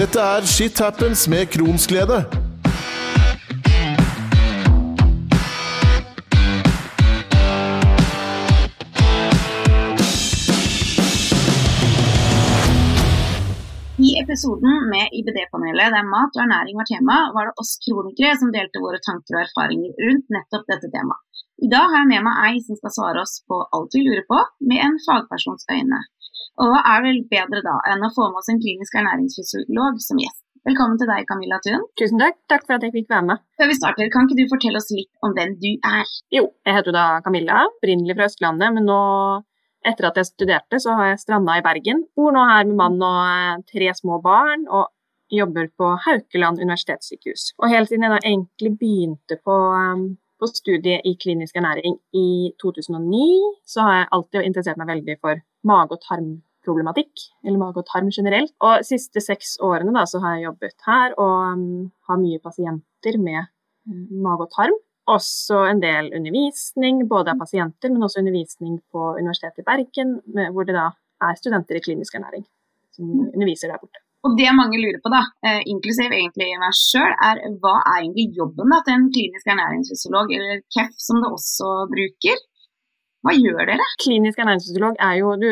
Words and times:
Dette 0.00 0.18
er 0.18 0.46
Shit 0.46 0.78
Happens 0.80 1.28
med 1.28 1.46
Kronsglede. 1.46 2.39
Episoden 14.40 14.74
med 14.92 15.04
IBD-panelet 15.18 15.92
der 15.94 16.06
mat 16.14 16.32
og 16.36 16.42
ernæring 16.44 16.76
var 16.80 16.86
tema, 16.88 17.16
var 17.36 17.44
det 17.48 17.60
oss 17.60 17.72
kronikere 17.84 18.38
som 18.40 18.52
delte 18.54 18.80
våre 18.80 19.00
tanker 19.04 19.36
og 19.36 19.42
erfaringer 19.44 19.90
rundt 20.04 20.32
nettopp 20.32 20.64
dette 20.72 20.88
temaet. 20.94 21.42
I 21.66 21.68
dag 21.74 21.84
har 21.92 22.00
jeg 22.00 22.10
med 22.12 22.24
meg 22.24 22.38
ei 22.46 22.62
som 22.64 22.78
skal 22.78 22.94
svare 22.94 23.20
oss 23.20 23.34
på 23.44 23.58
alt 23.76 23.92
vi 23.96 24.00
lurer 24.06 24.24
på, 24.32 24.38
med 24.70 24.80
en 24.86 24.96
fagpersons 25.04 25.68
øyne. 25.76 26.00
Og 26.56 26.72
hva 26.72 26.80
er 26.94 27.04
vel 27.04 27.20
bedre 27.34 27.60
da 27.68 27.76
enn 27.92 28.06
å 28.08 28.14
få 28.16 28.30
med 28.30 28.40
oss 28.40 28.48
en 28.52 28.62
klinisk 28.64 28.96
ernæringsfysiolog 29.02 30.00
som 30.08 30.24
gjest? 30.24 30.40
Velkommen 30.70 30.96
til 31.00 31.12
deg, 31.12 31.28
Camilla 31.28 31.60
Thun. 31.64 31.84
Tusen 32.00 32.20
takk. 32.24 32.40
Takk 32.48 32.64
for 32.64 32.78
at 32.78 32.84
jeg 32.84 32.96
fikk 32.96 33.12
være 33.12 33.28
med. 33.28 33.44
Før 33.60 33.68
vi 33.68 33.76
starter, 33.76 34.08
kan 34.12 34.24
ikke 34.24 34.40
du 34.40 34.48
fortelle 34.48 34.80
oss 34.80 34.88
litt 34.92 35.12
om 35.24 35.36
hvem 35.36 35.52
du 35.60 35.70
er? 35.76 36.16
Jo, 36.32 36.48
jeg 36.64 36.80
heter 36.80 36.96
da 36.96 37.04
Camilla, 37.24 37.66
opprinnelig 37.74 38.16
fra 38.16 38.32
Østlandet, 38.32 38.72
men 38.76 38.88
nå, 38.88 39.00
etter 39.86 40.08
at 40.10 40.18
jeg 40.20 40.28
studerte, 40.28 40.80
så 40.82 40.94
har 40.98 41.12
jeg 41.12 41.20
stranda 41.22 41.56
i 41.58 41.64
Bergen. 41.64 42.04
Bor 42.16 42.34
nå 42.34 42.42
her 42.48 42.66
med 42.68 42.78
mann 42.80 42.98
og 43.00 43.20
eh, 43.26 43.62
tre 43.70 43.92
små 43.96 44.20
barn, 44.24 44.66
og 44.68 44.90
jobber 45.30 45.68
på 45.78 45.92
Haukeland 46.06 46.60
universitetssykehus. 46.60 47.52
Og 47.62 47.70
helt 47.70 47.90
siden 47.90 48.06
jeg 48.06 48.14
da 48.14 48.18
egentlig 48.24 48.72
begynte 48.80 49.38
på, 49.44 49.54
um, 49.54 50.04
på 50.40 50.48
studiet 50.50 51.06
i 51.06 51.14
klinisk 51.22 51.56
ernæring 51.56 52.00
i 52.16 52.50
2009, 52.62 53.22
så 53.66 53.86
har 53.86 53.96
jeg 53.98 54.10
alltid 54.16 54.48
interessert 54.48 54.80
meg 54.80 54.90
veldig 54.90 55.16
for 55.22 55.42
mage- 55.70 55.96
og 55.96 56.02
tarmproblematikk, 56.08 57.26
eller 57.44 57.62
mage 57.62 57.82
og 57.84 57.88
tarm 57.92 58.10
generelt. 58.10 58.54
Og 58.58 58.82
de 58.82 58.90
siste 58.90 59.22
seks 59.22 59.56
årene 59.62 59.94
da, 59.94 60.04
så 60.08 60.22
har 60.24 60.36
jeg 60.36 60.48
jobbet 60.48 60.76
her 60.88 61.16
og 61.16 61.54
um, 61.54 61.90
har 62.10 62.20
mye 62.20 62.42
pasienter 62.42 63.22
med 63.22 63.46
mage 64.10 64.48
og 64.48 64.54
tarm. 64.56 64.78
Også 65.10 65.64
en 65.66 65.80
del 65.82 66.12
undervisning, 66.16 67.02
både 67.10 67.32
av 67.32 67.40
pasienter, 67.40 67.90
men 67.90 68.06
også 68.06 68.20
undervisning 68.22 68.78
på 68.92 69.14
Universitetet 69.18 69.64
i 69.64 69.66
Bergen, 69.66 70.20
med, 70.34 70.52
hvor 70.54 70.68
det 70.68 70.76
da 70.76 70.90
er 71.26 71.40
studenter 71.40 71.78
i 71.78 71.82
klinisk 71.84 72.14
ernæring 72.16 72.46
som 72.94 73.10
underviser 73.34 73.70
der 73.70 73.80
borte. 73.80 74.02
Og 74.26 74.36
det 74.36 74.52
mange 74.52 74.76
lurer 74.76 75.00
på, 75.00 75.08
da, 75.12 75.22
eh, 75.48 75.62
inklusiv 75.72 76.12
egentlig 76.12 76.50
meg 76.60 76.76
sjøl, 76.76 77.12
er 77.28 77.40
hva 77.62 77.76
er 77.80 78.02
egentlig 78.02 78.36
jobben 78.36 78.72
da, 78.72 78.82
til 78.84 78.98
en 78.98 79.08
klinisk 79.14 79.48
ernæringsfysiolog, 79.48 80.32
eller 80.36 80.60
KEF 80.74 80.96
som 81.00 81.22
det 81.22 81.30
også 81.36 81.70
bruker? 81.94 82.42
Hva 83.24 83.32
gjør 83.36 83.62
dere? 83.68 83.86
Klinisk 84.00 84.42
ernæringsfysiolog 84.44 85.00
er 85.08 85.14
jo 85.20 85.32
du, 85.40 85.48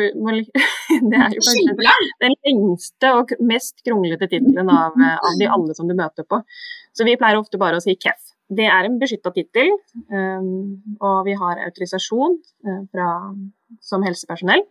Det 1.09 1.17
er 1.17 1.33
jo 1.33 1.43
kanskje 1.47 1.95
den 2.25 2.37
lengste 2.45 3.13
og 3.17 3.33
mest 3.51 3.81
kronglete 3.85 4.29
tittelen 4.29 4.69
av, 4.69 4.97
eh, 4.97 5.17
av 5.17 5.41
de 5.41 5.49
alle 5.57 5.77
som 5.77 5.89
du 5.89 5.97
møter 5.97 6.25
på. 6.29 6.41
Så 6.93 7.05
vi 7.09 7.17
pleier 7.17 7.41
ofte 7.41 7.61
bare 7.61 7.81
å 7.81 7.83
si 7.83 7.97
KEF. 7.97 8.21
Det 8.49 8.65
er 8.65 8.87
en 8.87 8.97
beskytta 8.97 9.29
tittel, 9.35 9.69
um, 10.09 10.79
og 11.05 11.21
vi 11.27 11.35
har 11.37 11.61
autorisasjon 11.67 12.39
eh, 12.65 12.79
fra, 12.89 13.09
som 13.85 14.05
helsepersonell. 14.05 14.63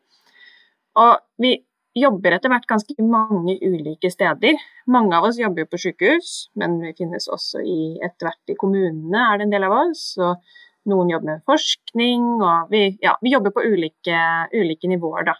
Og 0.98 1.12
vi 1.38 1.52
jobber 1.98 2.34
etter 2.34 2.50
hvert 2.50 2.66
ganske 2.68 2.94
mange 3.06 3.54
ulike 3.62 4.10
steder. 4.10 4.58
Mange 4.90 5.14
av 5.14 5.28
oss 5.28 5.38
jobber 5.38 5.64
jo 5.64 5.70
på 5.70 5.80
sykehus, 5.84 6.32
men 6.58 6.78
vi 6.82 6.94
finnes 6.98 7.28
også 7.30 7.62
i, 7.62 7.78
etter 8.02 8.28
hvert 8.28 8.54
i 8.54 8.58
kommunene, 8.58 9.22
er 9.28 9.38
det 9.38 9.46
en 9.46 9.54
del 9.54 9.68
av 9.68 9.76
oss. 9.78 10.04
Og 10.18 10.90
noen 10.90 11.12
jobber 11.12 11.36
med 11.36 11.46
forskning, 11.48 12.28
og 12.42 12.72
vi, 12.72 12.84
ja, 13.04 13.14
vi 13.22 13.34
jobber 13.34 13.54
på 13.54 13.64
ulike, 13.66 14.22
ulike 14.54 14.90
nivåer, 14.90 15.30
da. 15.30 15.36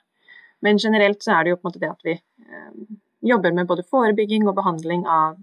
Men 0.67 0.81
generelt 0.83 1.23
så 1.23 1.37
er 1.37 1.47
det 1.47 1.55
jo 1.55 1.59
på 1.59 1.67
en 1.67 1.71
måte 1.71 1.83
det 1.83 1.91
at 1.91 2.07
vi 2.07 2.15
eh, 2.19 2.99
jobber 3.31 3.55
med 3.55 3.69
både 3.71 3.87
forebygging 3.87 4.47
og 4.49 4.57
behandling 4.59 5.07
av 5.07 5.39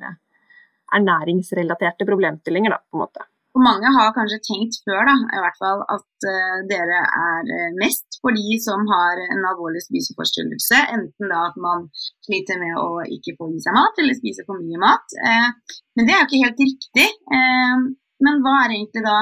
ernæringsrelaterte 0.98 2.08
problemstillinger, 2.08 2.76
da, 2.76 2.82
på 2.90 3.00
en 3.00 3.06
måte. 3.06 3.30
Og 3.56 3.64
mange 3.64 3.88
har 3.96 4.12
kanskje 4.12 4.42
tenkt 4.44 4.82
før 4.84 5.06
da, 5.08 5.14
i 5.32 5.40
hvert 5.40 5.60
fall, 5.62 5.82
at 5.94 6.26
uh, 6.28 6.58
dere 6.68 6.98
er 7.00 7.52
eh, 7.56 7.76
mest 7.80 8.18
for 8.20 8.36
de 8.36 8.58
som 8.60 8.84
har 8.90 9.22
en 9.24 9.48
alvorlig 9.48 9.80
spiseforstyrrelse. 9.86 10.82
Enten 10.98 11.32
da 11.32 11.46
at 11.48 11.56
man 11.64 11.86
sliter 12.28 12.60
med 12.60 12.76
å 12.82 13.00
ikke 13.16 13.38
få 13.40 13.48
i 13.56 13.62
seg 13.64 13.78
mat, 13.78 14.02
eller 14.04 14.18
spise 14.18 14.44
for 14.44 14.60
mye 14.60 14.82
mat. 14.82 15.16
Uh, 15.24 15.80
men 15.96 16.10
det 16.10 16.18
er 16.18 16.20
jo 16.20 16.28
ikke 16.28 16.42
helt 16.44 16.66
riktig. 16.66 17.08
Uh, 17.32 17.88
men 18.28 18.44
hva 18.44 18.58
er 18.66 18.76
egentlig 18.76 19.06
da 19.08 19.20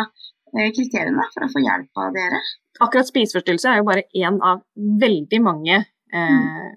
kriteriene 0.54 1.24
for 1.34 1.46
å 1.46 1.50
få 1.50 1.62
hjelp 1.66 2.02
av 2.02 2.12
dere? 2.14 2.42
Akkurat 2.86 3.10
spiseforstyrrelse 3.10 3.70
er 3.70 3.80
jo 3.80 3.88
bare 3.88 4.04
én 4.18 4.36
av 4.46 4.60
veldig 5.02 5.40
mange 5.42 5.80
mm. 6.14 6.76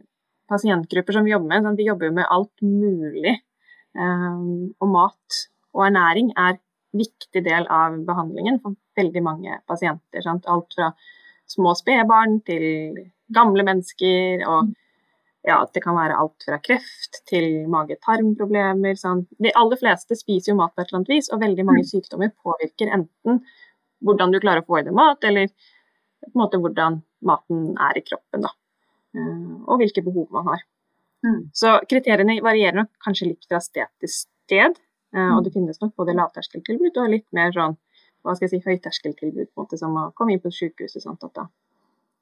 pasientgrupper 0.49 1.12
som 1.12 1.29
vi 1.29 1.35
jobber 1.35 1.51
med. 1.51 1.67
Sånn, 1.67 1.77
vi 1.77 1.89
jobber 1.91 2.09
jo 2.09 2.15
med 2.17 2.31
alt 2.33 2.65
mulig. 2.65 3.35
Eh, 3.97 4.41
og 4.81 4.89
mat 4.93 5.43
og 5.77 5.87
ernæring 5.89 6.33
er 6.37 6.59
viktig 6.97 7.43
del 7.45 7.67
av 7.73 7.99
behandlingen 8.09 8.61
for 8.62 8.77
veldig 8.97 9.23
mange 9.25 9.59
pasienter. 9.69 10.23
Sant? 10.25 10.49
Alt 10.49 10.77
fra 10.77 10.91
små 11.51 11.75
spedbarn 11.79 12.41
til 12.47 12.97
gamle 13.33 13.65
mennesker. 13.67 14.45
Og 14.49 14.73
ja, 15.47 15.61
det 15.73 15.83
kan 15.85 15.97
være 15.99 16.17
alt 16.19 16.47
fra 16.49 16.59
kreft 16.62 17.21
til 17.31 17.67
mage-tarmproblemer. 17.71 18.99
De 19.45 19.53
aller 19.55 19.81
fleste 19.81 20.19
spiser 20.19 20.53
jo 20.53 20.59
mat 20.61 20.75
på 20.75 20.83
et 20.83 20.91
eller 20.91 21.03
annet 21.03 21.15
vis, 21.15 21.31
og 21.31 21.43
veldig 21.45 21.67
mange 21.69 21.87
sykdommer 21.87 22.33
påvirker 22.43 22.93
enten 22.97 23.43
hvordan 24.05 24.33
du 24.33 24.41
klarer 24.43 24.65
å 24.65 24.67
få 24.67 24.81
i 24.81 24.87
deg 24.87 24.97
mat, 24.97 25.23
eller 25.25 25.49
på 26.27 26.33
en 26.33 26.41
måte 26.43 26.59
hvordan 26.61 27.01
maten 27.27 27.69
er 27.81 27.99
i 27.99 28.05
kroppen. 28.05 28.45
Da. 28.45 28.53
Eh, 29.17 29.53
Og 29.67 29.81
hvilke 29.81 30.05
behov 30.05 30.33
man 30.35 30.51
har. 30.51 30.67
Mm. 31.26 31.41
Så 31.56 31.76
kriteriene 31.91 32.38
varierer 32.44 32.78
nok 32.78 32.92
kanskje 33.03 33.32
litt 33.32 33.48
fra 33.48 33.60
sted 33.64 33.91
til 34.03 34.12
sted. 34.12 34.78
eh, 35.16 35.32
Og 35.34 35.42
det 35.44 35.53
finnes 35.54 35.81
nok 35.82 35.94
både 35.98 36.14
lavterskeltilbud 36.14 37.03
og 37.03 37.12
litt 37.12 37.26
mer 37.37 37.53
sånn 37.56 37.76
hva 38.26 38.34
skal 38.34 38.48
jeg 38.48 38.56
si, 38.56 38.64
høyterskeltilbud, 38.66 39.53
på 39.53 39.60
en 39.60 39.64
måte, 39.64 39.78
som 39.78 39.94
å 39.94 40.09
komme 40.19 40.34
inn 40.34 40.42
på 40.42 40.50
sykehuset. 40.50 41.04
Sant? 41.04 41.22
At 41.22 41.34
da 41.38 41.44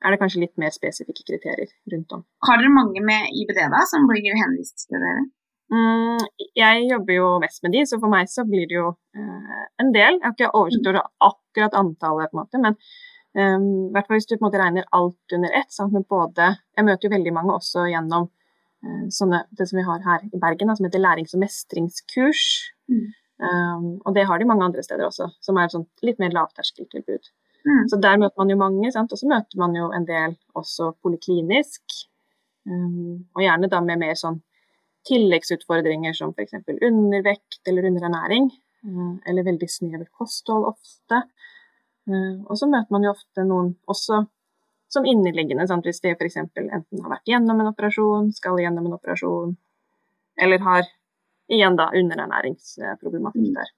er 0.05 0.13
det 0.13 0.21
kanskje 0.21 0.43
litt 0.43 0.59
mer 0.61 0.75
spesifikke 0.75 1.25
kriterier 1.25 1.71
rundt 1.93 2.13
om. 2.13 2.27
Har 2.45 2.61
dere 2.61 2.73
mange 2.75 3.01
med 3.01 3.31
IBD 3.33 3.63
da, 3.73 3.81
som 3.89 4.05
blir 4.11 4.37
henvist 4.37 4.85
til 4.85 5.01
dere? 5.01 5.25
Mm, 5.73 6.21
jeg 6.61 6.85
jobber 6.91 7.17
jo 7.17 7.31
mest 7.43 7.65
med 7.65 7.73
de, 7.73 7.87
så 7.89 7.99
for 8.03 8.13
meg 8.13 8.29
så 8.29 8.45
blir 8.47 8.69
det 8.69 8.77
jo 8.77 8.91
eh, 9.17 9.65
en 9.81 9.95
del. 9.97 10.21
Jeg 10.21 10.27
har 10.27 10.37
ikke 10.37 10.53
oversikt 10.61 10.91
over 10.91 11.01
akkurat 11.31 11.79
antallet, 11.81 12.31
på 12.31 12.37
en 12.37 12.43
måte, 12.43 12.61
men 12.61 12.77
um, 12.77 13.91
hvert 13.95 14.11
fall 14.11 14.21
hvis 14.21 14.29
du 14.29 14.37
på 14.37 14.43
en 14.43 14.49
måte 14.51 14.61
regner 14.61 14.89
alt 14.93 15.37
under 15.39 15.57
ett. 15.57 15.73
Sant? 15.73 15.97
med 15.97 16.05
både, 16.11 16.53
jeg 16.77 16.89
møter 16.91 17.09
jo 17.09 17.15
veldig 17.17 17.35
mange 17.41 17.57
også 17.57 17.89
gjennom 17.89 18.29
eh, 18.29 18.44
sånne, 19.13 19.45
det 19.57 19.69
som 19.71 19.79
vi 19.79 19.87
har 19.87 20.03
her 20.05 20.25
i 20.29 20.41
Bergen, 20.41 20.71
da, 20.71 20.77
som 20.77 20.87
heter 20.89 21.03
lærings- 21.03 21.35
og 21.37 21.43
mestringskurs. 21.45 22.45
Mm. 22.91 23.07
Um, 23.45 23.87
og 24.07 24.15
det 24.15 24.27
har 24.29 24.39
de 24.39 24.47
mange 24.47 24.65
andre 24.65 24.83
steder 24.85 25.07
også, 25.09 25.29
som 25.43 25.59
er 25.59 25.67
et 25.67 25.75
sånt 25.75 26.07
litt 26.07 26.21
mer 26.23 26.35
lavterskeltilbud. 26.35 27.31
Mm. 27.65 27.85
Så 27.91 27.99
der 28.01 28.19
møter 28.21 28.41
man 28.41 28.53
jo 28.53 28.59
mange, 28.61 28.91
sant? 28.93 29.13
og 29.13 29.19
så 29.19 29.29
møter 29.29 29.61
man 29.61 29.77
jo 29.77 29.91
en 29.97 30.07
del 30.09 30.37
også 30.55 30.93
poliklinisk. 31.03 31.83
Um, 32.65 33.27
og 33.37 33.43
gjerne 33.45 33.69
da 33.73 33.81
med 33.85 34.01
mer 34.01 34.15
sånn 34.17 34.39
tilleggsutfordringer 35.09 36.15
som 36.17 36.33
f.eks. 36.33 36.55
undervekt 36.81 37.69
eller 37.69 37.91
underernæring. 37.91 38.53
eh, 38.85 39.13
eller 39.29 39.45
veldig 39.45 39.69
snevert 39.69 40.13
kosthold 40.13 40.67
ofte. 40.69 41.23
Uh, 42.09 42.45
og 42.45 42.57
så 42.61 42.69
møter 42.69 42.93
man 42.93 43.05
jo 43.05 43.13
ofte 43.15 43.45
noen 43.49 43.75
også 43.89 44.25
som 44.95 45.07
inneliggende, 45.09 45.67
sant? 45.69 45.87
hvis 45.87 46.03
de 46.05 46.15
f.eks. 46.15 46.41
enten 46.41 47.05
har 47.05 47.13
vært 47.17 47.31
gjennom 47.31 47.61
en 47.63 47.71
operasjon, 47.73 48.31
skal 48.37 48.61
gjennom 48.63 48.89
en 48.89 48.97
operasjon, 48.99 49.55
eller 50.43 50.63
har 50.67 50.91
igjen 51.53 51.77
da 51.79 51.91
underernæringsproblematikk 51.95 53.51
der. 53.59 53.73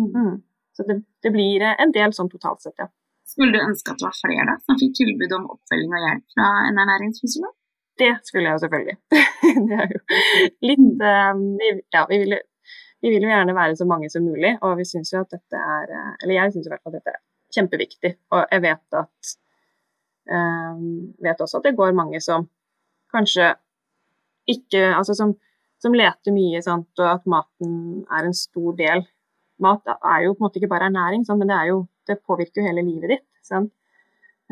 Mm. 0.00 0.42
Så 0.74 0.86
det, 0.88 1.02
det 1.22 1.30
blir 1.34 1.62
eh, 1.62 1.76
en 1.82 1.92
del 1.94 2.14
sånn 2.16 2.30
totalt 2.32 2.64
sett, 2.64 2.78
ja. 2.80 2.88
Skulle 3.34 3.56
du 3.56 3.60
ønske 3.62 3.92
at 3.92 4.00
det 4.00 4.06
var 4.06 4.16
flere 4.18 4.46
da, 4.50 4.56
som 4.62 4.78
fikk 4.78 4.96
tilbud 4.98 5.32
om 5.36 5.46
oppfølging 5.54 5.94
og 5.96 6.02
hjelp 6.06 6.34
fra 6.34 6.48
en 6.68 6.80
ernæringsfysiolog? 6.82 7.54
Det 7.98 8.10
skulle 8.26 8.48
jeg 8.48 8.56
jo 8.56 8.62
selvfølgelig. 8.64 8.96
det 9.68 9.78
er 9.78 9.94
jo 9.94 10.00
litt 10.68 11.04
vi, 11.60 11.70
Ja, 11.94 12.02
vi 12.10 12.18
vil, 12.24 12.34
vi 13.04 13.12
vil 13.14 13.26
jo 13.26 13.30
gjerne 13.30 13.54
være 13.56 13.78
så 13.78 13.86
mange 13.88 14.10
som 14.12 14.26
mulig, 14.26 14.56
og 14.66 14.76
vi 14.80 14.86
syns 14.88 15.14
jo 15.14 15.22
at 15.22 15.30
dette 15.34 15.62
er 15.76 15.94
eh, 15.94 16.10
Eller 16.22 16.38
jeg 16.40 16.54
syns 16.54 16.68
i 16.68 16.74
hvert 16.74 16.82
fall 16.82 16.94
at 16.94 17.00
dette 17.00 17.14
er 17.14 17.22
kjempeviktig, 17.54 18.12
og 18.34 18.44
jeg 18.50 18.64
vet 18.64 18.98
at 18.98 19.34
Vet 20.24 21.40
også 21.44 21.58
at 21.60 21.66
det 21.66 21.74
går 21.76 21.92
mange 21.92 22.16
som 22.24 22.46
kanskje 23.12 23.50
ikke 24.48 24.80
Altså 24.96 25.14
som, 25.16 25.34
som 25.80 25.94
leter 25.96 26.32
mye, 26.32 26.60
sant, 26.64 26.88
og 27.00 27.06
at 27.08 27.26
maten 27.28 28.02
er 28.12 28.26
en 28.26 28.36
stor 28.36 28.74
del. 28.76 29.04
Mat 29.64 29.88
er 29.94 30.24
jo 30.26 30.34
på 30.34 30.42
en 30.42 30.46
måte 30.46 30.60
ikke 30.60 30.68
bare 30.72 30.90
ernæring, 30.90 31.24
sant, 31.24 31.40
men 31.40 31.48
det, 31.48 31.56
er 31.56 31.70
jo, 31.70 31.78
det 32.08 32.18
påvirker 32.28 32.60
jo 32.60 32.66
hele 32.66 32.84
livet 32.84 33.14
ditt. 33.14 33.24
Sant? 33.44 33.72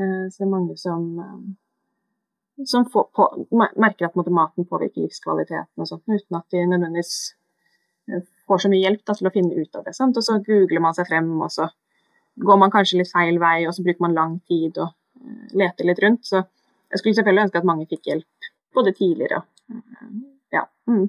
Eh, 0.01 0.31
så 0.31 0.43
det 0.43 0.47
er 0.47 0.53
mange 0.55 0.79
som 0.81 1.05
eh, 1.21 1.43
som 2.67 2.85
får, 2.91 3.05
på, 3.17 3.29
merker 3.81 4.09
at 4.09 4.33
maten 4.33 4.67
påvirker 4.69 5.07
livskvaliteten 5.07 5.83
og 5.83 5.89
sånt, 5.89 6.05
uten 6.07 6.39
at 6.39 6.47
de 6.53 6.65
nødvendigvis 6.67 7.15
eh, 8.11 8.25
får 8.47 8.65
så 8.65 8.73
mye 8.73 8.83
hjelp 8.85 9.05
da, 9.07 9.17
til 9.19 9.29
å 9.29 9.35
finne 9.35 9.57
ut 9.57 9.79
av 9.79 9.87
det. 9.87 9.95
Sant? 9.97 10.19
Og 10.19 10.27
så 10.27 10.39
googler 10.45 10.83
man 10.85 10.97
seg 10.97 11.09
frem, 11.09 11.31
og 11.41 11.53
så 11.53 11.69
går 12.43 12.61
man 12.61 12.73
kanskje 12.73 13.01
litt 13.01 13.13
feil 13.13 13.41
vei, 13.43 13.63
og 13.67 13.75
så 13.77 13.85
bruker 13.85 14.05
man 14.05 14.17
lang 14.17 14.37
tid 14.49 14.81
og 14.83 14.93
leter 15.57 15.89
litt 15.89 16.03
rundt. 16.05 16.27
Så 16.29 16.43
jeg 16.93 17.01
skulle 17.01 17.17
selvfølgelig 17.19 17.47
ønske 17.47 17.63
at 17.63 17.69
mange 17.69 17.89
fikk 17.91 18.09
hjelp 18.11 18.53
både 18.77 18.95
tidligere 18.97 19.43
ja. 20.53 20.63
Mm. 20.89 21.07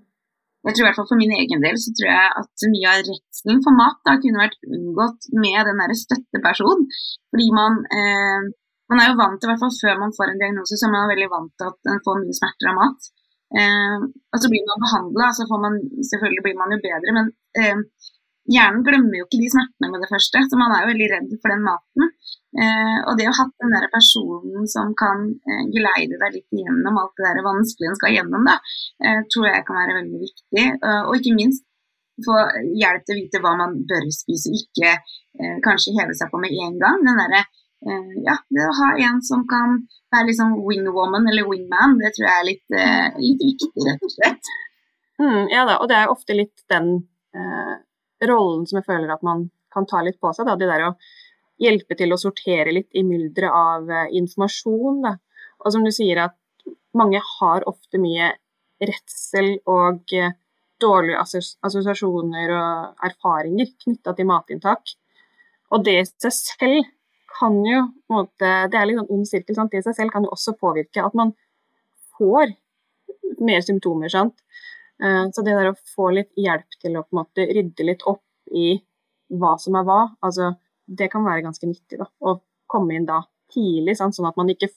jeg 0.66 0.76
tror 0.76 0.84
i 0.84 0.88
hvert 0.88 1.00
fall 1.00 1.10
For 1.10 1.20
min 1.20 1.36
egen 1.36 1.64
del 1.66 1.80
så 1.84 1.94
tror 1.98 2.10
jeg 2.12 2.30
at 2.42 2.66
mye 2.74 2.92
av 2.92 3.08
redselen 3.10 3.64
for 3.66 3.80
mat 3.80 4.00
da 4.08 4.18
kunne 4.24 4.44
vært 4.44 4.68
unngått 4.68 5.30
med 5.44 5.60
den 5.70 5.82
der 5.82 5.96
støttepersonen. 6.04 6.86
Fordi 7.34 7.48
man, 7.60 7.82
eh, 7.98 8.48
man 8.92 9.02
er 9.02 9.12
jo 9.12 9.20
vant 9.20 9.40
til, 9.40 9.50
i 9.50 9.52
hvert 9.52 9.64
fall 9.64 9.76
før 9.82 10.00
man 10.04 10.16
får 10.18 10.32
en 10.32 10.42
diagnose, 10.44 10.80
så 10.80 10.88
er 10.88 10.96
man 10.96 11.12
veldig 11.12 11.30
vant 11.36 11.54
til 11.60 11.72
at 11.72 11.92
en 11.94 12.04
får 12.06 12.22
mye 12.22 12.38
smerter 12.40 12.72
av 12.72 12.80
mat. 12.80 13.12
Eh, 13.60 14.00
og 14.34 14.42
så 14.42 14.52
blir 14.52 14.64
man 14.70 14.86
behandla, 14.86 15.32
så 15.38 15.50
får 15.50 15.64
man, 15.66 15.80
selvfølgelig 16.12 16.46
blir 16.46 16.60
man 16.62 16.74
jo 16.74 16.80
bedre, 16.88 17.18
men 17.18 17.34
eh, 17.60 17.84
hjernen 18.56 18.86
glemmer 18.88 19.20
jo 19.20 19.28
ikke 19.28 19.42
de 19.44 19.52
smertene 19.56 19.92
med 19.92 20.06
det 20.06 20.12
første, 20.14 20.46
så 20.48 20.62
man 20.62 20.74
er 20.74 20.86
jo 20.86 20.94
veldig 20.94 21.12
redd 21.12 21.36
for 21.44 21.54
den 21.54 21.68
maten. 21.68 22.08
Eh, 22.54 22.98
og 23.10 23.18
det 23.18 23.26
å 23.26 23.34
ha 23.34 23.46
den 23.50 23.72
der 23.74 23.88
personen 23.90 24.68
som 24.70 24.92
kan 24.98 25.26
eh, 25.26 25.64
geleide 25.74 26.20
deg 26.22 26.36
litt 26.36 26.58
gjennom 26.60 27.00
alt 27.02 27.16
det 27.18 27.26
der 27.26 27.46
vanskelige 27.48 27.90
en 27.90 27.98
skal 27.98 28.14
gjennom, 28.14 28.46
da, 28.46 28.60
eh, 29.02 29.22
tror 29.34 29.48
jeg 29.50 29.66
kan 29.66 29.80
være 29.80 29.96
veldig 29.98 30.20
viktig. 30.22 30.66
Eh, 30.78 31.02
og 31.02 31.18
ikke 31.18 31.34
minst 31.40 31.66
få 32.24 32.36
hjelp 32.78 33.08
til 33.08 33.16
å 33.16 33.22
vite 33.24 33.42
hva 33.42 33.56
man 33.58 33.74
bør 33.90 34.06
spise 34.14 34.52
og 34.52 34.60
ikke 34.60 34.92
eh, 34.94 35.58
kanskje 35.66 35.96
heve 35.98 36.14
seg 36.20 36.30
på 36.30 36.42
med 36.44 36.54
en 36.54 36.78
gang. 36.84 37.02
Den 37.08 37.22
derre 37.24 37.42
eh, 37.42 38.14
ja, 38.28 38.38
det 38.54 38.68
å 38.70 38.78
ha 38.84 38.92
en 39.08 39.24
som 39.26 39.48
kan 39.50 39.80
være 40.14 40.30
liksom 40.30 40.54
wingwoman 40.68 41.26
eller 41.32 41.50
wingman, 41.50 41.98
det 42.04 42.14
tror 42.14 42.30
jeg 42.30 42.38
er 42.38 42.48
litt, 42.52 42.78
litt 43.18 43.42
viktig, 43.42 43.88
rett 43.88 44.06
og 44.06 44.14
slett. 44.14 44.54
Mm, 45.18 45.50
ja 45.50 45.66
da, 45.66 45.80
og 45.82 45.90
det 45.90 45.98
er 45.98 46.14
ofte 46.14 46.38
litt 46.38 46.62
den 46.70 47.00
rollen 48.30 48.68
som 48.70 48.78
jeg 48.78 48.86
føler 48.86 49.10
at 49.10 49.26
man 49.26 49.48
kan 49.74 49.88
ta 49.90 50.04
litt 50.06 50.20
på 50.22 50.30
seg. 50.38 50.46
Da. 50.46 50.54
Det 50.60 50.70
der 50.70 50.86
å 50.86 50.92
hjelpe 51.64 51.98
til 52.00 52.14
å 52.14 52.20
sortere 52.20 52.74
litt 52.76 52.92
i 52.96 53.04
mylderet 53.08 53.52
av 53.52 53.90
uh, 53.90 54.06
informasjon. 54.12 55.02
Da. 55.06 55.18
Og 55.64 55.76
som 55.76 55.86
du 55.86 55.92
sier, 55.96 56.26
at 56.28 56.38
mange 56.98 57.22
har 57.40 57.66
ofte 57.70 58.02
mye 58.02 58.34
redsel 58.84 59.56
og 59.70 60.14
uh, 60.18 60.34
dårlige 60.84 61.22
assosiasjoner 61.64 62.52
og 62.58 63.08
erfaringer 63.08 63.72
knytta 63.86 64.16
til 64.18 64.30
matinntak. 64.30 64.96
Og 65.74 65.86
det 65.86 65.96
i 66.02 66.06
seg 66.10 66.36
selv 66.36 66.92
kan 67.34 67.56
jo 67.66 67.88
måte, 68.14 68.50
Det 68.70 68.78
er 68.78 68.86
litt 68.86 69.00
sånn 69.00 69.14
ond 69.16 69.28
sirkel. 69.30 69.56
Sant? 69.58 69.72
Det 69.72 69.82
i 69.82 69.86
seg 69.88 69.98
selv 69.98 70.14
kan 70.14 70.26
jo 70.26 70.34
også 70.36 70.54
påvirke 70.60 71.02
at 71.02 71.16
man 71.18 71.34
får 72.18 72.54
mer 73.42 73.62
symptomer. 73.66 74.10
sant? 74.10 74.36
Eh, 75.04 75.26
så 75.34 75.42
det 75.42 75.56
der 75.58 75.72
å 75.72 75.80
få 75.96 76.12
litt 76.14 76.32
hjelp 76.38 76.78
til 76.82 76.98
å 76.98 77.04
på 77.04 77.16
en 77.16 77.22
måte 77.24 77.48
rydde 77.50 77.88
litt 77.88 78.06
opp 78.10 78.24
i 78.54 78.78
hva 79.34 79.56
som 79.58 79.76
er 79.80 79.88
hva, 79.88 80.02
altså 80.22 80.54
det 80.86 81.10
kan 81.12 81.26
være 81.26 81.46
ganske 81.46 81.70
nyttig. 81.70 82.00
da, 82.00 82.08
Å 82.08 82.38
komme 82.70 82.98
inn 82.98 83.08
da 83.10 83.22
tidlig, 83.54 83.98
sant? 84.00 84.16
sånn 84.16 84.30
at 84.30 84.40
man 84.40 84.52
ikke 84.54 84.72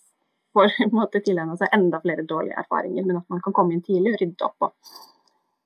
får 0.56 0.72
tilegne 1.26 1.56
seg 1.60 1.72
enda 1.76 2.00
flere 2.02 2.26
dårlige 2.28 2.58
erfaringer, 2.64 3.06
men 3.06 3.22
at 3.22 3.30
man 3.32 3.42
kan 3.44 3.56
komme 3.56 3.76
inn 3.76 3.84
tidlig 3.86 4.16
og 4.16 4.20
rydde 4.22 4.50
opp 4.50 4.68
og 4.68 5.00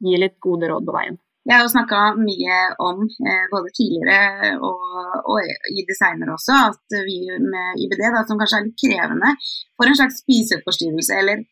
gi 0.01 0.17
litt 0.17 0.39
gode 0.43 0.71
råd 0.71 0.87
på 0.87 0.97
veien. 0.97 1.19
Jeg 1.49 1.57
har 1.57 1.65
jo 1.65 1.73
snakka 1.73 2.01
mye 2.21 2.57
om, 2.85 3.07
eh, 3.09 3.47
både 3.51 3.71
tidligere 3.73 4.51
og, 4.61 4.91
og 5.33 5.39
i 5.73 5.85
det 5.89 5.97
seinere 5.97 6.35
også, 6.35 6.57
at 6.69 6.97
vi 7.07 7.17
med 7.41 7.81
IBD, 7.81 8.03
da, 8.13 8.21
som 8.29 8.39
kanskje 8.41 8.61
er 8.61 8.67
litt 8.67 8.83
krevende, 8.83 9.33
får 9.81 9.89
en 9.91 9.99
slags 10.03 10.21
spiseforstyrrelse 10.21 11.17
eller 11.17 11.47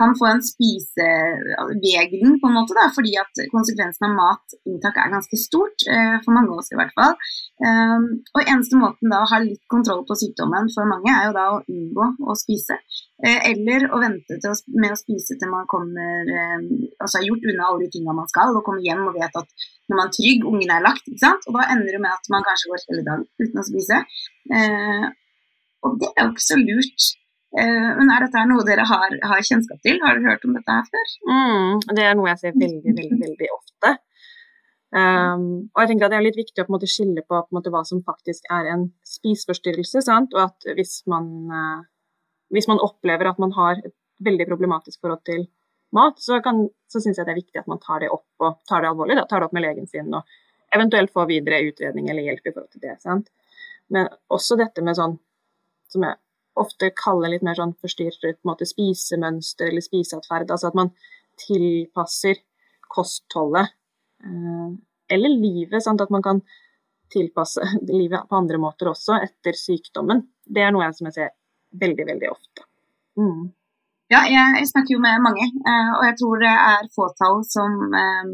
kan 0.00 0.14
få 0.18 0.26
en 0.30 0.42
spisevegring, 0.44 2.38
på 2.40 2.48
en 2.48 2.56
måte, 2.56 2.76
da, 2.78 2.86
fordi 2.96 3.12
at 3.20 3.40
konsekvensen 3.52 4.06
av 4.08 4.16
matinntak 4.16 4.96
er 4.96 5.12
ganske 5.12 5.38
stort, 5.40 5.84
eh, 5.92 6.16
for 6.24 6.36
mange 6.36 6.52
av 6.54 6.62
oss 6.62 6.72
i 6.72 6.78
hvert 6.78 6.94
fall. 6.96 7.16
Um, 7.60 8.06
og 8.32 8.40
eneste 8.46 8.80
måten 8.80 9.12
da 9.12 9.20
å 9.20 9.28
ha 9.28 9.42
litt 9.44 9.60
kontroll 9.74 10.06
på 10.08 10.16
sykdommen 10.22 10.70
for 10.72 10.88
mange, 10.88 11.12
er 11.12 11.28
jo 11.28 11.36
da 11.36 11.46
å 11.52 11.60
unngå 11.68 12.08
å 12.32 12.38
spise. 12.42 12.78
Eh, 13.20 13.40
eller 13.50 13.90
å 13.92 14.00
vente 14.00 14.40
å, 14.48 14.56
med 14.80 14.94
å 14.94 15.00
spise 15.00 15.36
til 15.36 15.52
man 15.52 15.68
kommer 15.68 16.32
eh, 16.32 16.58
altså 16.96 17.20
har 17.20 17.26
gjort 17.28 17.44
unna 17.52 17.68
alle 17.68 17.84
de 17.84 17.92
tingene 17.92 18.16
man 18.16 18.30
skal, 18.32 18.56
og 18.56 18.64
kommer 18.64 18.86
hjem 18.86 19.04
og 19.04 19.18
vet 19.20 19.36
at 19.36 19.68
når 19.90 19.98
man 19.98 20.08
er 20.08 20.16
trygg, 20.16 20.46
ungen 20.48 20.72
er 20.72 20.86
lagt, 20.86 21.04
ikke 21.10 21.26
sant? 21.26 21.48
og 21.50 21.58
da 21.58 21.68
ender 21.74 21.92
det 21.92 22.00
med 22.00 22.14
at 22.14 22.32
man 22.32 22.46
kanskje 22.46 22.72
går 22.72 22.86
hele 22.88 23.08
dagen 23.10 23.28
uten 23.42 23.60
å 23.60 23.68
spise. 23.68 24.04
Eh, 24.56 25.08
og 25.84 26.00
det 26.00 26.14
er 26.14 26.24
jo 26.24 26.32
ikke 26.32 26.48
så 26.48 26.60
lurt. 26.60 27.10
Eh, 27.58 27.88
men 27.98 28.12
er 28.14 28.22
dette 28.26 28.44
noe 28.46 28.62
dere 28.66 28.84
har, 28.86 29.16
har, 29.32 29.42
kjennskap 29.46 29.80
til? 29.82 29.98
Har 30.04 30.18
dere 30.18 30.34
hørt 30.34 30.46
om 30.46 30.54
dette 30.54 30.76
her 30.76 30.86
før? 30.86 31.14
Mm, 31.26 31.80
det 31.98 32.04
er 32.06 32.14
noe 32.18 32.30
jeg 32.30 32.42
ser 32.44 32.54
veldig, 32.54 32.94
veldig, 32.98 33.20
veldig 33.24 33.50
ofte. 33.56 33.94
Um, 34.90 35.42
og 35.70 35.84
jeg 35.84 35.88
tenker 35.92 36.08
at 36.08 36.10
Det 36.10 36.16
er 36.18 36.24
litt 36.24 36.38
viktig 36.40 36.62
å 36.62 36.66
på 36.66 36.74
måte 36.74 36.88
skille 36.90 37.22
på, 37.22 37.38
på 37.46 37.54
måte, 37.54 37.70
hva 37.70 37.84
som 37.86 38.02
faktisk 38.06 38.48
er 38.50 38.72
en 38.72 38.88
spiseforstyrrelse. 39.06 40.02
Sant? 40.06 40.34
Og 40.34 40.44
at 40.48 40.70
hvis 40.78 41.00
man, 41.10 41.26
uh, 41.50 41.82
hvis 42.54 42.70
man 42.70 42.82
opplever 42.82 43.30
at 43.30 43.42
man 43.42 43.54
har 43.58 43.82
et 43.82 43.94
veldig 44.26 44.46
problematisk 44.50 45.00
forhold 45.02 45.22
til 45.26 45.46
mat, 45.96 46.18
så, 46.22 46.38
kan, 46.44 46.64
så 46.90 47.02
syns 47.02 47.18
jeg 47.18 47.26
det 47.26 47.34
er 47.34 47.42
viktig 47.42 47.62
at 47.62 47.70
man 47.70 47.82
tar 47.82 48.04
det 48.04 48.10
opp 48.14 48.46
og 48.46 48.62
tar 48.68 48.84
det 48.84 48.90
alvorlig. 48.92 49.18
Da, 49.18 49.26
tar 49.30 49.42
det 49.42 49.50
opp 49.50 49.58
med 49.58 49.66
legen 49.66 49.90
sin 49.90 50.14
og 50.14 50.38
eventuelt 50.74 51.10
får 51.14 51.26
videre 51.30 51.62
utredning 51.66 52.10
eller 52.10 52.28
hjelp 52.28 52.46
i 52.46 52.52
forhold 52.54 52.70
til 52.74 52.84
det. 52.84 52.96
Sant? 53.02 53.30
Men 53.90 54.10
også 54.30 54.58
dette 54.58 54.84
med 54.86 54.98
sånn 54.98 55.16
som 55.90 56.06
jeg 56.06 56.18
ofte 56.62 56.92
kaller 56.96 57.32
litt 57.32 57.44
mer 57.46 57.58
sånn 57.58 57.74
forstyrret 57.80 58.40
måte, 58.48 58.68
spisemønster 58.68 59.70
eller 59.70 59.84
spiseatferd. 59.84 60.50
Altså 60.50 60.70
at 60.70 60.78
man 60.78 60.92
tilpasser 61.40 62.42
kostholdet 62.90 63.72
eh, 64.24 64.70
eller 65.14 65.36
livet. 65.36 65.80
Sant? 65.84 66.02
At 66.02 66.12
man 66.14 66.24
kan 66.24 66.42
tilpasse 67.10 67.64
livet 67.90 68.28
på 68.28 68.38
andre 68.38 68.60
måter 68.62 68.90
også 68.92 69.18
etter 69.24 69.56
sykdommen. 69.58 70.26
Det 70.44 70.62
er 70.64 70.74
noe 70.74 70.86
jeg, 70.86 70.98
som 70.98 71.10
jeg 71.10 71.18
ser 71.18 71.32
veldig, 71.80 72.06
veldig 72.12 72.30
ofte. 72.30 72.66
Mm. 73.18 73.50
Ja, 74.10 74.24
jeg 74.26 74.66
snakker 74.66 74.96
jo 74.96 75.02
med 75.02 75.22
mange, 75.22 75.44
eh, 75.46 75.90
og 75.94 76.02
jeg 76.08 76.16
tror 76.18 76.40
det 76.42 76.50
er 76.50 76.88
fåtall 76.96 77.44
som 77.46 77.92
eh, 77.94 78.32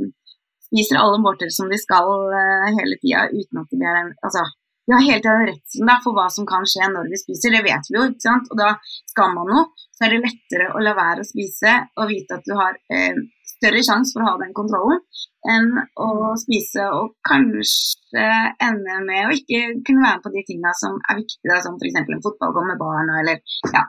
spiser 0.64 1.00
alle 1.00 1.18
måltider 1.20 1.52
som 1.52 1.68
de 1.68 1.76
skal 1.80 2.08
eh, 2.32 2.70
hele 2.78 2.96
tida, 3.02 3.26
uten 3.28 3.60
at 3.60 3.74
det 3.74 3.90
er 3.90 3.98
en 4.00 4.14
altså, 4.24 4.46
vi 4.86 4.94
har 4.94 5.02
hele 5.02 5.22
tiden 5.22 5.48
redselen 5.50 6.02
for 6.04 6.16
hva 6.16 6.26
som 6.30 6.46
kan 6.46 6.66
skje 6.68 6.86
når 6.92 7.08
vi 7.10 7.18
spiser, 7.18 7.54
det 7.56 7.64
vet 7.66 7.88
vi 7.90 7.96
jo. 7.98 8.04
ikke 8.10 8.26
sant? 8.26 8.50
Og 8.52 8.60
da 8.60 8.68
skal 9.10 9.32
man 9.34 9.50
noe, 9.50 9.64
så 9.96 10.06
er 10.06 10.14
det 10.14 10.24
lettere 10.26 10.68
å 10.72 10.82
la 10.84 10.92
være 10.98 11.24
å 11.24 11.30
spise 11.30 11.72
og 11.98 12.10
vite 12.12 12.38
at 12.38 12.46
du 12.46 12.54
har 12.58 12.78
eh, 12.94 13.18
større 13.56 13.82
sjanse 13.88 14.14
for 14.14 14.22
å 14.22 14.30
ha 14.30 14.36
den 14.42 14.54
kontrollen 14.56 15.02
enn 15.46 15.68
å 16.02 16.34
spise 16.38 16.86
og 16.92 17.14
kanskje 17.26 18.26
ende 18.62 18.98
med 19.06 19.28
å 19.28 19.34
ikke 19.34 19.62
kunne 19.86 20.02
være 20.04 20.18
med 20.18 20.24
på 20.24 20.34
de 20.34 20.42
tingene 20.48 20.74
som 20.78 20.98
er 20.98 21.20
viktige, 21.22 21.62
som 21.64 21.78
f.eks. 21.78 22.00
en 22.02 22.26
fotballgård 22.26 22.70
med 22.72 22.82
barna 22.82 23.22
eller 23.22 23.42
ja. 23.74 23.86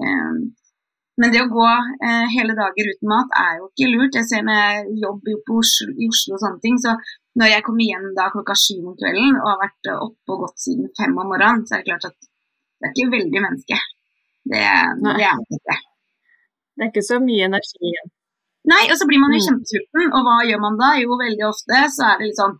Eh, 0.00 0.40
men 1.20 1.34
det 1.34 1.42
å 1.42 1.50
gå 1.52 1.66
eh, 1.68 2.26
hele 2.32 2.54
dager 2.56 2.86
uten 2.94 3.10
mat 3.10 3.34
er 3.36 3.58
jo 3.58 3.66
ikke 3.68 3.90
lurt. 3.92 4.16
Jeg 4.16 4.28
ser 4.28 4.44
når 4.46 4.56
jeg 4.56 5.00
jobber 5.02 5.42
på 5.44 5.58
Oslo, 5.60 5.92
i 5.92 6.08
Oslo 6.08 6.38
og 6.38 6.40
sånne 6.44 6.62
ting, 6.64 6.78
så 6.80 6.94
når 7.38 7.52
jeg 7.52 7.64
kommer 7.66 7.86
hjem 7.86 8.06
da 8.16 8.28
klokka 8.34 8.56
syv 8.58 8.90
om 8.90 8.96
kvelden 8.98 9.36
og 9.38 9.48
har 9.52 9.60
vært 9.60 9.90
oppe 9.94 10.34
og 10.34 10.46
gått 10.46 10.64
siden 10.64 10.90
fem 10.98 11.14
om 11.14 11.28
morgenen, 11.30 11.66
så 11.66 11.76
er 11.76 11.82
det 11.82 11.90
klart 11.92 12.08
at 12.10 12.18
det 12.80 12.88
er 12.88 12.94
ikke 12.94 13.14
veldig 13.14 13.42
menneske. 13.44 13.78
Det, 14.50 14.62
det 15.04 15.12
er 15.28 15.42
det 15.44 15.58
ikke. 15.60 15.76
Det 16.74 16.86
er 16.86 16.90
ikke 16.90 17.06
så 17.06 17.20
mye 17.22 17.46
energi 17.50 17.82
igjen. 17.90 18.14
Nei, 18.70 18.82
og 18.92 18.96
så 19.00 19.06
blir 19.08 19.20
man 19.22 19.32
jo 19.32 19.40
mm. 19.40 19.44
kjempesulten, 19.46 20.08
og 20.16 20.24
hva 20.26 20.38
gjør 20.48 20.62
man 20.64 20.78
da? 20.80 20.90
Jo, 21.00 21.16
veldig 21.20 21.46
ofte 21.48 21.84
så 21.94 22.08
er 22.08 22.18
det 22.20 22.28
litt 22.28 22.40
sånn 22.40 22.56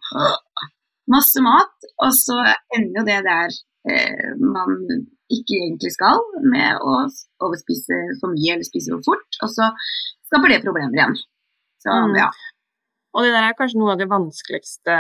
masse 1.13 1.43
mat, 1.45 1.89
og 2.05 2.15
så 2.17 2.39
ender 2.77 3.01
jo 3.01 3.07
det 3.09 3.19
der 3.27 3.57
eh, 3.91 4.31
man 4.41 4.79
ikke 5.31 5.59
egentlig 5.59 5.93
skal, 5.95 6.23
med 6.53 6.81
å 6.81 7.03
overspise 7.45 7.99
for 8.21 8.33
mye 8.33 8.55
eller 8.57 8.67
spise 8.67 8.95
for 8.95 9.13
fort, 9.13 9.41
og 9.45 9.53
så 9.53 9.69
skaper 10.31 10.55
det 10.55 10.63
problemer 10.65 10.97
igjen. 10.97 11.19
Så 11.81 11.93
mm. 11.93 12.17
ja. 12.19 12.31
Og 13.15 13.27
det 13.27 13.33
der 13.35 13.49
er 13.49 13.57
kanskje 13.59 13.81
noe 13.81 13.95
av 13.95 14.01
det 14.01 14.11
vanskeligste 14.11 14.97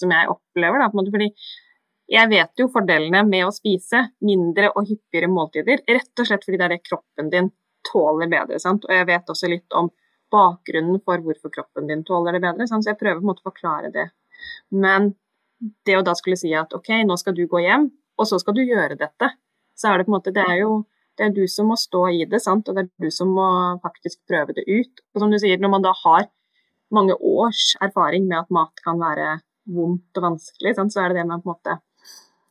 som 0.00 0.14
jeg 0.14 0.30
opplever. 0.32 0.80
Da, 0.80 0.88
fordi 0.92 1.28
jeg 2.10 2.30
vet 2.32 2.58
jo 2.58 2.66
fordelene 2.72 3.22
med 3.28 3.46
å 3.46 3.54
spise 3.54 4.06
mindre 4.26 4.72
og 4.72 4.88
hyppigere 4.88 5.30
måltider, 5.30 5.84
rett 5.86 6.22
og 6.22 6.26
slett 6.26 6.46
fordi 6.46 6.58
det 6.58 6.66
er 6.66 6.74
det 6.74 6.86
kroppen 6.86 7.28
din 7.32 7.50
tåler 7.86 8.30
bedre. 8.32 8.58
Sant? 8.62 8.86
Og 8.88 8.94
jeg 8.94 9.06
vet 9.08 9.30
også 9.30 9.50
litt 9.50 9.76
om 9.76 9.90
bakgrunnen 10.30 11.00
for 11.04 11.22
hvorfor 11.24 11.52
kroppen 11.54 11.90
din 11.90 12.02
tåler 12.06 12.36
det 12.36 12.42
bedre, 12.44 12.66
sant? 12.70 12.86
så 12.86 12.92
jeg 12.92 13.00
prøver 13.00 13.20
på 13.20 13.24
en 13.26 13.30
måte 13.30 13.44
å 13.44 13.50
forklare 13.50 13.92
det. 13.94 14.08
Men 14.72 15.12
det 15.86 15.98
å 15.98 16.04
da 16.06 16.16
skulle 16.16 16.38
si 16.40 16.52
at 16.56 16.72
OK, 16.76 16.90
nå 17.06 17.16
skal 17.20 17.36
du 17.36 17.44
gå 17.50 17.62
hjem, 17.62 17.90
og 18.18 18.28
så 18.28 18.40
skal 18.40 18.56
du 18.56 18.62
gjøre 18.64 18.98
dette, 19.00 19.30
så 19.76 19.90
er 19.90 20.00
det 20.00 20.06
på 20.08 20.12
en 20.12 20.18
måte 20.18 20.34
Det 20.34 20.44
er 20.44 20.62
jo 20.62 20.82
det 21.18 21.26
er 21.26 21.32
du 21.36 21.42
som 21.52 21.68
må 21.68 21.76
stå 21.76 22.06
i 22.16 22.24
det, 22.24 22.40
sant? 22.40 22.68
og 22.68 22.76
det 22.76 22.86
er 22.86 23.06
du 23.06 23.12
som 23.12 23.30
må 23.36 23.46
faktisk 23.84 24.22
prøve 24.30 24.54
det 24.56 24.64
ut. 24.66 25.02
Og 25.12 25.22
som 25.22 25.32
du 25.32 25.36
sier, 25.42 25.60
når 25.60 25.72
man 25.74 25.84
da 25.84 25.92
har 26.04 26.28
mange 26.94 27.14
års 27.14 27.74
erfaring 27.82 28.26
med 28.28 28.42
at 28.42 28.52
mat 28.54 28.82
kan 28.84 28.98
være 29.00 29.38
vondt 29.70 30.18
og 30.18 30.26
vanskelig, 30.26 30.74
sant? 30.76 30.92
så 30.94 31.04
er 31.04 31.12
det 31.12 31.20
det 31.20 31.28
med 31.28 31.42
på 31.42 31.50
en 31.50 31.54
måte 31.54 31.78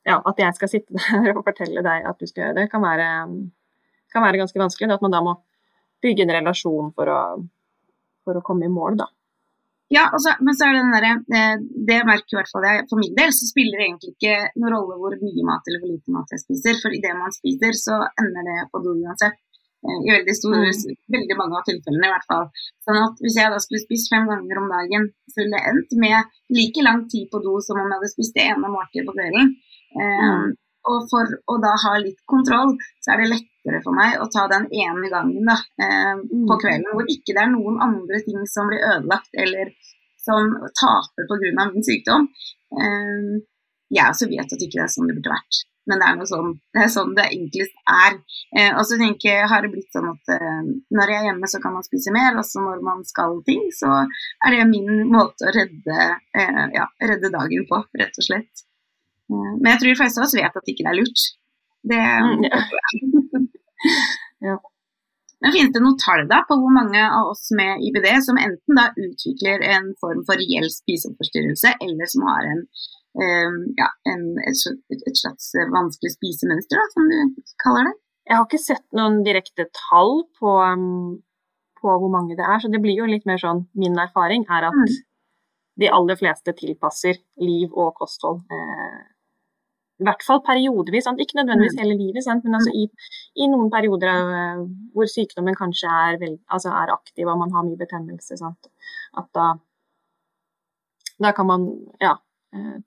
ja, 0.07 0.15
At 0.25 0.39
jeg 0.39 0.55
skal 0.55 0.71
sitte 0.71 0.95
der 1.25 1.35
og 1.35 1.45
fortelle 1.45 1.83
deg 1.85 2.07
at 2.07 2.19
du 2.19 2.25
skal 2.25 2.47
gjøre 2.47 2.57
det, 2.61 2.69
kan 2.71 2.81
være, 2.81 3.07
kan 4.13 4.25
være 4.25 4.41
ganske 4.41 4.61
vanskelig. 4.61 4.95
At 4.95 5.03
man 5.05 5.13
da 5.13 5.21
må 5.21 5.35
bygge 6.01 6.23
en 6.25 6.35
relasjon 6.39 6.91
for 6.95 7.11
å, 7.13 7.21
for 8.25 8.39
å 8.39 8.45
komme 8.45 8.65
i 8.65 8.73
mål, 8.73 8.97
da. 9.03 9.09
Ja, 9.89 10.05
så, 10.21 10.35
men 10.45 10.53
så 10.53 10.67
er 10.67 10.75
det 10.75 10.81
den 10.83 10.91
derre 10.93 11.13
eh, 11.33 11.61
Det 11.89 11.95
merker 12.05 12.35
i 12.35 12.37
hvert 12.37 12.51
fall 12.53 12.65
jeg 12.67 12.83
for 12.91 13.01
min 13.01 13.15
del, 13.17 13.31
så 13.33 13.47
spiller 13.49 13.79
det 13.79 13.87
egentlig 13.87 14.11
ikke 14.13 14.35
noen 14.61 14.75
rolle 14.75 14.97
hvor 15.01 15.15
mye 15.17 15.45
mat 15.47 15.65
eller 15.65 15.81
hvor 15.81 15.93
lite 15.95 16.13
mat 16.13 16.33
jeg 16.35 16.43
spiser. 16.43 16.77
For 16.83 16.93
idet 16.93 17.15
man 17.17 17.33
spiser, 17.33 17.77
så 17.77 17.97
ender 18.21 18.45
det 18.49 18.67
på 18.69 18.83
do 18.85 18.93
uansett. 19.01 19.39
Eh, 19.79 19.99
I 20.07 20.11
veldig, 20.11 20.35
stor, 20.35 20.55
mm. 20.59 20.95
veldig 21.15 21.35
mange 21.39 21.59
av 21.59 21.67
tilfellene, 21.67 22.07
i 22.07 22.13
hvert 22.13 22.29
fall. 22.31 22.47
Sånn 22.85 22.99
at 22.99 23.21
hvis 23.23 23.37
jeg 23.39 23.51
da 23.53 23.59
skulle 23.63 23.83
spist 23.83 24.11
fem 24.11 24.25
ganger 24.27 24.61
om 24.61 24.71
dagen, 24.71 25.05
så 25.31 25.41
ville 25.41 25.55
det 25.55 25.69
endt 25.71 25.93
med 26.03 26.33
like 26.57 26.87
lang 26.87 27.05
tid 27.11 27.29
på 27.31 27.39
do 27.45 27.59
som 27.63 27.79
om 27.79 27.85
jeg 27.87 27.95
hadde 27.95 28.11
spist 28.13 28.35
det 28.35 28.47
ene 28.51 28.73
måltidet 28.73 29.07
på 29.07 29.15
kvelden. 29.15 29.53
Um, 29.99 30.49
og 30.89 31.05
for 31.11 31.31
å 31.51 31.55
da 31.63 31.71
ha 31.83 31.93
litt 32.01 32.19
kontroll, 32.29 32.75
så 33.03 33.13
er 33.13 33.21
det 33.21 33.31
lettere 33.31 33.81
for 33.85 33.95
meg 33.95 34.19
å 34.19 34.27
ta 34.33 34.45
den 34.51 34.67
ene 34.83 35.11
gangen 35.11 35.47
da, 35.47 35.57
um, 35.85 36.25
på 36.27 36.57
mm. 36.57 36.61
kvelden 36.63 36.91
hvor 36.95 37.13
ikke 37.15 37.35
det 37.35 37.45
er 37.45 37.53
noen 37.53 37.79
andre 37.87 38.21
ting 38.25 38.43
som 38.51 38.69
blir 38.71 38.83
ødelagt 38.83 39.39
eller 39.45 39.71
som 40.19 40.51
taper 40.75 41.27
pga. 41.29 41.69
min 41.71 41.87
sykdom. 41.87 42.27
Um, 42.75 43.39
jeg 43.89 44.05
også 44.05 44.27
vet 44.29 44.51
at 44.53 44.61
ikke 44.61 44.77
det 44.77 44.85
er 44.85 44.93
sånn 44.93 45.09
det 45.09 45.17
burde 45.17 45.33
vært. 45.33 45.63
Men 45.89 46.01
det 46.01 46.07
er, 46.07 46.23
sånn, 46.29 46.51
det 46.75 46.83
er 46.85 46.91
sånn 46.93 47.15
det 47.17 47.25
enklest 47.33 47.75
er. 47.89 48.17
Eh, 48.53 48.71
og 48.75 48.83
så 48.85 48.99
tenker 49.01 49.31
jeg, 49.31 49.49
har 49.49 49.65
det 49.65 49.71
blitt 49.73 49.95
sånn 49.95 50.09
at 50.11 50.33
eh, 50.35 50.63
når 50.93 51.13
jeg 51.13 51.21
er 51.21 51.27
hjemme, 51.31 51.49
så 51.49 51.61
kan 51.63 51.73
man 51.73 51.85
spise 51.87 52.13
mer. 52.13 52.37
Også 52.37 52.61
når 52.61 52.83
man 52.85 53.01
skal 53.09 53.39
ting, 53.47 53.65
så 53.73 54.03
er 54.03 54.55
det 54.55 54.69
min 54.69 55.07
måte 55.09 55.49
å 55.49 55.53
redde, 55.55 56.09
eh, 56.37 56.65
ja, 56.77 56.85
redde 57.09 57.33
dagen 57.33 57.65
på, 57.71 57.81
rett 58.03 58.21
og 58.21 58.27
slett. 58.27 58.65
Eh, 59.33 59.53
men 59.57 59.71
jeg 59.73 59.81
tror 59.81 59.91
de 59.91 59.99
fleste 60.03 60.21
av 60.21 60.27
oss 60.27 60.37
vet 60.37 60.59
at 60.61 60.65
det 60.65 60.75
ikke 60.75 60.89
er 60.91 60.99
lurt. 60.99 61.25
Det, 61.89 61.99
mm, 61.99 62.43
ja. 64.49 64.59
Men 65.39 65.53
Finnes 65.55 65.71
det 65.71 65.81
noen 65.81 65.99
tall 66.01 66.25
da 66.27 66.41
på 66.47 66.57
hvor 66.59 66.73
mange 66.75 66.99
av 66.99 67.29
oss 67.31 67.45
med 67.55 67.79
IBD 67.87 68.07
som 68.25 68.39
enten 68.41 68.79
da 68.79 68.89
utvikler 68.91 69.63
en 69.71 69.93
form 70.01 70.25
for 70.27 70.39
reell 70.41 70.67
spiseforstyrrelse, 70.73 71.77
eller 71.85 72.11
som 72.11 72.25
har 72.27 72.49
en 72.49 72.65
ja, 73.17 73.87
en, 74.05 74.21
et, 74.45 74.61
et, 74.93 75.17
slags 75.17 75.49
vanskelig 75.73 76.13
spisemønster, 76.13 76.77
da, 76.77 76.85
som 76.93 77.09
du 77.09 77.43
kaller 77.63 77.89
det. 77.89 77.95
Jeg 78.29 78.37
har 78.37 78.45
ikke 78.45 78.61
sett 78.61 78.85
noen 78.93 79.23
direkte 79.25 79.65
tall 79.73 80.19
på, 80.37 80.55
um, 80.61 81.17
på, 81.81 81.89
hvor 81.89 82.11
mange 82.13 82.37
det 82.37 82.45
er, 82.45 82.59
så 82.61 82.69
det 82.69 82.81
blir 82.83 82.99
jo 83.01 83.09
litt 83.09 83.25
mer 83.25 83.41
sånn 83.41 83.63
Min 83.79 83.97
erfaring 83.97 84.45
er 84.45 84.67
at 84.67 84.77
mm. 84.77 84.99
de 85.81 85.89
aller 85.97 86.19
fleste 86.19 86.53
tilpasser 86.53 87.17
liv 87.41 87.73
og 87.73 87.95
kosthold. 87.97 88.43
Eh, 88.53 88.99
I 89.99 90.05
hvert 90.05 90.21
fall 90.27 90.43
periodevis, 90.45 91.07
sant? 91.09 91.23
ikke 91.23 91.39
nødvendigvis 91.39 91.79
mm. 91.79 91.81
hele 91.81 91.97
livet, 91.97 92.21
sant? 92.27 92.45
men 92.45 92.59
altså 92.59 92.75
i, 92.77 92.85
i, 93.33 93.49
noen 93.49 93.73
perioder 93.73 94.13
av, 94.13 94.61
hvor 94.93 95.09
sykdommen 95.09 95.57
kanskje 95.57 95.89
er, 95.89 96.21
vel, 96.21 96.37
altså 96.53 96.69
er, 96.69 96.93
aktiv 96.93 97.25
og 97.25 97.41
man 97.41 97.57
har 97.57 97.65
mye 97.65 97.81
betennelse, 97.81 98.37
sant? 98.37 98.69
at 99.17 99.33
da, 99.33 99.51
da 101.17 101.33
kan 101.33 101.49
man 101.49 101.71
ja, 101.97 102.13
Eh, 102.13 102.28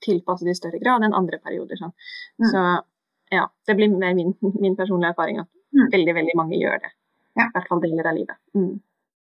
tilpasse 0.02 0.46
det 0.46 0.56
i 0.56 0.58
større 0.58 0.80
grad 0.82 1.04
enn 1.06 1.14
andre 1.14 1.38
perioder. 1.42 1.78
Sånn. 1.78 1.92
Mm. 2.42 2.48
Så 2.50 2.62
ja, 3.32 3.44
det 3.66 3.76
blir 3.78 3.92
mer 3.92 4.14
min, 4.18 4.34
min 4.64 4.78
personlige 4.78 5.14
erfaring 5.14 5.42
at 5.42 5.48
mm. 5.48 5.90
veldig, 5.96 6.14
veldig 6.20 6.38
mange 6.40 6.58
gjør 6.60 6.80
det. 6.84 6.94
Ja. 7.38 7.46
I 7.48 7.52
hvert 7.54 7.68
fall 7.70 7.84
deler 7.84 8.08
av 8.10 8.18
livet. 8.18 8.40
Mm. 8.58 8.74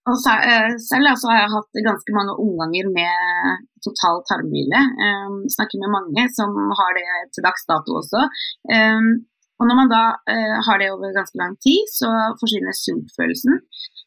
Og 0.09 0.29
eh, 0.33 0.71
selv 0.81 1.11
altså, 1.11 1.29
har 1.29 1.43
jeg 1.43 1.55
hatt 1.55 1.81
ganske 1.85 2.15
mange 2.17 2.37
omganger 2.41 2.87
med 2.95 3.65
total 3.85 4.23
tarmhvile. 4.31 4.81
Um, 5.05 5.43
snakker 5.53 5.83
med 5.83 5.93
mange 5.93 6.25
som 6.33 6.55
har 6.79 6.95
det 6.97 7.09
til 7.37 7.45
dags 7.45 7.67
dato 7.69 7.99
også. 8.01 8.23
Um, 8.73 9.11
og 9.59 9.69
når 9.69 9.77
man 9.81 9.93
da 9.93 10.03
uh, 10.17 10.57
har 10.65 10.81
det 10.81 10.89
over 10.95 11.13
ganske 11.13 11.37
lang 11.41 11.59
tid, 11.67 11.83
så 11.93 12.09
forsvinner 12.41 12.73
sultfølelsen. 12.79 13.61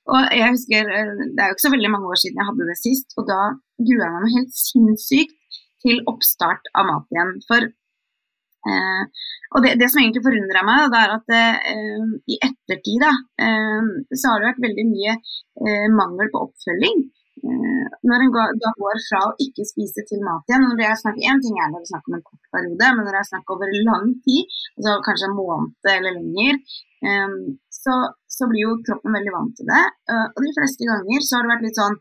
Og 0.10 0.34
jeg 0.34 0.56
husker, 0.56 0.90
Det 0.90 1.38
er 1.44 1.52
jo 1.52 1.56
ikke 1.56 1.68
så 1.68 1.76
veldig 1.76 1.92
mange 1.94 2.10
år 2.10 2.18
siden 2.24 2.40
jeg 2.40 2.50
hadde 2.50 2.70
det 2.72 2.80
sist, 2.80 3.14
og 3.20 3.28
da 3.30 3.42
grua 3.86 4.08
jeg 4.08 4.16
meg 4.16 4.36
helt 4.40 4.56
sinnssykt 4.58 5.38
til 5.84 6.02
oppstart 6.10 6.72
av 6.78 6.90
mat 6.90 7.14
igjen. 7.14 7.38
For 7.48 7.68
eh, 7.68 9.22
og 9.52 9.66
det, 9.66 9.78
det, 9.82 9.90
som 9.92 10.02
egentlig 10.02 10.26
forundrer 10.26 10.68
meg, 10.68 10.90
det 10.94 11.00
er 11.02 11.16
at 11.18 11.34
eh, 11.38 12.12
i 12.34 12.38
ettertid 12.50 13.02
da, 13.04 13.16
eh, 13.46 13.90
så 14.14 14.32
har 14.32 14.42
det 14.42 14.52
vært 14.52 14.68
veldig 14.68 14.86
mye 14.92 15.16
eh, 15.18 15.88
mangel 15.96 16.32
på 16.32 16.46
oppfølging. 16.48 17.02
Eh, 17.42 17.86
når 18.06 18.24
en 18.24 18.34
går, 18.36 18.54
da 18.62 18.72
går 18.78 19.02
fra 19.08 19.22
å 19.26 19.34
ikke 19.44 19.66
spise 19.66 20.04
til 20.06 20.22
mat 20.24 20.46
igjen 20.50 20.62
når 20.68 20.78
det 20.78 20.90
En 20.92 21.42
ting 21.42 21.56
er 21.58 21.72
når 21.72 21.80
det 21.82 21.88
er 21.88 21.92
snakk 21.94 22.10
om 22.10 22.18
en 22.18 22.26
kort 22.28 22.50
periode, 22.54 22.90
men 22.96 23.02
når 23.06 23.16
det 23.16 23.22
er 23.22 23.30
snakk 23.32 23.54
over 23.56 23.76
lang 23.88 24.12
tid, 24.28 24.58
altså 24.78 24.96
kanskje 25.08 25.30
en 25.30 25.38
måned 25.40 25.92
eller 25.96 26.18
lenger, 26.20 26.60
eh, 27.08 27.38
så, 27.82 27.96
så, 28.30 28.50
blir 28.52 28.68
jo 28.68 28.76
kroppen 28.88 29.18
veldig 29.18 29.34
vant 29.34 29.56
til 29.58 29.68
det. 29.72 29.86
og 30.14 30.40
de 30.46 30.52
fleste 30.54 30.86
ganger 30.86 31.26
så 31.26 31.38
har 31.40 31.48
det 31.48 31.52
vært 31.56 31.66
litt 31.66 31.80
sånn, 31.80 31.96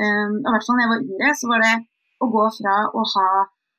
i 0.00 0.48
hvert 0.48 0.64
fall 0.64 0.78
når 0.78 0.84
jeg 0.84 0.92
var 0.92 1.04
yngre, 1.04 1.34
så 1.36 1.50
var 1.50 1.64
det 1.64 1.74
å 2.22 2.28
gå 2.32 2.44
fra 2.58 2.76
å 2.96 3.04
ha 3.14 3.30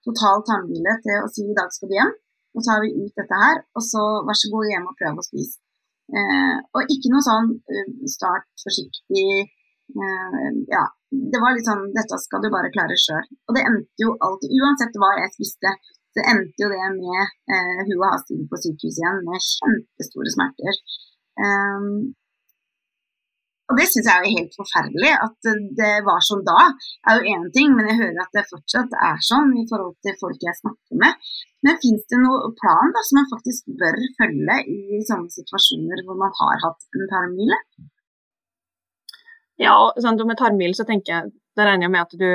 total 0.07 0.43
tannhvile 0.47 0.97
til 1.03 1.23
å 1.23 1.29
si 1.31 1.45
i 1.45 1.57
dag 1.57 1.71
skal 1.73 1.91
du 1.91 1.95
hjem, 1.97 2.11
nå 2.55 2.63
tar 2.65 2.83
vi 2.83 2.93
ut 3.03 3.13
dette 3.19 3.39
her, 3.43 3.63
og 3.77 3.83
så 3.85 4.03
vær 4.27 4.37
så 4.39 4.51
god 4.53 4.69
hjem 4.71 4.89
og 4.89 4.97
prøv 4.99 5.19
å 5.21 5.25
spise. 5.25 5.59
Eh, 6.07 6.55
og 6.77 6.93
ikke 6.93 7.11
noe 7.11 7.23
sånn 7.25 7.49
uh, 7.51 7.87
start 8.07 8.45
forsiktig 8.63 9.25
eh, 9.43 10.45
Ja, 10.71 10.85
det 11.11 11.41
var 11.43 11.51
litt 11.51 11.67
sånn 11.67 11.81
dette 11.91 12.15
skal 12.23 12.45
du 12.45 12.47
bare 12.53 12.71
klare 12.71 12.95
sjøl. 13.01 13.27
Og 13.49 13.57
det 13.57 13.65
endte 13.67 14.05
jo 14.05 14.13
alltid, 14.23 14.53
uansett 14.55 14.95
hva 15.01 15.11
jeg 15.19 15.33
spiste, 15.35 15.73
så 16.15 16.23
endte 16.31 16.63
jo 16.63 16.69
det 16.71 16.87
med 16.95 17.19
eh, 17.51 17.81
hun 17.89 17.97
og 17.97 18.07
hast 18.07 18.31
på 18.31 18.61
sykehuset 18.63 19.03
igjen 19.03 19.19
med 19.27 19.43
kjempestore 19.49 20.33
smerter. 20.33 20.79
Um, 21.37 21.91
og 23.67 23.79
det 23.79 23.87
syns 23.91 24.07
jeg 24.07 24.15
er 24.15 24.35
helt 24.37 24.53
forferdelig. 24.55 25.11
At 25.25 25.49
det 25.79 25.91
var 26.07 26.23
sånn 26.23 26.45
da, 26.47 26.69
er 27.09 27.19
jo 27.19 27.33
én 27.33 27.49
ting, 27.55 27.73
men 27.75 27.89
jeg 27.91 27.99
hører 27.99 28.21
at 28.23 28.37
det 28.37 28.45
fortsatt 28.51 28.95
er 29.09 29.19
sånn 29.29 29.51
i 29.59 29.65
forhold 29.67 29.97
til 30.05 30.15
folk 30.21 30.45
jeg 30.47 30.59
snakker 30.61 31.01
med. 31.03 31.27
Men 31.65 31.79
fins 31.83 32.05
det 32.11 32.21
noen 32.21 32.55
plan 32.61 32.95
da, 32.95 33.03
som 33.03 33.19
man 33.19 33.29
faktisk 33.33 33.67
bør 33.81 33.99
følge 34.21 34.57
i 34.71 35.01
sånne 35.09 35.33
situasjoner 35.35 36.03
hvor 36.07 36.19
man 36.21 36.31
har 36.39 36.63
hatt 36.63 36.87
en 36.95 37.11
tarmhvile? 37.11 37.59
Ja, 39.57 39.73
og 39.73 40.23
med 40.29 40.39
tarmhvile 40.39 40.77
så 40.77 40.85
tenker 40.87 41.13
jeg, 41.13 41.33
da 41.57 41.65
regner 41.65 41.87
jeg 41.87 41.93
med 41.95 42.05
at 42.05 42.13
du 42.21 42.29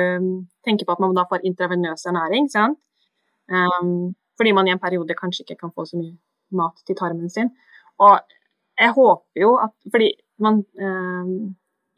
tenker 0.67 0.85
på 0.85 0.97
at 0.97 1.01
man 1.01 1.15
da 1.17 1.23
får 1.29 1.47
intravenøs 1.47 2.05
ernæring. 2.11 2.51
sant? 2.51 2.77
Um, 3.49 4.13
fordi 4.37 4.53
man 4.53 4.67
i 4.67 4.73
en 4.75 4.83
periode 4.83 5.15
kanskje 5.17 5.43
ikke 5.43 5.63
kan 5.63 5.73
få 5.75 5.85
så 5.87 5.97
mye 5.97 6.13
mat 6.53 6.77
til 6.85 6.97
tarmen 6.99 7.31
sin. 7.31 7.49
Og 8.03 8.19
jeg 8.79 8.91
håper 8.91 9.41
jo 9.41 9.55
at 9.61 9.73
Fordi 9.93 10.09
man 10.41 10.63
eh, 10.79 11.33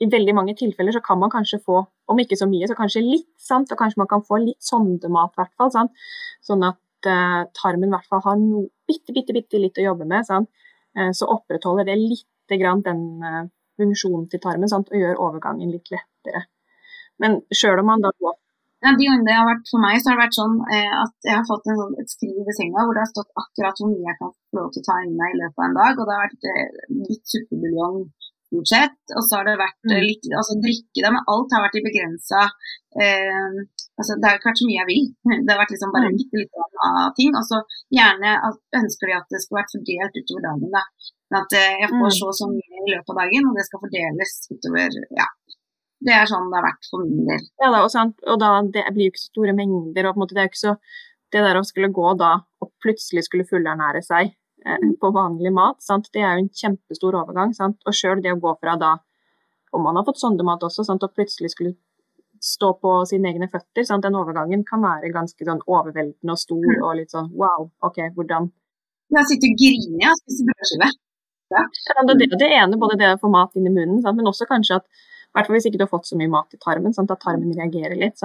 I 0.04 0.08
veldig 0.12 0.34
mange 0.36 0.56
tilfeller 0.60 0.92
så 0.92 1.02
kan 1.04 1.20
man 1.20 1.32
kanskje 1.32 1.62
få, 1.64 1.80
om 2.12 2.20
ikke 2.20 2.36
så 2.36 2.48
mye, 2.52 2.68
så 2.68 2.76
kanskje 2.76 3.04
litt, 3.06 3.30
sant? 3.40 3.72
og 3.72 3.80
kanskje 3.80 4.02
man 4.02 4.10
kan 4.12 4.24
få 4.28 4.42
litt 4.44 4.64
sondemat, 4.64 5.34
hvert 5.38 5.54
fall. 5.56 5.72
Sant? 5.72 6.08
Sånn 6.46 6.66
at 6.68 7.10
eh, 7.10 7.42
tarmen 7.58 7.90
i 7.90 7.96
hvert 7.96 8.10
fall 8.12 8.24
har 8.26 8.40
noe 8.42 8.68
bitte, 8.90 9.16
bitte, 9.16 9.36
bitte 9.36 9.62
litt 9.62 9.80
å 9.80 9.90
jobbe 9.90 10.08
med. 10.10 10.28
Sant? 10.28 10.52
Eh, 10.98 11.12
så 11.16 11.30
opprettholder 11.32 11.88
det 11.88 12.00
litt 12.02 12.58
grann 12.60 12.84
den 12.86 13.06
eh, 13.24 13.44
funksjonen 13.80 14.28
til 14.32 14.44
tarmen 14.44 14.72
sant? 14.72 14.92
og 14.92 15.00
gjør 15.00 15.22
overgangen 15.30 15.72
litt 15.74 15.92
lettere. 15.94 16.46
Men 17.24 17.40
sjøl 17.56 17.80
om 17.80 17.94
man 17.94 18.04
da 18.04 18.12
går 18.20 18.36
ja, 18.84 18.92
de 18.92 19.06
gangene 19.08 19.26
det 19.26 19.34
har 19.34 19.48
vært 19.48 19.70
for 19.72 19.82
meg, 19.82 19.96
så 19.98 20.12
har 20.12 20.18
det 20.18 20.24
vært 20.28 20.36
sånn 20.36 20.58
at 20.68 21.14
jeg 21.26 21.34
har 21.34 21.46
fått 21.48 21.70
en, 21.72 21.78
sånn, 21.80 21.94
et 22.04 22.12
skriv 22.12 22.36
ved 22.46 22.54
senga 22.54 22.84
hvor 22.84 22.94
det 22.94 23.02
har 23.02 23.10
stått 23.10 23.32
akkurat 23.42 23.80
hvor 23.82 23.90
mye 23.90 24.04
jeg 24.04 24.18
kan 24.20 24.34
få 24.36 24.60
lov 24.60 24.68
til 24.76 24.84
å 24.84 24.86
ta 24.86 24.98
inn 25.02 25.16
meg 25.18 25.32
i 25.32 25.40
løpet 25.40 25.58
av 25.58 25.66
en 25.66 25.78
dag. 25.80 25.96
Og 25.96 26.06
det 26.06 26.18
har 26.18 26.28
vært 26.28 27.08
litt 27.08 27.32
suppebuljong 27.32 27.98
stort 28.46 28.72
sett. 28.72 29.00
Og 29.16 29.24
så 29.26 29.40
har 29.40 29.48
det 29.50 29.58
vært 29.62 29.80
eh, 29.90 29.98
mm. 29.98 30.06
litt 30.06 30.30
altså 30.32 30.58
drikke, 30.64 31.02
da, 31.02 31.12
men 31.16 31.30
alt 31.34 31.56
har 31.56 31.66
vært 31.66 31.80
i 31.80 31.86
begrensa 31.86 32.44
eh, 32.46 33.58
altså, 34.00 34.18
Det 34.20 34.30
har 34.30 34.40
ikke 34.40 34.52
vært 34.52 34.62
så 34.62 34.70
mye 34.70 34.82
jeg 34.82 34.90
vil. 34.92 35.10
Det 35.46 35.52
har 35.52 35.62
vært 35.64 35.76
liksom 35.76 35.94
bare 35.96 36.12
mm. 36.14 36.18
litt 36.22 36.62
av 36.86 37.14
ting. 37.20 37.36
Og 37.36 37.46
så 37.50 37.62
gjerne 38.00 38.38
ønsker 38.82 39.12
vi 39.12 39.18
at 39.18 39.30
det 39.34 39.44
skulle 39.44 39.62
vært 39.62 39.76
fordelt 39.78 40.22
utover 40.22 40.48
dagen. 40.50 40.74
da. 40.76 40.86
At 41.42 41.58
eh, 41.58 41.80
jeg 41.82 41.92
får 41.92 42.10
mm. 42.12 42.18
så 42.20 42.30
og 42.32 42.38
så 42.38 42.50
mye 42.52 42.84
i 42.86 42.94
løpet 42.94 43.12
av 43.12 43.22
dagen, 43.24 43.50
og 43.50 43.58
det 43.58 43.66
skal 43.68 43.82
fordeles 43.82 44.38
utover 44.54 45.02
ja, 45.18 45.26
det 46.06 46.14
er 46.14 46.30
sånn 46.30 46.50
det 46.52 46.60
har 46.60 46.68
vært 46.68 46.88
for 46.92 47.04
min 47.04 47.28
del. 47.28 47.44
Ja, 47.62 47.72
da, 47.72 47.82
og, 47.82 47.92
sant, 47.94 48.18
og 48.30 48.40
da, 48.42 48.52
det 48.74 48.86
blir 48.94 49.10
jo 49.10 49.14
ikke 49.14 49.24
så 49.24 49.32
store 49.32 49.56
mengder. 49.58 50.08
og 50.08 50.16
på 50.16 50.20
en 50.20 50.26
måte 50.26 50.38
Det 50.38 50.44
er 50.44 50.50
jo 50.50 50.54
ikke 50.54 50.64
så 50.64 50.76
Det 51.34 51.42
der 51.44 51.58
å 51.60 51.68
skulle 51.68 51.92
gå 51.92 52.12
da 52.20 52.32
og 52.62 52.72
plutselig 52.84 53.26
skulle 53.26 53.48
fullernære 53.50 54.04
seg. 54.06 54.36
På 55.02 55.12
vanlig 55.14 55.52
mat, 55.54 55.82
sant? 55.84 56.10
det 56.14 56.24
er 56.24 56.36
jo 56.36 56.46
en 56.46 56.54
kjempestor 56.62 57.18
overgang. 57.22 57.54
Sant? 57.58 57.78
Og 57.86 57.96
sjøl 57.96 58.24
det 58.24 58.34
å 58.34 58.42
gå 58.42 58.56
fra 58.60 58.76
da, 58.82 58.96
om 59.76 59.86
man 59.86 60.00
har 60.00 60.06
fått 60.08 60.22
sondemat 60.22 60.64
også, 60.66 60.86
sant? 60.88 61.06
og 61.06 61.14
plutselig 61.14 61.54
skulle 61.54 61.76
stå 62.46 62.72
på 62.82 62.92
sine 63.10 63.32
egne 63.32 63.50
føtter, 63.52 63.86
sant? 63.88 64.06
den 64.06 64.18
overgangen 64.18 64.66
kan 64.68 64.84
være 64.86 65.14
ganske 65.14 65.48
sånn 65.48 65.64
overveldende 65.66 66.36
og 66.36 66.42
stor 66.42 66.62
mm. 66.66 66.84
og 66.84 66.94
litt 67.00 67.16
sånn 67.16 67.32
wow, 67.38 67.70
OK, 67.86 68.02
hvordan 68.18 68.52
Jeg 69.16 69.30
sitter 69.32 69.52
og 69.54 69.60
griner 69.62 70.12
og 70.12 70.22
spiser 70.24 70.52
brødskive. 70.52 70.94
Ja. 71.54 71.62
det 72.10 72.26
er 72.26 72.40
det 72.42 72.54
ene, 72.58 72.78
både 72.82 72.98
det 72.98 73.12
å 73.14 73.20
få 73.22 73.30
mat 73.30 73.54
inn 73.56 73.70
i 73.70 73.74
munnen, 73.74 74.02
sant? 74.02 74.18
men 74.18 74.34
også 74.34 74.50
kanskje 74.50 74.82
at 74.82 74.90
hvert 75.36 75.50
fall 75.50 75.58
hvis 75.58 75.68
ikke 75.70 75.80
du 75.80 75.86
har 75.86 75.92
fått 75.92 76.10
så 76.10 76.18
mye 76.20 76.32
mat 76.32 76.56
i 76.56 76.60
tarmen, 76.62 76.94
sant? 76.96 77.12
at 77.12 77.22
tarmen 77.24 77.54
reagerer 77.58 77.98
litt. 78.00 78.22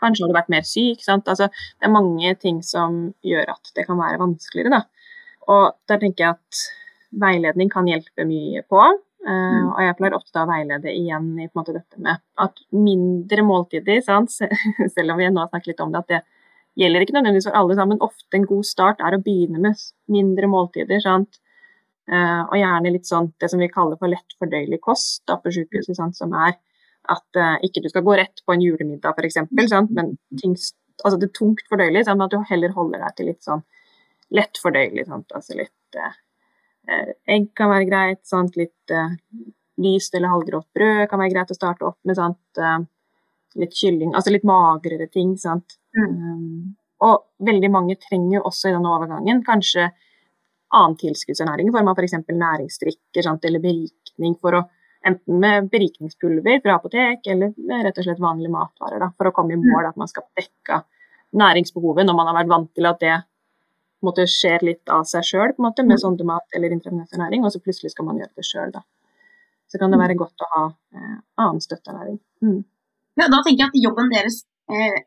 Kanskje 0.00 0.24
har 0.24 0.30
du 0.30 0.36
vært 0.36 0.52
mer 0.52 0.66
syk. 0.68 1.00
Altså, 1.08 1.48
det 1.48 1.88
er 1.88 1.94
mange 1.94 2.34
ting 2.40 2.60
som 2.66 3.06
gjør 3.24 3.54
at 3.54 3.72
det 3.76 3.86
kan 3.88 4.00
være 4.00 4.20
vanskeligere. 4.20 4.74
Da. 4.74 5.03
Og 5.50 5.74
der 5.90 6.00
tenker 6.02 6.24
jeg 6.24 6.36
at 6.36 6.62
veiledning 7.24 7.70
kan 7.72 7.88
hjelpe 7.88 8.26
mye 8.28 8.62
på. 8.68 8.84
Uh, 9.24 9.70
og 9.70 9.78
jeg 9.80 9.96
pleier 9.96 10.16
ofte 10.18 10.42
å 10.42 10.48
veilede 10.50 10.92
igjen 10.92 11.30
i 11.40 11.46
måte, 11.56 11.72
dette 11.72 12.00
med 12.02 12.20
at 12.44 12.58
mindre 12.76 13.44
måltider, 13.46 14.02
sant? 14.04 14.34
selv 14.94 15.14
om 15.14 15.20
vi 15.20 15.30
nå 15.30 15.40
har 15.40 15.48
snakket 15.48 15.72
litt 15.72 15.80
om 15.80 15.94
det, 15.94 16.02
at 16.02 16.12
det 16.12 16.20
gjelder 16.82 17.06
ikke 17.06 17.16
nødvendigvis 17.16 17.48
for 17.48 17.56
alle 17.56 17.78
sammen. 17.78 18.02
Ofte 18.04 18.36
en 18.36 18.44
god 18.50 18.68
start 18.68 19.00
er 19.00 19.16
å 19.16 19.22
begynne 19.24 19.62
med 19.64 19.80
mindre 20.12 20.50
måltider. 20.50 21.00
Sant? 21.04 21.40
Uh, 22.10 22.44
og 22.50 22.58
gjerne 22.60 22.92
litt 22.92 23.08
sånn 23.08 23.30
det 23.40 23.48
som 23.48 23.62
vi 23.62 23.70
kaller 23.72 23.96
for 23.96 24.12
lettfordøyelig 24.12 24.82
kost 24.84 25.22
da, 25.30 25.38
på 25.40 25.54
sykehuset, 25.56 25.96
sant? 25.96 26.18
som 26.20 26.34
er 26.36 26.58
at 27.14 27.40
uh, 27.40 27.56
ikke 27.64 27.80
du 27.84 27.88
skal 27.92 28.04
gå 28.04 28.18
rett 28.20 28.44
på 28.44 28.52
en 28.52 28.64
julemiddag 28.64 29.16
f.eks., 29.16 29.40
men 29.88 30.18
ting, 30.40 30.52
altså 31.00 31.16
det 31.20 31.30
er 31.30 31.38
tungt 31.38 31.64
fordøyelig, 31.70 32.04
sant? 32.04 32.20
men 32.20 32.28
at 32.28 32.36
du 32.36 32.44
heller 32.50 32.76
holder 32.76 33.06
deg 33.06 33.16
til 33.16 33.32
litt 33.32 33.40
sånn 33.44 33.64
lettfordøyelig. 34.34 35.06
Sant? 35.10 35.34
Altså 35.36 35.58
litt 35.58 35.98
eh, 36.00 37.12
egg 37.36 37.52
kan 37.56 37.72
være 37.72 37.88
greit, 37.90 38.24
sant? 38.28 38.58
litt 38.60 38.96
lyst 39.80 40.14
eller 40.14 40.30
halvgrått 40.30 40.68
brød 40.76 41.08
kan 41.10 41.18
være 41.18 41.32
greit 41.32 41.50
å 41.50 41.56
starte 41.58 41.86
opp 41.88 42.00
med. 42.06 42.18
Sant? 42.18 42.90
litt 43.54 43.74
kylling, 43.78 44.14
altså 44.18 44.32
litt 44.34 44.46
magrere 44.46 45.06
ting. 45.12 45.36
sant? 45.38 45.76
Mm. 45.94 46.06
Um, 46.10 46.72
og 47.06 47.46
veldig 47.46 47.70
mange 47.70 47.94
trenger 48.02 48.38
jo 48.38 48.46
også 48.48 48.70
i 48.70 48.74
denne 48.74 48.90
overgangen 48.90 49.42
kanskje 49.46 49.88
annen 50.74 50.96
tilskuddsernæring 50.98 51.68
i 51.70 51.74
form 51.74 51.90
av 51.90 51.98
f.eks. 51.98 52.16
For 52.24 52.40
næringsdrikker 52.40 53.26
sant? 53.26 53.44
eller 53.46 53.62
berikning 53.62 54.40
for 54.40 54.60
å 54.60 54.64
Enten 55.04 55.36
med 55.36 55.66
berikningspulver 55.68 56.62
fra 56.64 56.78
apotek 56.78 57.26
eller 57.28 57.50
rett 57.84 57.98
og 58.00 58.06
slett 58.06 58.20
vanlige 58.24 58.48
matvarer, 58.54 59.02
da, 59.02 59.10
for 59.12 59.28
å 59.28 59.32
komme 59.36 59.52
i 59.52 59.58
mål 59.60 59.82
mm. 59.82 59.88
at 59.90 59.98
man 60.00 60.08
skal 60.08 60.24
dekke 60.32 60.78
næringsbehovet 61.36 62.08
når 62.08 62.16
man 62.16 62.30
har 62.30 62.38
vært 62.38 62.52
vant 62.54 62.70
til 62.72 62.88
at 62.88 63.02
det 63.02 63.18
måte, 64.06 64.26
skjer 64.30 64.64
litt 64.66 64.92
av 64.92 65.06
seg 65.08 65.26
sjøl 65.26 65.54
med 65.58 65.80
mm. 65.80 65.96
sondemat 66.02 66.56
eller 66.56 66.74
intravenøsernæring, 66.76 67.44
og 67.44 67.52
så 67.54 67.62
plutselig 67.62 67.94
skal 67.94 68.08
man 68.08 68.20
gjøre 68.20 68.32
det 68.36 68.46
sjøl. 68.48 68.74
Så 69.70 69.80
kan 69.80 69.92
det 69.92 70.00
være 70.00 70.16
godt 70.20 70.44
å 70.44 70.50
ha 70.52 70.64
eh, 70.68 71.18
annen 71.42 71.62
støtteernæring. 71.64 72.18
Mm. 72.44 72.62
Ja, 73.20 73.28
da 73.30 73.40
tenker 73.42 73.64
jeg 73.64 73.70
at 73.70 73.82
jobben 73.82 74.10
deres 74.12 74.42
eh, 74.70 74.98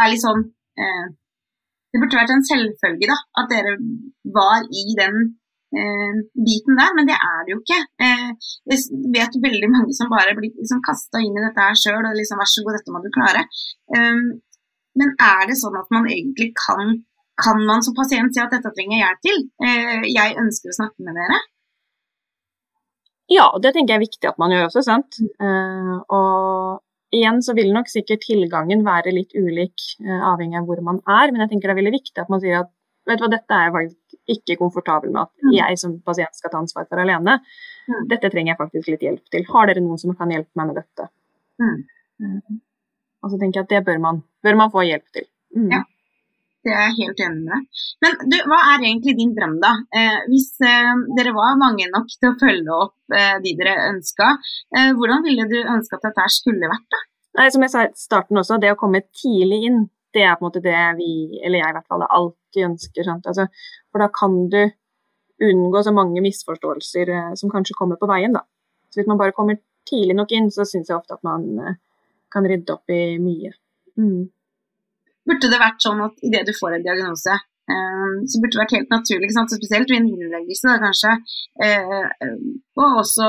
er 0.00 0.12
litt 0.12 0.22
sånn 0.24 0.46
eh, 0.80 1.08
Det 1.90 2.00
burde 2.00 2.18
vært 2.20 2.32
en 2.34 2.46
selvfølge 2.46 3.08
da, 3.10 3.16
at 3.40 3.48
dere 3.50 3.76
var 4.36 4.66
i 4.68 4.94
den 4.98 5.16
eh, 5.74 6.20
biten 6.46 6.78
der, 6.78 6.92
men 6.98 7.08
det 7.08 7.16
er 7.16 7.40
det 7.46 7.54
jo 7.54 7.62
ikke. 7.62 7.80
Eh, 8.06 8.28
jeg 8.70 9.00
vet 9.16 9.40
veldig 9.46 9.70
mange 9.72 9.96
som 9.98 10.12
bare 10.12 10.36
blir 10.38 10.52
liksom 10.54 10.82
kasta 10.86 11.22
inn 11.22 11.34
i 11.34 11.44
dette 11.44 11.66
her 11.66 11.80
sjøl 11.80 12.00
og 12.04 12.16
liksom 12.18 12.40
vær 12.40 12.52
så 12.52 12.64
god, 12.66 12.78
dette 12.78 12.94
må 12.94 13.02
du 13.02 13.10
klare. 13.14 13.44
Um, 13.96 14.30
men 14.98 15.14
er 15.22 15.46
det 15.50 15.58
sånn 15.60 15.78
at 15.78 15.90
man 15.94 16.08
egentlig 16.10 16.50
kan 16.58 16.98
kan 17.44 17.62
man 17.66 17.84
som 17.84 17.96
pasient 17.96 18.34
si 18.34 18.42
at 18.42 18.52
dette 18.52 18.72
trenger 18.74 18.96
jeg 18.96 19.06
hjelp 19.06 19.24
til? 19.26 19.40
Eh, 19.66 20.04
jeg 20.10 20.36
ønsker 20.40 20.72
å 20.72 20.76
snakke 20.76 21.06
med 21.06 21.18
dere. 21.18 21.40
Ja, 23.30 23.46
det 23.62 23.74
tenker 23.74 23.94
jeg 23.94 24.00
er 24.00 24.06
viktig 24.08 24.28
at 24.30 24.38
man 24.42 24.52
gjør 24.54 24.66
også. 24.66 24.82
sant? 24.82 25.20
Uh, 25.38 26.02
og 26.10 27.14
igjen 27.14 27.38
så 27.46 27.54
vil 27.54 27.70
nok 27.74 27.90
sikkert 27.90 28.24
tilgangen 28.26 28.82
være 28.86 29.14
litt 29.14 29.36
ulik 29.38 29.86
uh, 30.02 30.32
avhengig 30.32 30.58
av 30.58 30.66
hvor 30.66 30.82
man 30.86 30.98
er, 31.06 31.30
men 31.30 31.44
jeg 31.44 31.52
tenker 31.52 31.70
det 31.70 31.76
er 31.76 31.80
veldig 31.80 31.94
viktig 31.94 32.22
at 32.24 32.32
man 32.32 32.42
sier 32.42 32.64
at 32.64 32.72
vet 33.06 33.20
du 33.20 33.24
hva, 33.24 33.30
dette 33.32 33.56
er 33.56 33.68
jeg 33.68 33.74
faktisk 33.76 34.34
ikke 34.34 34.58
komfortabel 34.60 35.14
med 35.14 35.22
at 35.22 35.46
mm. 35.46 35.52
jeg 35.56 35.78
som 35.82 35.94
pasient 36.06 36.36
skal 36.36 36.52
ta 36.52 36.58
ansvar 36.60 36.88
for 36.90 37.02
alene. 37.02 37.38
Mm. 37.86 38.02
Dette 38.10 38.30
trenger 38.34 38.52
jeg 38.52 38.60
faktisk 38.60 38.90
litt 38.92 39.06
hjelp 39.06 39.32
til. 39.32 39.46
Har 39.50 39.70
dere 39.70 39.82
noen 39.82 40.02
som 40.02 40.14
kan 40.18 40.34
hjelpe 40.34 40.60
meg 40.60 40.70
med 40.70 40.82
dette? 40.82 41.06
Mm. 41.62 42.60
Og 43.22 43.32
så 43.32 43.40
tenker 43.40 43.60
jeg 43.62 43.66
at 43.66 43.72
det 43.72 43.80
bør 43.88 44.02
man, 44.02 44.20
bør 44.44 44.58
man 44.60 44.74
få 44.74 44.84
hjelp 44.86 45.06
til. 45.16 45.26
Mm. 45.56 45.70
Ja, 45.72 45.80
det 46.64 46.72
er 46.72 46.90
jeg 46.90 46.96
helt 46.98 47.20
enig 47.24 47.44
med 47.44 47.52
deg. 47.54 47.84
Men 48.04 48.16
du, 48.32 48.36
hva 48.50 48.58
er 48.72 48.82
egentlig 48.84 49.14
din 49.18 49.32
drøm, 49.36 49.54
da? 49.62 49.70
Eh, 49.96 50.18
hvis 50.28 50.50
eh, 50.66 50.90
dere 51.16 51.32
var 51.36 51.60
mange 51.60 51.86
nok 51.92 52.10
til 52.16 52.30
å 52.30 52.36
følge 52.40 52.74
opp 52.76 53.16
eh, 53.16 53.38
de 53.44 53.54
dere 53.60 53.76
ønska, 53.88 54.34
eh, 54.76 54.90
hvordan 54.98 55.24
ville 55.24 55.46
du 55.48 55.56
ønske 55.62 55.96
at 55.96 56.04
dette 56.10 56.26
skulle 56.34 56.70
vært, 56.70 56.88
da? 56.92 57.00
Nei, 57.38 57.46
som 57.54 57.62
jeg 57.64 57.72
sa 57.72 57.86
i 57.86 57.94
starten 57.96 58.40
også, 58.40 58.58
det 58.60 58.74
å 58.74 58.78
komme 58.78 59.04
tidlig 59.14 59.62
inn, 59.70 59.80
det 60.14 60.24
er 60.26 60.34
på 60.36 60.42
en 60.42 60.48
måte 60.48 60.62
det 60.64 60.78
vi, 60.98 61.40
eller 61.44 61.62
jeg 61.62 61.72
i 61.72 61.76
hvert 61.78 61.88
fall, 61.88 62.04
alltid 62.04 62.66
ønsker. 62.66 63.10
Altså, 63.16 63.46
for 63.92 64.02
da 64.02 64.10
kan 64.12 64.40
du 64.50 64.62
unngå 65.40 65.82
så 65.86 65.92
mange 65.96 66.22
misforståelser 66.24 67.12
eh, 67.14 67.30
som 67.40 67.52
kanskje 67.52 67.78
kommer 67.78 68.00
på 68.00 68.08
veien, 68.10 68.34
da. 68.36 68.44
Så 68.90 69.00
hvis 69.00 69.08
man 69.08 69.20
bare 69.20 69.34
kommer 69.36 69.60
tidlig 69.88 70.16
nok 70.18 70.34
inn, 70.36 70.50
så 70.52 70.66
syns 70.68 70.90
jeg 70.90 70.98
ofte 70.98 71.16
at 71.16 71.24
man 71.26 71.46
eh, 71.62 71.78
kan 72.32 72.46
rydde 72.46 72.74
opp 72.74 72.92
i 72.92 73.16
mye. 73.22 73.54
Mm. 73.98 74.28
Burde 75.30 75.52
det 75.52 75.62
vært 75.62 75.84
sånn 75.84 76.02
at 76.02 76.26
idet 76.26 76.42
du 76.48 76.52
får 76.56 76.76
en 76.76 76.86
diagnose, 76.86 77.36
Ehm, 77.70 78.16
så 78.30 78.40
burde 78.40 78.56
det 78.56 78.62
vært 78.62 78.76
helt 78.76 78.94
naturlig, 78.94 79.30
spesielt 79.32 79.90
ved 79.90 79.98
en 80.00 80.08
innleggelse, 80.10 80.76
kanskje. 80.84 81.12
Eh, 81.66 82.32
og 82.80 82.98
også 83.02 83.26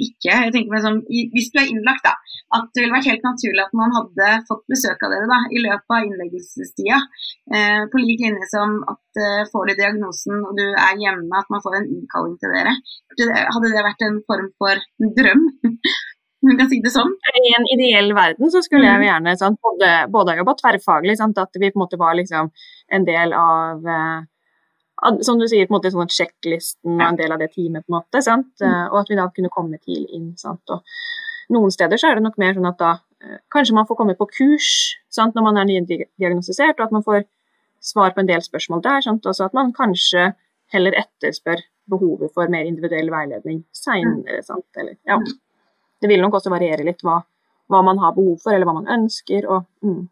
ikke 0.00 0.32
jeg 0.32 0.52
tenker 0.54 0.72
meg 0.72 0.84
sånn, 0.86 1.00
Hvis 1.34 1.50
du 1.52 1.58
er 1.60 1.70
innlagt, 1.70 2.06
da, 2.06 2.14
at 2.56 2.66
det 2.72 2.82
ville 2.82 2.96
vært 2.96 3.10
helt 3.10 3.26
naturlig 3.26 3.62
at 3.64 3.76
man 3.80 3.94
hadde 3.98 4.30
fått 4.48 4.64
besøk 4.72 5.04
av 5.04 5.12
dere 5.12 5.28
da, 5.30 5.40
i 5.52 5.62
løpet 5.66 5.96
av 5.96 6.08
innleggelsestida. 6.08 6.98
Eh, 7.56 7.82
på 7.92 8.02
lik 8.02 8.24
linje 8.24 8.50
som 8.54 8.80
at 8.94 9.22
eh, 9.22 9.44
får 9.52 9.70
du 9.70 9.74
diagnosen 9.74 10.42
og 10.42 10.52
du 10.58 10.66
er 10.66 11.02
hjemme, 11.02 11.42
at 11.42 11.52
man 11.52 11.62
får 11.64 11.78
en 11.78 11.90
innkalling 11.94 12.36
til 12.40 12.56
dere. 12.56 12.74
Hadde 13.54 13.72
det 13.74 13.88
vært 13.90 14.06
en 14.08 14.20
form 14.26 14.50
for 14.58 14.86
drøm? 15.20 15.48
man 16.46 16.60
kan 16.60 16.70
si 16.70 16.78
det 16.84 16.92
sånn. 16.94 17.12
I 17.42 17.52
en 17.58 17.66
ideell 17.74 18.14
verden 18.16 18.52
så 18.52 18.62
skulle 18.64 18.86
jeg 18.86 19.02
mm. 19.02 19.06
gjerne 19.08 19.36
sånn, 19.40 19.58
både, 19.62 19.90
både 20.12 20.38
jobba 20.38 20.56
tverrfaglig, 20.60 21.18
sant, 21.20 21.38
at 21.42 21.58
vi 21.58 21.70
på 21.70 21.78
en 21.78 21.84
måte 21.84 22.00
var 22.00 22.16
liksom 22.18 22.50
en 22.96 23.06
del 23.08 23.34
av 23.36 23.86
eh, 23.86 24.24
som 25.26 25.38
du 25.38 25.46
sier, 25.48 25.66
på 25.66 25.74
en 25.74 25.78
måte 25.78 25.92
sånn 25.92 26.10
sjekklisten 26.12 26.96
og 26.96 27.04
en 27.04 27.18
del 27.18 27.34
av 27.34 27.42
det 27.42 27.50
teamet, 27.52 27.84
på 27.84 27.92
en 27.92 27.98
måte, 27.98 28.22
sant? 28.24 28.52
Uh, 28.62 28.86
og 28.88 29.02
at 29.02 29.12
vi 29.12 29.18
da 29.18 29.26
kunne 29.34 29.52
komme 29.52 29.78
tidlig 29.78 30.08
inn. 30.16 30.30
Sant? 30.40 30.62
Og 30.72 31.52
noen 31.52 31.74
steder 31.74 32.00
så 32.00 32.10
er 32.10 32.18
det 32.18 32.24
nok 32.24 32.38
mer 32.40 32.56
sånn 32.56 32.70
at 32.70 32.80
da 32.80 32.92
uh, 32.96 33.38
kanskje 33.52 33.76
man 33.76 33.88
får 33.88 34.00
komme 34.00 34.16
på 34.16 34.28
kurs 34.32 34.70
sant, 35.12 35.36
når 35.36 35.46
man 35.50 35.60
er 35.60 35.68
nydiagnostisert, 35.68 36.80
og 36.80 36.88
at 36.88 36.96
man 36.96 37.04
får 37.04 37.26
svar 37.84 38.16
på 38.16 38.24
en 38.24 38.30
del 38.30 38.42
spørsmål 38.44 38.82
der. 38.86 39.04
Sant? 39.04 39.28
Også 39.28 39.50
at 39.50 39.56
man 39.56 39.74
kanskje 39.76 40.30
heller 40.74 40.96
etterspør 40.98 41.60
behovet 41.90 42.32
for 42.34 42.50
mer 42.50 42.66
individuell 42.66 43.12
veiledning 43.12 43.62
seinere. 43.76 44.40
Ja. 45.06 45.20
Det 46.00 46.10
vil 46.10 46.22
nok 46.22 46.36
også 46.38 46.52
variere 46.52 46.84
litt 46.86 47.00
hva, 47.06 47.20
hva, 47.72 47.80
man 47.86 48.00
har 48.02 48.16
behov 48.16 48.36
for, 48.42 48.54
eller 48.54 48.68
hva 48.68 48.76
man 48.80 48.90
ønsker. 48.98 49.48
Og, 49.48 49.64
mm. 49.84 50.02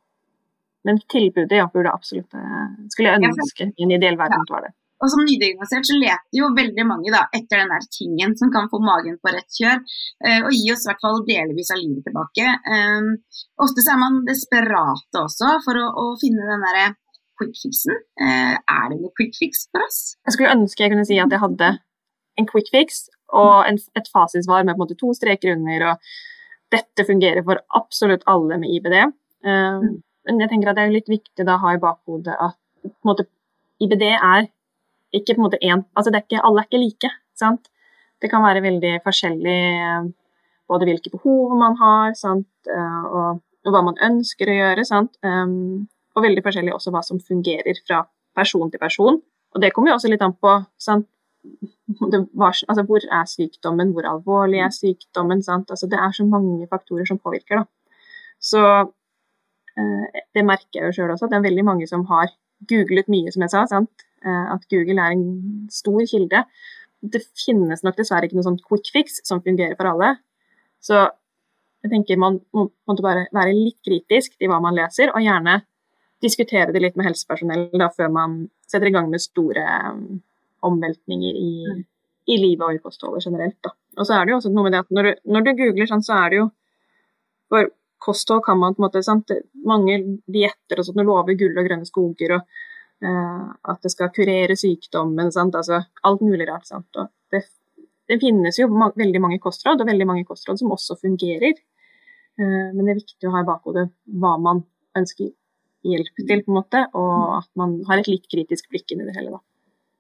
Men 0.89 1.03
tilbudet 1.09 1.61
ja, 1.61 1.69
burde 1.73 1.93
absolutt 1.93 2.37
eh, 2.37 2.65
Skulle 2.93 3.13
jeg 3.13 3.31
ønske 3.33 3.71
i 3.73 3.87
en 3.87 3.95
ideell 3.97 4.19
verden 4.21 4.49
var 4.51 4.67
det. 4.67 4.75
Og 5.03 5.11
som 5.13 5.25
nydiagnosert 5.27 5.85
så 5.89 5.97
leter 5.99 6.39
jo 6.39 6.49
veldig 6.57 6.85
mange 6.89 7.13
da, 7.13 7.25
etter 7.37 7.61
den 7.61 7.73
der 7.73 7.87
tingen 7.93 8.35
som 8.41 8.53
kan 8.55 8.71
få 8.73 8.81
magen 8.81 9.19
på 9.21 9.33
rett 9.35 9.59
kjør, 9.59 9.83
eh, 10.25 10.41
og 10.41 10.53
gi 10.55 10.71
oss 10.73 10.85
i 10.87 10.91
hvert 10.91 11.05
fall 11.05 11.21
delvis 11.27 11.73
av 11.75 11.81
livet 11.83 12.07
tilbake. 12.09 12.53
Um, 12.65 13.11
ofte 13.67 13.85
så 13.85 13.95
er 13.95 14.01
man 14.01 14.23
desperate 14.29 15.21
også 15.21 15.59
for 15.67 15.81
å, 15.81 15.89
å 16.01 16.07
finne 16.23 16.47
den 16.49 16.65
derre 16.65 16.87
quick 17.41 17.59
fixen. 17.59 17.99
Uh, 18.23 18.55
er 18.57 18.87
det 18.93 19.01
noe 19.03 19.13
quick 19.19 19.35
fix 19.37 19.67
for 19.69 19.85
oss? 19.85 20.01
Jeg 20.25 20.39
skulle 20.39 20.55
ønske 20.55 20.87
jeg 20.87 20.95
kunne 20.95 21.09
si 21.09 21.19
at 21.21 21.35
jeg 21.35 21.43
hadde 21.43 21.75
en 22.41 22.49
quick 22.51 22.71
fix, 22.73 23.05
og 23.33 23.69
en, 23.69 23.79
et 23.97 24.11
fasitsvar 24.13 24.65
med 24.65 24.75
på 24.75 24.79
en 24.79 24.85
måte 24.85 24.99
to 25.01 25.13
streker 25.17 25.55
under. 25.55 25.87
og 25.91 26.75
Dette 26.75 27.07
fungerer 27.07 27.45
for 27.47 27.63
absolutt 27.77 28.27
alle 28.31 28.59
med 28.61 28.75
IBD. 28.77 28.99
Uh, 29.45 29.53
eh, 29.53 29.87
men 30.25 30.41
jeg 30.41 30.53
tenker 30.53 30.73
at 30.73 30.79
det 30.79 30.87
er 30.87 30.95
litt 30.95 31.11
viktig 31.11 31.47
da 31.47 31.59
å 31.59 31.65
ha 31.67 31.75
i 31.77 31.81
bakhodet 31.83 32.35
at 32.41 32.59
måte, 33.05 33.27
IBD 33.83 34.05
er 34.15 34.49
ikke 35.15 35.35
på 35.35 35.41
en 35.41 35.47
måte 35.47 35.61
én 35.63 35.83
altså 35.95 36.11
det 36.11 36.21
er 36.21 36.27
ikke, 36.27 36.43
Alle 36.45 36.63
er 36.63 36.69
ikke 36.69 36.83
like. 36.83 37.11
sant? 37.39 37.69
Det 38.23 38.31
kan 38.31 38.45
være 38.45 38.63
veldig 38.65 38.99
forskjellig 39.05 39.59
eh, 39.75 40.07
både 40.71 40.89
hvilke 40.89 41.13
behov 41.13 41.57
man 41.61 41.77
har 41.81 42.15
sant? 42.19 42.49
Eh, 42.71 43.05
og, 43.05 43.43
og, 43.65 43.73
hva 43.73 43.83
man 43.85 44.01
ønsker 44.09 44.51
å 44.51 44.59
gjøre. 44.59 44.85
sant? 44.89 45.19
Um, 45.27 45.87
og 46.15 46.25
veldig 46.25 46.45
forskjellig 46.47 46.75
også 46.75 46.93
hva 46.95 47.03
som 47.05 47.21
fungerer 47.21 47.81
fra 47.87 48.05
person 48.37 48.71
til 48.71 48.81
person. 48.81 49.19
Og 49.55 49.63
det 49.63 49.73
kommer 49.75 49.93
jo 49.93 49.99
også 49.99 50.11
litt 50.13 50.23
an 50.25 50.37
på 50.39 50.55
sant? 50.81 51.09
Var, 52.35 52.57
altså, 52.69 52.83
hvor 52.89 53.05
er 53.19 53.25
sykdommen, 53.29 53.93
hvor 53.93 54.07
alvorlig 54.09 54.61
er 54.65 54.73
sykdommen? 54.75 55.43
Altså, 55.49 55.89
det 55.91 55.99
er 55.99 56.13
så 56.13 56.27
mange 56.27 56.69
faktorer 56.71 57.05
som 57.09 57.19
påvirker. 57.19 57.63
Da. 57.63 57.99
Så 58.41 58.63
eh, 59.79 60.23
det 60.35 60.45
merker 60.45 60.81
jeg 60.81 60.87
jo 60.89 60.97
sjøl 60.97 61.15
også, 61.15 61.29
det 61.31 61.39
er 61.39 61.49
veldig 61.49 61.65
mange 61.65 61.89
som 61.91 62.05
har 62.11 62.33
googlet 62.69 63.11
mye, 63.13 63.33
som 63.33 63.45
jeg 63.45 63.53
sa. 63.53 63.67
Sant? 63.71 64.07
Eh, 64.25 64.47
at 64.55 64.65
Google 64.73 65.01
er 65.01 65.17
en 65.17 65.69
stor 65.73 66.01
kilde. 66.11 66.45
Det 67.05 67.21
finnes 67.37 67.85
nok 67.85 67.99
dessverre 67.99 68.29
ikke 68.29 68.39
noe 68.39 68.49
sånn 68.49 68.63
quick 68.65 68.89
fix 68.95 69.21
som 69.29 69.43
fungerer 69.45 69.77
for 69.77 69.93
alle. 69.93 70.15
Så 70.85 71.05
jeg 71.85 71.93
tenker 71.93 72.21
man 72.21 72.41
må 72.57 72.71
bare 73.05 73.27
være 73.35 73.53
litt 73.53 73.81
kritisk 73.85 74.39
til 74.39 74.49
hva 74.49 74.61
man 74.65 74.77
leser, 74.77 75.13
og 75.13 75.25
gjerne 75.25 75.61
diskutere 76.25 76.73
det 76.73 76.81
litt 76.81 76.97
med 76.97 77.11
helsepersonell 77.11 77.67
da, 77.77 77.91
før 77.93 78.13
man 78.13 78.39
setter 78.65 78.89
i 78.89 78.95
gang 78.95 79.11
med 79.13 79.21
store 79.21 79.65
omveltninger 80.67 81.39
i, 81.39 81.55
mm. 81.71 81.81
i 82.33 82.37
livet 82.41 82.67
og 82.67 82.77
i 82.77 82.83
kostholdet 82.83 83.27
generelt. 83.27 83.59
Da. 83.65 83.75
Og 83.99 84.09
så 84.09 84.17
er 84.17 84.27
det 84.27 84.35
jo 84.35 84.41
også 84.41 84.53
noe 84.53 84.67
med 84.67 84.77
det 84.77 84.85
at 84.85 84.93
når 84.95 85.09
du, 85.09 85.25
når 85.37 85.47
du 85.47 85.51
googler 85.61 85.91
sånn, 85.91 86.05
så 86.05 86.19
er 86.25 86.31
det 86.33 86.43
jo 86.43 86.53
For 87.53 87.69
kosthold 88.05 88.41
kan 88.47 88.59
man 88.59 88.75
på 88.75 88.81
en 88.81 88.87
måte 88.87 89.03
sant, 89.05 89.31
Mange 89.69 89.99
dietter 90.33 90.81
og 90.81 90.87
sånt 90.87 91.03
lover 91.05 91.37
gull 91.41 91.59
og 91.61 91.69
grønne 91.69 91.89
skoger 91.89 92.39
og 92.39 92.47
uh, 93.05 93.53
at 93.73 93.85
det 93.85 93.93
skal 93.93 94.13
kurere 94.15 94.57
sykdommen, 94.59 95.33
sant, 95.35 95.55
altså 95.55 95.83
alt 96.09 96.25
mulig 96.25 96.49
rart. 96.49 96.67
sant, 96.69 96.89
og 96.97 97.11
det, 97.33 97.45
det 98.09 98.21
finnes 98.23 98.59
jo 98.61 98.69
ma 98.73 98.91
veldig 98.97 99.23
mange 99.23 99.41
kostråd, 99.43 99.81
og 99.81 99.91
veldig 99.91 100.09
mange 100.09 100.27
kostråd 100.29 100.61
som 100.61 100.75
også 100.75 100.99
fungerer. 101.01 101.57
Uh, 102.41 102.71
men 102.75 102.85
det 102.85 102.95
er 102.95 103.03
viktig 103.03 103.29
å 103.29 103.35
ha 103.37 103.45
i 103.45 103.49
bakhodet 103.49 103.89
hva 104.21 104.37
man 104.43 104.65
ønsker 104.99 105.33
hjelp 105.85 106.23
til, 106.23 106.45
på 106.45 106.53
en 106.53 106.59
måte, 106.59 106.87
og 106.97 107.41
at 107.43 107.51
man 107.61 107.77
har 107.89 108.01
et 108.01 108.09
litt 108.09 108.29
kritisk 108.31 108.71
blikk 108.73 108.95
inn 108.95 109.05
i 109.05 109.09
det 109.09 109.17
hele. 109.19 109.37
da. 109.37 109.43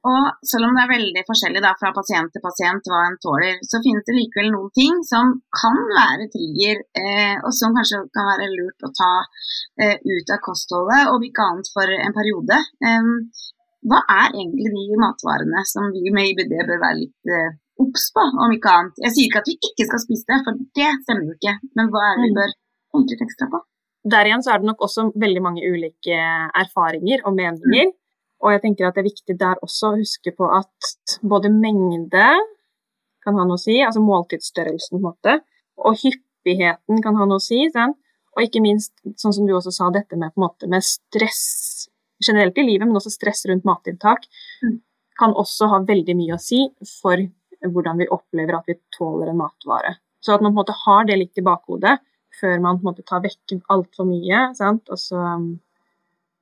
Og 0.04 0.24
selv 0.44 0.66
om 0.66 0.74
det 0.76 0.82
er 0.84 0.90
veldig 0.90 1.22
forskjellig 1.24 1.62
da, 1.64 1.70
fra 1.80 1.90
pasient 1.96 2.28
til 2.34 2.42
pasient 2.44 2.90
hva 2.90 3.00
en 3.06 3.16
tåler, 3.24 3.56
så 3.64 3.80
finnes 3.84 4.04
det 4.04 4.16
likevel 4.18 4.50
noen 4.52 4.72
ting 4.76 4.98
som 5.08 5.32
kan 5.48 5.80
være 5.96 6.28
trigger, 6.34 6.82
eh, 7.00 7.36
og 7.40 7.54
som 7.56 7.72
kanskje 7.76 8.02
kan 8.12 8.28
være 8.34 8.50
lurt 8.52 8.84
å 8.84 8.92
ta 8.98 9.12
eh, 9.80 9.96
ut 10.04 10.34
av 10.34 10.42
kostholdet, 10.44 11.08
om 11.08 11.24
ikke 11.24 11.48
annet 11.48 11.72
for 11.72 11.96
en 11.96 12.16
periode. 12.18 12.60
Eh, 12.84 13.10
hva 13.88 14.00
er 14.12 14.28
egentlig 14.32 14.70
de 14.76 15.00
matvarene 15.00 15.64
som 15.68 15.88
vi 15.92 16.12
med 16.12 16.34
IBD 16.34 16.52
bør 16.52 16.84
være 16.84 17.00
litt 17.00 17.32
eh, 17.38 17.56
obs 17.80 18.10
på, 18.12 18.28
om 18.44 18.52
ikke 18.52 18.76
annet? 18.76 19.02
Jeg 19.06 19.16
sier 19.16 19.30
ikke 19.30 19.42
at 19.42 19.50
vi 19.50 19.58
ikke 19.70 19.88
skal 19.88 20.04
spise 20.04 20.28
det, 20.30 20.40
for 20.44 20.62
det 20.80 20.92
stemmer 21.02 21.30
jo 21.30 21.38
ikke, 21.38 21.56
men 21.80 21.92
hva 21.92 22.06
er 22.10 22.20
det 22.20 22.28
vi 22.28 22.32
mm. 22.34 22.38
bør 22.42 22.56
tenke 22.92 23.16
litt 23.16 23.26
ekstra 23.30 23.50
på? 23.56 23.64
Der 24.12 24.28
igjen 24.28 24.44
så 24.44 24.52
er 24.52 24.60
det 24.60 24.68
nok 24.68 24.84
også 24.84 25.10
veldig 25.16 25.42
mange 25.44 25.64
ulike 25.64 26.16
erfaringer 26.60 27.24
og 27.24 27.36
meninger. 27.40 27.88
Mm. 27.88 28.00
Og 28.44 28.52
jeg 28.52 28.60
tenker 28.60 28.88
at 28.88 28.96
det 28.96 29.04
er 29.04 29.08
viktig 29.08 29.36
der 29.40 29.60
også 29.64 29.90
å 29.90 29.98
huske 29.98 30.34
på 30.36 30.48
at 30.52 31.18
både 31.24 31.50
mengde 31.52 32.28
kan 33.24 33.38
ha 33.40 33.46
noe 33.48 33.56
å 33.56 33.62
si, 33.62 33.78
altså 33.80 34.02
måltidsstørrelsen 34.04 34.98
på 34.98 35.00
en 35.00 35.06
måte, 35.06 35.36
og 35.80 35.96
hyppigheten 36.02 37.00
kan 37.04 37.16
ha 37.16 37.24
noe 37.28 37.40
å 37.40 37.44
si. 37.44 37.62
Sant? 37.72 37.96
Og 38.34 38.44
ikke 38.44 38.60
minst, 38.60 38.92
sånn 39.20 39.32
som 39.32 39.46
du 39.48 39.54
også 39.56 39.72
sa, 39.72 39.88
dette 39.94 40.18
med, 40.20 40.34
måte, 40.40 40.68
med 40.70 40.84
stress 40.84 41.86
generelt 42.24 42.58
i 42.58 42.66
livet, 42.66 42.86
men 42.86 42.98
også 42.98 43.12
stress 43.14 43.44
rundt 43.48 43.66
matinntak, 43.68 44.26
mm. 44.64 44.76
kan 45.20 45.34
også 45.38 45.70
ha 45.72 45.80
veldig 45.86 46.16
mye 46.18 46.36
å 46.36 46.42
si 46.42 46.66
for 46.98 47.22
hvordan 47.64 48.02
vi 48.02 48.10
opplever 48.12 48.58
at 48.58 48.68
vi 48.68 48.76
tåler 48.96 49.30
en 49.30 49.40
matvare. 49.40 49.94
Så 50.20 50.34
at 50.34 50.44
man 50.44 50.52
på 50.52 50.58
en 50.58 50.60
måte 50.62 50.76
har 50.84 51.08
det 51.08 51.16
litt 51.20 51.40
i 51.40 51.46
bakhodet 51.46 51.96
før 52.34 52.58
man 52.60 52.80
på 52.80 52.84
en 52.84 52.90
måte 52.90 53.06
tar 53.06 53.22
vekk 53.24 53.56
altfor 53.72 54.08
mye. 54.08 54.48
Sant? 54.58 54.90
Og 54.90 55.00
så 55.00 55.20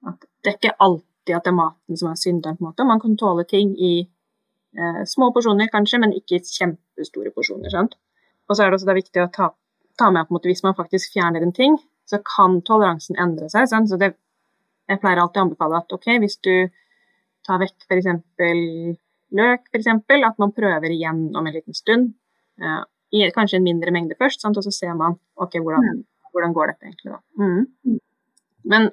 at 0.08 0.26
det 0.42 0.50
er 0.52 0.58
ikke 0.58 0.78
alt 0.82 1.06
alltid 1.22 1.36
at 1.36 1.44
det 1.44 1.50
er 1.50 1.56
maten 1.56 1.96
som 1.96 2.10
er 2.10 2.16
synderen. 2.16 2.56
på 2.56 2.64
en 2.64 2.70
måte. 2.70 2.84
Man 2.84 3.00
kan 3.00 3.16
tåle 3.16 3.44
ting 3.44 3.76
i 3.78 4.08
eh, 4.76 5.04
små 5.06 5.32
porsjoner, 5.32 5.68
kanskje, 5.70 6.00
men 6.00 6.12
ikke 6.12 6.36
i 6.36 6.42
kjempestore 6.42 7.30
porsjoner. 7.30 7.70
sant? 7.70 7.94
Og 8.48 8.56
så 8.56 8.62
er 8.62 8.70
det 8.70 8.74
også 8.74 8.86
det 8.86 9.02
viktig 9.02 9.22
å 9.22 9.30
ta, 9.30 9.54
ta 9.98 10.10
med 10.10 10.26
at 10.26 10.44
hvis 10.44 10.62
man 10.62 10.74
faktisk 10.74 11.12
fjerner 11.12 11.42
en 11.42 11.52
ting, 11.52 11.78
så 12.06 12.18
kan 12.18 12.60
toleransen 12.62 13.16
endre 13.16 13.48
seg. 13.48 13.68
Sant? 13.68 13.88
Så 13.88 13.96
det, 13.96 14.14
jeg 14.88 15.00
pleier 15.00 15.18
alltid 15.18 15.40
å 15.40 15.44
anbefale 15.46 15.78
at 15.78 15.92
ok, 15.92 16.18
hvis 16.18 16.38
du 16.42 16.68
tar 17.46 17.58
vekk 17.58 17.86
f.eks. 17.88 18.06
løk, 19.32 19.68
for 19.70 19.78
eksempel, 19.78 20.24
at 20.24 20.38
man 20.38 20.52
prøver 20.52 20.90
igjen 20.90 21.30
om 21.34 21.46
en 21.46 21.54
liten 21.54 21.74
stund. 21.74 22.14
Eh, 22.60 22.82
i 23.12 23.28
kanskje 23.30 23.58
en 23.58 23.66
mindre 23.66 23.92
mengde 23.92 24.16
først, 24.18 24.40
sant? 24.40 24.56
og 24.56 24.64
så 24.64 24.72
ser 24.72 24.94
man 24.96 25.18
ok, 25.36 25.58
hvordan, 25.60 26.02
hvordan 26.32 26.54
går 26.56 26.72
dette 26.72 26.88
egentlig. 26.88 27.12
da. 27.12 27.20
Mm. 27.38 27.66
mm. 27.84 28.00
Men 28.64 28.88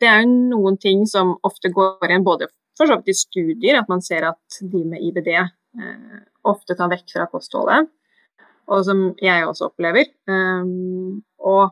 det 0.00 0.08
er 0.10 0.22
jo 0.22 0.32
noen 0.52 0.76
ting 0.80 1.04
som 1.08 1.34
ofte 1.46 1.70
går 1.72 2.10
igjen 2.10 2.26
både 2.26 2.48
for 2.76 2.88
så 2.88 2.98
vidt 2.98 3.12
i 3.12 3.16
studier, 3.16 3.78
at 3.80 3.88
man 3.88 4.02
ser 4.04 4.26
at 4.28 4.58
de 4.60 4.82
med 4.84 5.00
IBD 5.00 5.30
eh, 5.36 6.18
ofte 6.46 6.76
tar 6.76 6.90
vekk 6.92 7.14
fra 7.14 7.28
kostholdet, 7.32 7.88
og 8.66 8.82
som 8.84 9.06
jeg 9.22 9.46
også 9.46 9.70
opplever. 9.70 10.10
Um, 10.28 11.22
og 11.38 11.70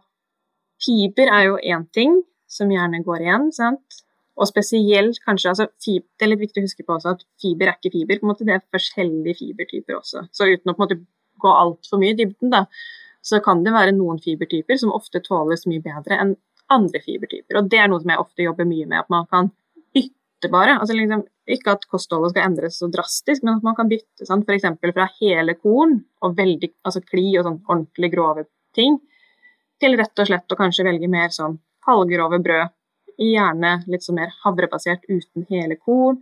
fiber 0.83 1.31
er 1.31 1.49
jo 1.49 1.59
én 1.59 1.85
ting 1.93 2.21
som 2.51 2.71
gjerne 2.73 3.03
går 3.05 3.27
igjen, 3.27 3.51
sant. 3.55 4.01
Og 4.35 4.49
spesielt 4.51 5.21
kanskje 5.23 5.53
altså, 5.53 5.67
fiber, 5.83 6.07
Det 6.19 6.27
er 6.27 6.31
litt 6.33 6.43
viktig 6.43 6.63
å 6.63 6.67
huske 6.67 6.85
på 6.87 6.97
også 6.97 7.13
at 7.15 7.23
fiber 7.43 7.71
er 7.71 7.77
ikke 7.77 7.93
fiber. 7.95 8.19
på 8.19 8.27
en 8.27 8.33
måte 8.33 8.47
Det 8.47 8.55
er 8.55 8.65
forskjellige 8.75 9.39
fibertyper 9.39 9.99
også. 9.99 10.25
Så 10.33 10.49
uten 10.51 10.71
å 10.71 10.75
på 10.75 10.83
en 10.83 10.87
måte 10.87 11.01
gå 11.39 11.51
altfor 11.51 12.01
mye 12.03 12.15
i 12.15 12.19
dybden, 12.19 12.51
da, 12.51 12.65
så 13.23 13.41
kan 13.45 13.63
det 13.65 13.75
være 13.75 13.95
noen 13.95 14.19
fibertyper 14.23 14.79
som 14.81 14.93
ofte 14.95 15.23
tåles 15.23 15.67
mye 15.71 15.83
bedre 15.83 16.19
enn 16.19 16.35
andre 16.75 17.01
fibertyper. 17.05 17.59
Og 17.61 17.71
det 17.71 17.81
er 17.81 17.91
noe 17.91 18.03
som 18.03 18.13
jeg 18.13 18.23
ofte 18.23 18.47
jobber 18.47 18.69
mye 18.69 18.89
med, 18.91 19.05
at 19.05 19.13
man 19.13 19.29
kan 19.31 19.51
bytte 19.95 20.51
bare. 20.53 20.77
Altså 20.81 20.97
liksom, 20.97 21.25
ikke 21.57 21.75
at 21.77 21.87
kostholdet 21.91 22.35
skal 22.35 22.49
endres 22.49 22.79
så 22.81 22.89
drastisk, 22.93 23.45
men 23.45 23.59
at 23.59 23.67
man 23.67 23.77
kan 23.79 23.91
bytte 23.91 24.29
sånn, 24.29 24.45
f.eks. 24.47 24.69
fra 24.85 25.09
hele 25.21 25.57
korn 25.61 25.99
og 26.25 26.39
veldig 26.39 26.73
altså 26.87 27.03
kli 27.05 27.27
og 27.39 27.49
sånn 27.49 27.61
ordentlig 27.67 28.13
grove 28.15 28.47
ting, 28.77 28.99
til 29.83 29.99
rett 29.99 30.23
og 30.23 30.29
slett 30.31 30.55
å 30.55 30.59
kanskje 30.59 30.87
velge 30.87 31.11
mer 31.11 31.33
sånn 31.35 31.59
halvgrove 31.87 32.41
brød. 32.45 32.73
Gjerne 33.21 33.77
litt 33.91 34.03
sånn 34.03 34.19
mer 34.19 34.33
havrebasert 34.43 35.05
uten 35.07 35.47
hele 35.51 35.77
korn. 35.79 36.19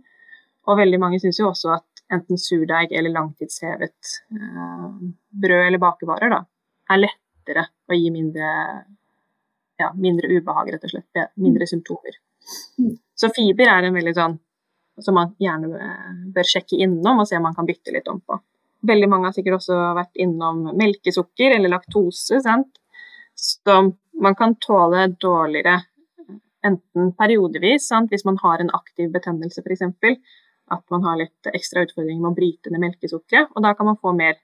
Og 0.69 0.79
veldig 0.79 0.99
mange 1.01 1.19
syns 1.19 1.39
jo 1.41 1.49
også 1.49 1.73
at 1.75 2.03
enten 2.13 2.39
surdeig 2.39 2.93
eller 2.93 3.13
langtidshevet 3.13 4.11
eh, 4.35 4.89
brød 5.43 5.67
eller 5.67 5.81
bakevarer 5.81 6.33
da, 6.33 6.41
er 6.93 7.01
lettere 7.01 7.65
å 7.89 7.97
gi 7.97 8.11
mindre 8.13 8.51
ja, 9.81 9.89
mindre 9.97 10.29
ubehag, 10.29 10.73
rett 10.73 10.87
og 10.87 10.93
slett. 10.93 11.21
Mindre 11.41 11.67
symptomer. 11.69 12.17
Mm. 12.79 12.95
Så 13.15 13.29
fiber 13.35 13.69
er 13.71 13.87
en 13.87 13.95
veldig 13.97 14.15
sånn 14.17 14.37
som 15.01 15.15
man 15.17 15.33
gjerne 15.41 15.79
eh, 15.79 16.09
bør 16.35 16.47
sjekke 16.47 16.77
innom 16.85 17.23
og 17.23 17.29
se 17.29 17.37
om 17.39 17.47
man 17.47 17.55
kan 17.57 17.67
bytte 17.67 17.93
litt 17.95 18.09
om 18.11 18.19
på. 18.21 18.37
Veldig 18.83 19.09
mange 19.09 19.29
har 19.29 19.35
sikkert 19.35 19.61
også 19.61 19.77
vært 19.97 20.19
innom 20.21 20.65
melkesukker 20.77 21.55
eller 21.55 21.71
laktose, 21.71 22.41
sant? 22.43 22.79
som 23.33 23.89
man 24.21 24.35
kan 24.37 24.53
tåle 24.61 25.07
dårligere 25.17 25.79
enten 26.63 27.13
periodevis, 27.17 27.87
sant? 27.89 28.11
hvis 28.11 28.25
man 28.27 28.37
har 28.43 28.61
en 28.61 28.73
aktiv 28.75 29.09
betennelse 29.13 29.63
f.eks. 29.63 29.87
At 30.71 30.83
man 30.93 31.03
har 31.07 31.17
litt 31.19 31.49
ekstra 31.49 31.83
utfordringer 31.87 32.21
med 32.21 32.31
å 32.31 32.37
bryte 32.37 32.71
ned 32.71 32.83
melkesukkeret, 32.85 33.49
og 33.55 33.65
da 33.65 33.73
kan 33.75 33.89
man 33.89 33.99
få 33.99 34.13
mer 34.15 34.37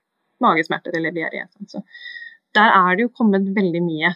magesmerter 0.44 0.98
eller 0.98 1.14
diaré. 1.16 1.46
Så 1.68 1.84
der 2.56 2.74
er 2.74 2.96
det 2.96 3.06
jo 3.06 3.14
kommet 3.16 3.48
veldig 3.56 3.84
mye 3.86 4.16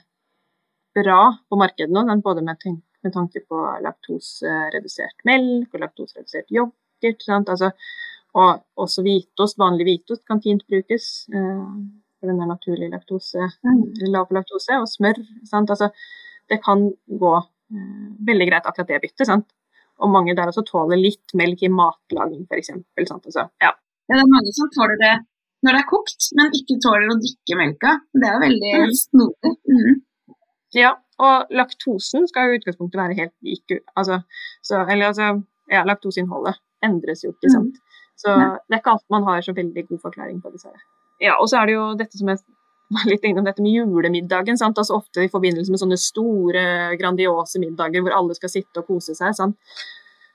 bra 0.96 1.20
på 1.50 1.60
markedet 1.60 1.94
nå, 1.94 2.06
både 2.24 2.44
med, 2.46 2.64
med 3.04 3.14
tanke 3.14 3.44
på 3.50 3.60
laktoseredusert 3.84 5.26
melk 5.28 5.74
og 5.74 5.86
laktoseredusert 5.86 6.54
yoghurt. 6.54 7.28
Altså, 7.40 7.74
og 8.34 8.64
også 8.80 9.04
hvitost, 9.06 9.60
vanlig 9.62 9.88
hvitost 9.90 10.24
kan 10.30 10.42
fint 10.44 10.64
brukes. 10.70 11.28
Eh, 11.34 11.66
for 12.24 12.32
den 12.32 12.40
er 12.40 12.48
naturlig 12.48 12.88
laktose, 12.94 13.50
mm. 13.68 13.82
lav 14.14 14.32
laktose, 14.32 14.78
og 14.80 14.88
smør. 14.88 15.20
Altså, 15.60 15.90
det 16.50 16.62
kan 16.64 16.88
gå 17.20 17.34
eh, 17.36 18.08
veldig 18.30 18.48
greit, 18.50 18.70
akkurat 18.70 18.94
det 18.94 19.04
byttet. 19.04 19.52
Og 20.00 20.10
mange 20.10 20.36
der 20.38 20.50
også 20.50 20.64
tåler 20.66 21.00
litt 21.00 21.36
melk 21.38 21.62
i 21.68 21.72
matlaging, 21.72 22.48
f.eks. 22.48 22.72
Altså, 23.04 23.46
ja. 23.62 23.74
ja, 24.08 24.16
det 24.16 24.24
er 24.24 24.32
mange 24.32 24.56
som 24.56 24.72
tåler 24.74 24.98
det 25.04 25.14
når 25.64 25.78
det 25.78 25.80
er 25.80 25.88
kokt, 25.88 26.26
men 26.36 26.56
ikke 26.58 26.80
tåler 26.84 27.12
å 27.12 27.20
drikke 27.22 27.56
melka. 27.60 27.94
Det 28.12 28.28
er 28.28 28.42
veldig 28.42 28.72
mm. 28.82 28.96
snodig. 29.00 29.54
Mm. 29.72 30.02
Ja, 30.78 30.96
og 31.22 31.54
laktosen 31.54 32.28
skal 32.30 32.50
jo 32.50 32.56
i 32.56 32.62
utgangspunktet 32.62 33.00
være 33.00 33.18
helt 33.20 33.36
lik. 33.46 33.76
Altså, 33.96 34.22
så, 34.66 34.82
eller 34.84 35.12
altså, 35.12 35.30
ja, 35.72 35.84
laktoseinnholdet 35.88 36.58
endres 36.84 37.24
jo 37.24 37.32
ikke, 37.34 37.52
mm. 37.52 37.56
sant. 37.56 37.80
Så 38.20 38.34
det 38.34 38.76
er 38.76 38.82
ikke 38.82 38.94
alt 38.94 39.14
man 39.14 39.26
har 39.28 39.42
så 39.46 39.56
veldig 39.58 39.88
god 39.90 40.02
forklaring 40.04 40.42
på, 40.42 40.52
dessverre. 40.54 40.84
Ja, 41.22 41.38
og 41.40 41.48
så 41.50 41.62
er 41.62 41.70
det 41.70 41.78
jo 41.78 41.88
dette 41.98 42.20
som 42.20 42.30
jeg 42.30 42.42
var 42.94 43.10
litt 43.10 43.26
innom 43.26 43.46
dette 43.48 43.64
med 43.64 43.74
julemiddagen. 43.74 44.60
sant? 44.60 44.78
Altså 44.78 44.98
Ofte 45.00 45.26
i 45.26 45.32
forbindelse 45.32 45.74
med 45.74 45.82
sånne 45.82 46.00
store, 46.00 46.64
grandiose 47.00 47.62
middager 47.62 48.04
hvor 48.06 48.16
alle 48.18 48.38
skal 48.38 48.52
sitte 48.52 48.84
og 48.84 48.90
kose 48.90 49.16
seg, 49.18 49.36
sant? 49.38 49.60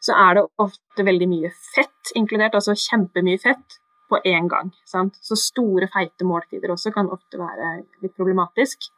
så 0.05 0.15
er 0.15 0.37
det 0.39 0.45
ofte 0.63 1.05
veldig 1.07 1.27
mye 1.31 1.49
fett 1.75 2.13
inkludert, 2.19 2.55
altså 2.55 2.77
kjempemye 2.79 3.41
fett 3.43 3.79
på 4.09 4.21
én 4.25 4.47
gang. 4.49 4.71
sant? 4.87 5.19
Så 5.23 5.37
store, 5.37 5.89
feite 5.93 6.27
måltider 6.27 6.73
også 6.73 6.93
kan 6.95 7.11
ofte 7.13 7.41
være 7.41 7.73
litt 8.03 8.15
problematisk. 8.17 8.89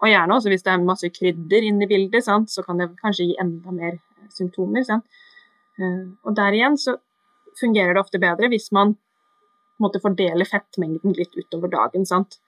Og 0.00 0.08
gjerne 0.08 0.36
også 0.36 0.52
hvis 0.52 0.64
det 0.64 0.72
er 0.72 0.84
masse 0.84 1.10
krydder 1.12 1.66
inne 1.68 1.84
i 1.84 1.90
bildet, 1.90 2.24
sant? 2.24 2.50
så 2.52 2.64
kan 2.64 2.80
det 2.80 2.92
kanskje 3.00 3.30
gi 3.30 3.36
enda 3.42 3.74
mer 3.74 3.94
eh, 3.98 4.30
symptomer. 4.32 4.84
Sant? 4.86 5.04
Eh, 5.78 6.06
og 6.24 6.36
der 6.38 6.56
igjen 6.56 6.78
så 6.80 6.96
fungerer 7.60 7.94
det 7.94 8.04
ofte 8.04 8.20
bedre 8.22 8.48
hvis 8.52 8.70
man 8.76 8.94
måtte 9.80 10.00
fordele 10.02 10.46
fettmengden 10.48 11.14
litt 11.16 11.36
utover 11.36 11.72
dagen. 11.72 12.06
Sant? 12.08 12.40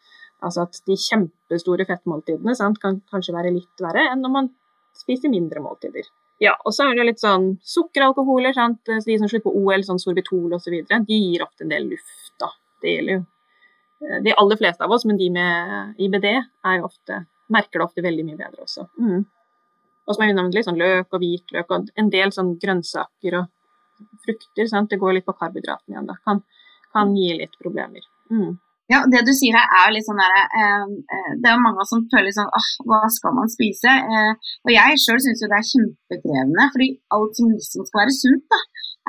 Altså 0.43 0.67
at 0.67 0.81
de 0.89 0.97
kjempestore 0.99 1.87
fettmåltidene 1.89 2.73
kan 2.83 2.99
kanskje 3.11 3.37
være 3.37 3.55
litt 3.55 3.85
verre 3.85 4.09
enn 4.11 4.25
når 4.25 4.35
man 4.37 4.51
spiser 4.97 5.33
mindre 5.33 5.63
måltider. 5.65 6.09
Ja, 6.43 6.57
og 6.67 6.75
så 6.75 6.89
er 6.89 6.97
det 6.99 7.07
litt 7.07 7.23
sånn 7.23 7.53
sukkeralkoholer, 7.63 8.55
sant? 8.57 8.81
de 8.89 9.19
som 9.19 9.31
slipper 9.31 9.55
OL, 9.55 9.85
sånn 9.87 10.01
sorbitol 10.03 10.57
osv., 10.57 10.75
så 10.89 10.99
de 11.07 11.19
gir 11.21 11.45
ofte 11.45 11.63
en 11.63 11.71
del 11.71 11.87
luft, 11.93 12.33
da. 12.43 12.49
Det 12.83 12.97
gjelder 12.97 13.15
jo 13.15 13.21
eh, 14.09 14.19
de 14.25 14.35
aller 14.43 14.59
fleste 14.59 14.83
av 14.83 14.95
oss, 14.97 15.07
men 15.07 15.21
de 15.21 15.29
med 15.31 16.03
IBD 16.03 16.27
er 16.33 16.81
jo 16.81 16.89
ofte 16.89 17.21
merker 17.53 17.81
det 17.81 17.87
ofte 17.87 18.05
veldig 18.05 18.27
mye 18.27 18.41
bedre 18.41 18.67
også. 18.67 18.89
Mm. 19.01 19.23
Og 20.03 20.17
som 20.17 20.25
jeg 20.25 20.35
nevnte, 20.35 20.59
litt 20.59 20.67
sånn 20.67 20.81
løk 20.81 21.15
og 21.15 21.23
hvitløk 21.23 21.71
og 21.77 21.93
en 22.01 22.11
del 22.11 22.33
sånn 22.35 22.57
grønnsaker 22.63 23.39
og 23.39 23.51
frukter. 24.25 24.69
Sant? 24.71 24.91
Det 24.91 25.01
går 25.01 25.19
litt 25.19 25.29
på 25.29 25.37
karbohydratene 25.39 25.97
igjen. 25.97 26.11
da, 26.11 26.19
kan, 26.27 26.43
kan, 26.95 27.15
gi 27.17 27.33
litt 27.39 27.55
problemer. 27.63 28.05
Mm. 28.33 28.57
Ja, 28.91 29.05
Det 29.09 29.23
du 29.25 29.31
sier 29.33 29.55
her 29.57 29.69
er 29.79 29.93
litt 29.95 30.05
sånn 30.05 30.19
der, 30.21 30.33
eh, 30.43 30.87
eh, 31.17 31.31
Det 31.41 31.49
er 31.49 31.55
jo 31.55 31.65
mange 31.65 31.85
som 31.89 32.03
føler 32.13 32.35
sånn 32.35 32.51
ah, 32.51 32.71
hva 32.89 33.01
skal 33.15 33.37
man 33.37 33.49
spise? 33.53 33.89
Eh, 33.89 34.33
og 34.67 34.73
jeg 34.75 34.99
sjøl 35.05 35.21
syns 35.23 35.45
jo 35.45 35.49
det 35.53 35.59
er 35.61 35.71
kjempekrevende, 35.71 36.67
fordi 36.75 36.89
alt 37.17 37.39
som 37.39 37.53
liksom 37.55 37.87
skal 37.89 38.03
være 38.03 38.17
sunt, 38.19 38.45
da, 38.53 38.59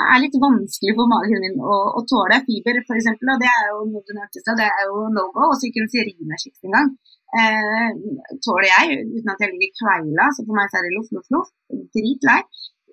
er 0.01 0.21
litt 0.23 0.35
vanskelig 0.41 0.93
for 0.97 1.09
magen 1.11 1.43
min 1.43 1.57
å, 1.61 1.79
å 1.99 2.01
tåle. 2.09 2.39
Fiber 2.47 2.79
f.eks., 2.81 3.09
og 3.13 3.41
det 3.41 3.49
er 3.49 3.67
jo 3.69 3.83
noe 3.91 4.05
du 4.07 4.13
nevnte 4.17 4.55
det 4.59 4.69
er 4.69 4.87
jo 4.89 5.07
no 5.13 5.27
go. 5.35 5.49
Også 5.51 5.69
ikke 5.69 5.83
en 5.83 5.91
serinekjeks 5.93 6.69
engang 6.69 6.93
eh, 7.37 7.89
tåler 8.45 8.69
jeg 8.69 8.99
uten 9.17 9.33
at 9.33 9.43
jeg 9.43 9.53
ligger 9.53 9.73
kveila. 9.81 10.29
Så 10.35 10.45
for 10.45 10.57
meg 10.57 10.69
så 10.69 10.79
er 10.79 10.87
det 10.87 10.95
loff, 10.97 11.09
loff, 11.15 11.29
loff. 11.35 11.51
Dritlei. 11.95 12.41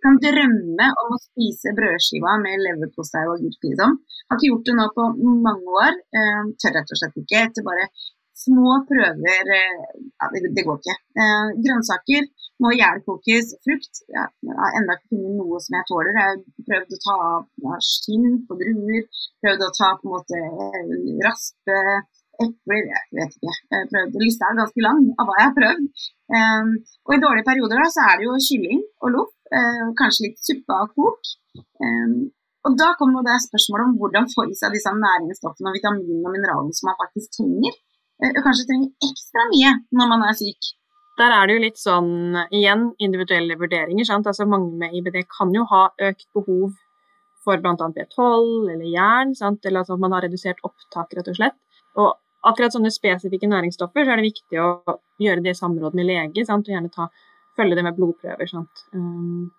kan 0.00 0.16
drømme 0.16 0.86
om 1.02 1.10
å 1.12 1.18
spise 1.20 1.74
brødskiva 1.76 2.38
med 2.40 2.62
leverpostei 2.64 3.26
og 3.28 3.34
agurk, 3.34 3.66
liksom. 3.66 3.98
Har 4.30 4.38
ikke 4.38 4.48
gjort 4.48 4.70
det 4.70 4.76
nå 4.78 4.86
på 4.96 5.08
mange 5.44 5.74
år. 5.82 5.98
Eh, 6.16 6.40
tør 6.62 6.76
rett 6.78 6.94
og 6.94 7.00
slett 7.00 7.20
ikke. 7.20 7.42
Etter 7.48 7.66
bare 7.66 7.90
små 8.40 8.78
prøver 8.88 9.52
eh, 9.58 9.82
ja, 10.16 10.30
det, 10.32 10.46
det, 10.56 10.64
går 10.64 10.80
ikke. 10.80 10.96
Uh, 11.20 11.50
grønnsaker 11.60 12.30
må 12.62 12.72
gjærkokes 12.76 13.52
Frukt 13.64 14.02
Jeg 14.12 14.56
har 14.60 14.78
ennå 14.78 14.96
ikke 14.96 15.10
funnet 15.14 15.36
noe 15.40 15.60
som 15.64 15.76
jeg 15.78 15.88
tåler. 15.90 16.16
Jeg 16.16 16.28
har 16.28 16.38
prøvd 16.68 16.96
å 16.96 17.02
ta 17.06 17.18
av 17.72 17.84
skinn 17.88 18.40
på 18.46 18.58
druer. 18.60 19.04
Prøvd 19.44 19.66
å 19.66 19.74
ta 19.78 19.92
på 20.00 20.08
en 20.08 20.14
måte 20.16 20.42
raspe 21.26 21.78
epler 22.44 22.82
Jeg 22.88 23.04
vet 23.18 23.36
ikke. 23.36 23.54
Jeg 23.74 23.88
prøvde, 23.92 24.24
lista 24.24 24.48
er 24.48 24.58
ganske 24.60 24.84
lang 24.86 25.04
av 25.20 25.28
hva 25.28 25.38
jeg 25.38 25.48
har 25.48 25.56
prøvd. 25.60 25.86
Um, 26.30 26.72
og 27.08 27.14
i 27.16 27.22
dårlige 27.24 27.48
perioder 27.50 27.82
da, 27.82 27.88
så 27.92 28.06
er 28.08 28.18
det 28.18 28.28
jo 28.28 28.40
kylling 28.48 28.82
og 29.04 29.14
loff. 29.16 29.32
Uh, 29.50 29.86
kanskje 29.98 30.28
litt 30.28 30.40
suppe 30.46 30.76
av 30.76 30.92
kok. 30.96 31.32
Um, 31.82 32.18
og 32.68 32.76
da 32.80 32.90
kommer 33.00 33.24
det 33.26 33.38
spørsmålet 33.46 33.88
om 33.88 33.94
hvordan 34.00 34.28
få 34.32 34.44
i 34.48 34.56
seg 34.56 34.74
disse 34.76 34.92
næringsstoffene 34.94 35.72
og 35.72 35.78
vitaminene 35.78 36.28
og 36.28 36.34
mineralene 36.36 36.76
som 36.76 36.90
man 36.90 37.00
faktisk 37.02 37.40
trenger. 37.40 37.78
Uh, 38.20 38.30
og 38.32 38.42
kanskje 38.46 38.68
trenger 38.68 39.10
ekstra 39.10 39.48
mye 39.52 39.74
når 39.96 40.12
man 40.14 40.28
er 40.28 40.38
syk. 40.40 40.74
Der 41.20 41.34
er 41.36 41.48
det 41.48 41.56
jo 41.56 41.62
litt 41.66 41.80
sånn, 41.80 42.12
igjen, 42.48 42.90
individuelle 43.02 43.58
vurderinger. 43.60 44.06
Sant? 44.08 44.28
Altså 44.30 44.46
Mange 44.48 44.72
med 44.80 44.94
IBD 44.96 45.20
kan 45.28 45.52
jo 45.52 45.66
ha 45.68 45.88
økt 46.08 46.26
behov 46.36 46.72
for 47.44 47.60
bl.a. 47.60 47.74
B12 47.96 48.70
eller 48.72 48.86
jern, 48.88 49.34
sant? 49.36 49.64
eller 49.64 49.82
altså 49.82 49.96
at 49.96 50.02
man 50.02 50.14
har 50.16 50.24
redusert 50.26 50.60
opptak, 50.66 51.12
rett 51.16 51.28
og 51.28 51.36
slett. 51.36 51.58
Og 52.00 52.12
akkurat 52.46 52.72
sånne 52.72 52.92
spesifikke 52.92 53.48
næringsstoffer, 53.50 54.04
så 54.04 54.14
er 54.14 54.20
det 54.20 54.30
viktig 54.30 54.60
å 54.60 54.70
gjøre 55.20 55.44
det 55.44 55.54
i 55.54 55.60
samråd 55.60 55.96
med 55.98 56.08
lege, 56.08 56.44
sant? 56.48 56.68
og 56.68 56.76
gjerne 56.76 56.92
ta, 56.94 57.10
følge 57.58 57.76
det 57.78 57.84
med 57.84 57.96
blodprøver. 57.98 58.52
Um, 58.96 59.50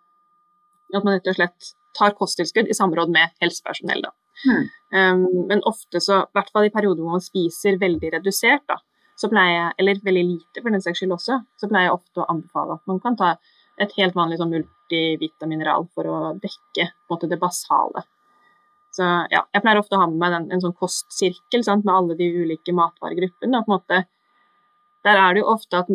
at 0.93 1.05
man 1.05 1.17
rett 1.17 1.29
og 1.29 1.37
slett 1.37 1.73
tar 1.97 2.15
kosttilskudd 2.17 2.69
i 2.71 2.77
samråd 2.77 3.11
med 3.13 3.33
helsepersonell. 3.43 4.05
Da. 4.05 4.13
Mm. 4.47 4.69
Um, 4.95 5.25
men 5.49 5.65
ofte, 5.67 6.01
så, 6.01 6.23
i 6.25 6.37
hvert 6.37 6.53
fall 6.53 6.69
i 6.69 6.73
perioder 6.73 7.03
hvor 7.03 7.19
man 7.19 7.25
spiser 7.25 7.77
veldig 7.81 8.15
redusert, 8.17 8.65
da, 8.69 8.79
så 9.19 9.29
pleier 9.31 9.53
jeg, 9.53 9.73
eller 9.81 9.99
veldig 10.05 10.23
lite 10.27 10.63
for 10.63 10.73
den 10.73 10.83
saks 10.83 11.01
skyld 11.01 11.15
også, 11.15 11.41
så 11.59 11.69
pleier 11.69 11.89
jeg 11.89 11.97
ofte 11.97 12.23
å 12.23 12.29
anbefale 12.31 12.77
at 12.77 12.87
man 12.89 13.01
kan 13.03 13.17
ta 13.19 13.35
et 13.81 13.93
helt 13.97 14.15
vanlig 14.17 14.39
sånn 14.39 14.51
multivitamineral 14.53 15.87
for 15.95 16.09
å 16.09 16.17
dekke 16.41 16.87
måte, 17.09 17.29
det 17.29 17.39
basale. 17.41 18.03
Så 18.91 19.05
ja, 19.31 19.45
jeg 19.53 19.63
pleier 19.63 19.79
ofte 19.79 19.95
å 19.95 20.01
ha 20.01 20.09
med 20.11 20.19
meg 20.19 20.33
den, 20.35 20.49
en 20.51 20.63
sånn 20.63 20.75
kostsirkel 20.77 21.63
sant, 21.63 21.85
med 21.87 21.93
alle 21.95 22.17
de 22.19 22.27
ulike 22.41 22.75
matvaregruppene. 22.75 23.63
på 23.63 23.71
en 23.71 23.77
måte, 23.77 24.01
der 25.07 25.21
er 25.21 25.33
det 25.33 25.43
jo 25.43 25.53
ofte 25.53 25.79
at 25.79 25.91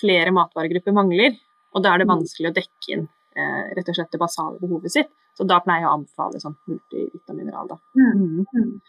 flere 0.00 0.34
matvaregrupper 0.34 0.94
mangler, 0.94 1.38
og 1.74 1.84
da 1.84 1.94
er 1.94 2.02
det 2.02 2.08
mm. 2.08 2.14
vanskelig 2.16 2.50
å 2.50 2.56
dekke 2.56 2.94
inn 2.96 3.06
eh, 3.38 3.70
rett 3.76 3.90
og 3.92 3.96
slett 3.96 4.10
det 4.12 4.20
basale 4.20 4.58
behovet 4.62 4.96
sitt. 4.96 5.12
Så 5.38 5.46
da 5.46 5.60
pleier 5.62 5.84
jeg 5.84 5.90
å 5.90 5.98
anbefale 6.00 6.42
sånn 6.42 6.58
multivitamineral. 6.68 7.70
da. 7.70 7.78
Mm. 7.94 8.80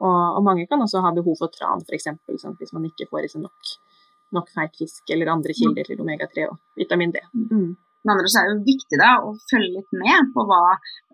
Mm. 0.00 0.06
Og, 0.08 0.36
og, 0.36 0.42
mange 0.46 0.66
kan 0.66 0.80
også 0.80 1.02
ha 1.04 1.12
behov 1.16 1.36
for 1.40 1.52
tran, 1.52 1.84
f.eks. 1.84 2.08
Sånn, 2.40 2.56
hvis 2.60 2.72
man 2.76 2.86
ikke 2.88 3.08
får 3.10 3.26
i 3.26 3.32
seg 3.32 3.44
nok, 3.44 3.72
nok 4.36 4.50
feit 4.54 4.76
fisk 4.80 5.12
eller 5.12 5.32
andre 5.32 5.56
kilder 5.56 5.88
til 5.88 6.00
omega-3 6.00 6.46
og 6.48 6.60
vitamin 6.80 7.12
D. 7.14 7.22
Mm. 7.36 7.74
Men 8.00 8.14
andre 8.14 8.30
så 8.32 8.40
er 8.40 8.48
det 8.48 8.54
jo 8.54 8.70
viktig 8.70 9.00
da, 9.00 9.10
å 9.20 9.34
følge 9.50 9.74
litt 9.76 9.98
med 10.00 10.30
på 10.32 10.46
hva, 10.48 10.62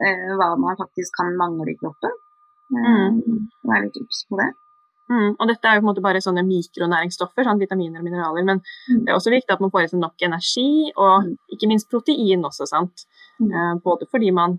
eh, 0.07 0.29
hva 0.39 0.53
man 0.63 0.79
faktisk 0.79 1.19
kan 1.19 1.35
mangle 1.39 1.73
i 1.73 1.81
kroppen. 1.81 2.15
Eh, 2.71 3.09
mm. 3.17 3.43
Være 3.67 3.89
litt 3.89 3.99
obs 4.05 4.23
på 4.31 4.39
det. 4.39 4.53
Mm, 5.07 5.37
og 5.39 5.45
dette 5.47 5.71
er 5.71 5.77
jo 5.77 5.83
på 5.83 5.85
en 5.85 5.91
måte 5.93 6.03
bare 6.03 6.23
sånne 6.23 6.43
mikronæringsstoffer, 6.47 7.47
sånn 7.47 7.61
vitaminer 7.63 8.03
og 8.03 8.07
mineraler, 8.07 8.47
men 8.47 8.59
mm. 8.59 9.05
det 9.05 9.13
er 9.13 9.19
også 9.19 9.31
viktig 9.31 9.55
at 9.55 9.63
man 9.63 9.71
får 9.75 9.85
i 9.85 9.91
seg 9.93 10.03
nok 10.03 10.25
energi, 10.27 10.71
og 10.99 11.29
mm. 11.29 11.37
ikke 11.55 11.69
minst 11.71 11.91
protein 11.93 12.43
også, 12.47 12.67
sant. 12.71 13.07
Mm. 13.39 13.53
Eh, 13.53 13.75
både 13.85 14.09
fordi 14.11 14.33
man 14.35 14.59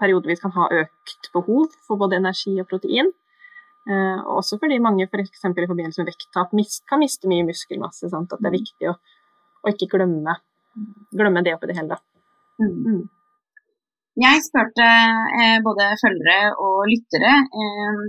periodevis 0.00 0.42
kan 0.42 0.52
ha 0.56 0.68
økt 0.82 1.30
behov 1.32 1.72
for 1.86 2.00
både 2.00 2.20
energi 2.20 2.58
og 2.60 2.68
protein, 2.68 3.08
eh, 3.88 4.20
også 4.36 4.58
fordi 4.60 4.80
mange. 4.82 5.08
For 5.08 5.22
i 5.22 5.70
forbindelse 5.72 6.02
med 6.02 6.12
vekttap 6.12 6.52
kan 6.52 7.00
miste 7.00 7.30
mye 7.30 7.46
muskelmasse. 7.48 8.10
Sant? 8.12 8.32
At 8.32 8.42
det 8.42 8.50
er 8.50 8.56
mm. 8.56 8.60
viktig 8.60 8.92
å, 8.92 8.98
å 9.64 9.74
ikke 9.74 9.92
glemme 9.96 10.36
glemme 11.16 11.42
det 11.44 11.54
oppi 11.56 11.70
det 11.70 11.78
hele. 11.78 11.98
Mm. 12.60 12.76
mm. 12.90 13.00
Jeg 14.20 14.42
spurte 14.44 14.86
eh, 15.40 15.58
både 15.64 15.86
følgere 16.00 16.50
og 16.60 16.80
lyttere 16.90 17.30
eh, 17.60 18.00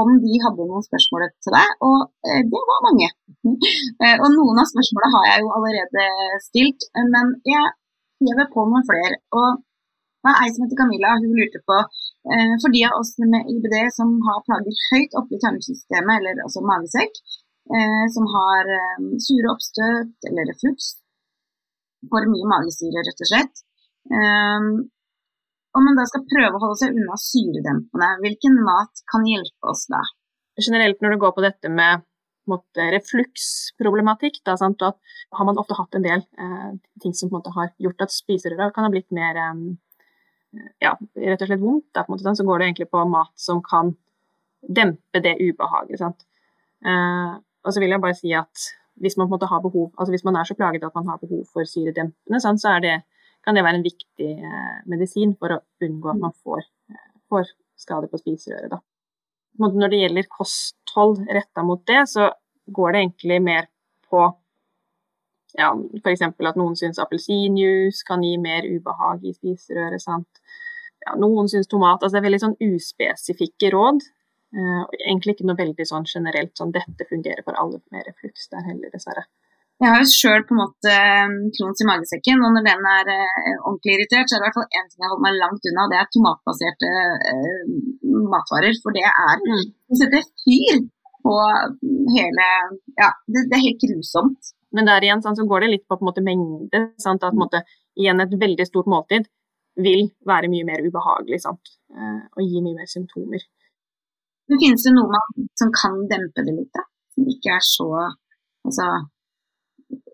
om 0.00 0.14
de 0.22 0.38
hadde 0.40 0.66
noen 0.68 0.84
spørsmål 0.86 1.26
til 1.44 1.52
deg, 1.56 1.74
og 1.88 1.98
eh, 2.24 2.40
det 2.52 2.62
var 2.70 2.86
mange. 2.88 3.10
Eh, 4.02 4.16
og 4.18 4.28
noen 4.34 4.58
av 4.58 4.66
spørsmålene 4.70 5.12
har 5.14 5.24
jeg 5.28 5.42
jo 5.42 5.50
allerede 5.56 6.04
stilt, 6.42 6.86
men 7.12 7.34
jeg 7.46 7.68
hever 8.26 8.48
på 8.54 8.64
noen 8.66 8.86
flere. 8.86 9.18
Og 9.38 9.60
det 10.22 10.30
var 10.30 10.38
ei 10.42 10.52
som 10.54 10.64
heter 10.64 10.78
Camilla, 10.78 11.16
hun 11.18 11.34
lurte 11.34 11.60
på 11.66 11.78
eh, 11.82 12.54
for 12.62 12.74
de 12.74 12.84
av 12.86 12.98
oss 13.00 13.12
med 13.18 13.50
IBD 13.50 13.76
som 13.98 14.14
har 14.28 14.44
plager 14.46 14.76
høyt 14.92 15.16
oppe 15.18 15.34
i 15.36 15.42
tarmsystemet, 15.42 16.14
eller 16.20 16.44
altså 16.46 16.62
magesekk, 16.62 17.18
eh, 17.74 18.04
som 18.14 18.28
har 18.36 18.70
sure 19.26 19.50
oppstøt 19.50 20.30
eller 20.30 20.50
refluks, 20.52 20.94
for 22.10 22.30
mye 22.30 22.50
magesyre, 22.54 23.02
rett 23.06 23.24
og 23.26 23.30
slett. 23.30 23.66
Um, 24.10 24.70
om 25.78 25.86
man 25.86 25.96
da 25.96 26.04
skal 26.08 26.24
prøve 26.28 26.58
å 26.58 26.62
holde 26.66 26.78
seg 26.82 26.96
unna 26.96 27.18
syredempende, 27.20 28.08
hvilken 28.24 28.58
mat 28.66 29.04
kan 29.08 29.24
hjelpe 29.28 29.70
oss 29.72 29.86
da? 29.92 30.02
Generelt 30.60 31.00
når 31.00 31.14
det 31.14 31.22
går 31.22 31.32
på 31.36 31.44
dette 31.46 31.70
med 31.72 32.02
måte, 32.50 32.88
refluksproblematikk, 32.96 34.40
da, 34.44 34.56
at 34.58 34.98
har 35.38 35.48
man 35.48 35.60
ofte 35.62 35.78
hatt 35.78 35.96
en 35.96 36.04
del 36.04 36.24
eh, 36.44 36.72
ting 37.00 37.14
som 37.16 37.32
en 37.32 37.54
har 37.56 37.70
gjort 37.80 38.04
at 38.04 38.14
spiserøra 38.14 38.72
kan 38.74 38.84
ha 38.84 38.92
blitt 38.92 39.14
mer 39.14 39.38
eh, 39.38 39.62
ja, 40.82 40.92
rett 41.16 41.42
og 41.42 41.48
slett 41.48 41.62
vondt, 41.62 41.88
da, 41.96 42.04
måte, 42.08 42.34
så 42.36 42.46
går 42.46 42.60
det 42.60 42.68
egentlig 42.68 42.90
på 42.92 43.04
mat 43.08 43.32
som 43.40 43.62
kan 43.64 43.94
dempe 44.62 45.22
det 45.24 45.38
ubehaget. 45.40 46.02
Eh, 46.02 47.32
og 47.62 47.74
så 47.74 47.82
vil 47.82 47.94
jeg 47.94 48.02
bare 48.02 48.18
si 48.18 48.34
at 48.36 48.68
hvis 49.02 49.16
man 49.16 49.30
behov, 49.30 49.90
altså 49.98 50.12
hvis 50.12 50.24
man 50.24 50.36
er 50.36 50.44
så 50.44 50.54
plaget 50.54 50.84
at 50.84 50.94
man 50.94 51.08
har 51.08 51.18
behov 51.22 51.46
for 51.52 51.64
syredempende, 51.64 52.40
sant, 52.40 52.60
så 52.60 52.76
det, 52.82 53.00
kan 53.44 53.56
det 53.56 53.64
være 53.64 53.80
en 53.80 53.86
viktig 53.86 54.30
eh, 54.38 54.78
medisin 54.86 55.34
for 55.38 55.56
å 55.56 55.62
unngå 55.82 56.12
at 56.12 56.20
man 56.20 56.34
får, 56.44 56.62
eh, 56.92 57.08
får 57.28 57.48
skader 57.80 58.10
på 58.12 58.20
spiserøret. 58.20 58.78
Når 59.58 59.88
det 59.92 60.00
gjelder 60.00 60.30
kosthold 60.32 61.24
retta 61.28 61.64
mot 61.66 61.82
det, 61.86 62.04
så 62.08 62.30
går 62.72 62.92
det 62.92 63.00
egentlig 63.02 63.40
mer 63.42 63.66
på 64.08 64.22
ja, 65.58 65.72
f.eks. 66.00 66.24
at 66.28 66.58
noen 66.60 66.76
syns 66.78 67.00
appelsinjuice 67.02 68.06
kan 68.08 68.24
gi 68.24 68.36
mer 68.40 68.66
ubehag 68.68 69.24
i 69.28 69.34
spiserøret. 69.36 70.06
Ja, 71.02 71.14
noen 71.18 71.48
syns 71.50 71.70
tomat 71.70 72.02
altså 72.02 72.14
Det 72.14 72.20
er 72.20 72.28
veldig 72.28 72.42
sånn 72.44 72.58
uspesifikke 72.62 73.72
råd. 73.74 74.02
Uh, 74.52 74.82
egentlig 75.00 75.34
ikke 75.34 75.46
noe 75.48 75.56
veldig 75.56 75.84
sånn 75.88 76.04
generelt 76.04 76.52
sånn 76.58 76.74
dette 76.74 77.06
fungerer 77.08 77.40
for 77.46 77.56
alle 77.56 77.80
med 77.94 78.04
refluks 78.04 78.50
der 78.52 78.66
heller, 78.66 78.92
dessverre. 78.92 79.24
Jeg 79.82 79.90
har 79.90 80.02
jo 80.04 80.10
sjøl 80.14 80.44
på 80.46 80.54
en 80.54 80.60
måte 80.60 80.96
klons 81.56 81.80
i 81.82 81.86
magesekken, 81.88 82.42
og 82.46 82.52
når 82.54 82.66
den 82.68 82.84
er 82.86 83.08
eh, 83.10 83.54
ordentlig 83.56 83.96
irritert, 83.96 84.28
så 84.30 84.36
er 84.36 84.38
det 84.38 84.44
i 84.44 84.46
hvert 84.46 84.58
fall 84.60 84.76
én 84.78 84.90
ting 84.90 85.02
jeg 85.02 85.10
holder 85.10 85.24
meg 85.24 85.38
langt 85.40 85.68
unna, 85.70 85.86
og 85.86 85.90
det 85.90 85.98
er 85.98 86.10
tomatbaserte 86.14 86.90
eh, 87.32 87.72
matvarer. 88.34 88.78
For 88.84 88.94
det 88.94 89.02
er 89.08 89.42
mm. 89.42 89.64
Det 89.90 89.98
setter 89.98 90.28
fyr 90.44 90.84
på 91.26 91.34
hele 92.14 92.46
Ja, 93.00 93.10
det, 93.26 93.48
det, 93.48 93.56
er 93.58 93.64
helt 93.64 93.82
grusomt. 93.82 94.52
Men 94.72 94.88
der 94.88 95.04
igjen 95.04 95.22
sånn, 95.24 95.36
så 95.36 95.46
går 95.48 95.64
det 95.64 95.70
litt 95.72 95.86
på, 95.88 95.98
på 96.00 96.08
måte, 96.08 96.24
mengde. 96.24 96.86
Sant? 97.02 97.24
At 97.24 97.36
på 97.36 97.42
måte, 97.42 97.62
igjen 97.98 98.22
et 98.24 98.36
veldig 98.40 98.66
stort 98.68 98.88
måltid 98.90 99.28
vil 99.82 100.06
være 100.28 100.50
mye 100.52 100.68
mer 100.68 100.84
ubehagelig 100.84 101.42
sant? 101.44 101.76
og 101.92 102.40
gi 102.40 102.60
mye 102.64 102.78
mer 102.78 102.88
symptomer. 102.88 103.42
Men 104.48 104.60
finnes 104.62 104.84
det 104.86 104.92
noe 104.96 105.12
man, 105.12 105.46
som 105.60 105.68
kan 105.76 105.98
dempe 106.08 106.44
det 106.46 106.54
litt, 106.56 106.70
da? 106.72 106.86
Som 107.12 107.28
ikke 107.28 107.56
er 107.58 107.64
så 107.68 107.88
Altså 108.62 108.86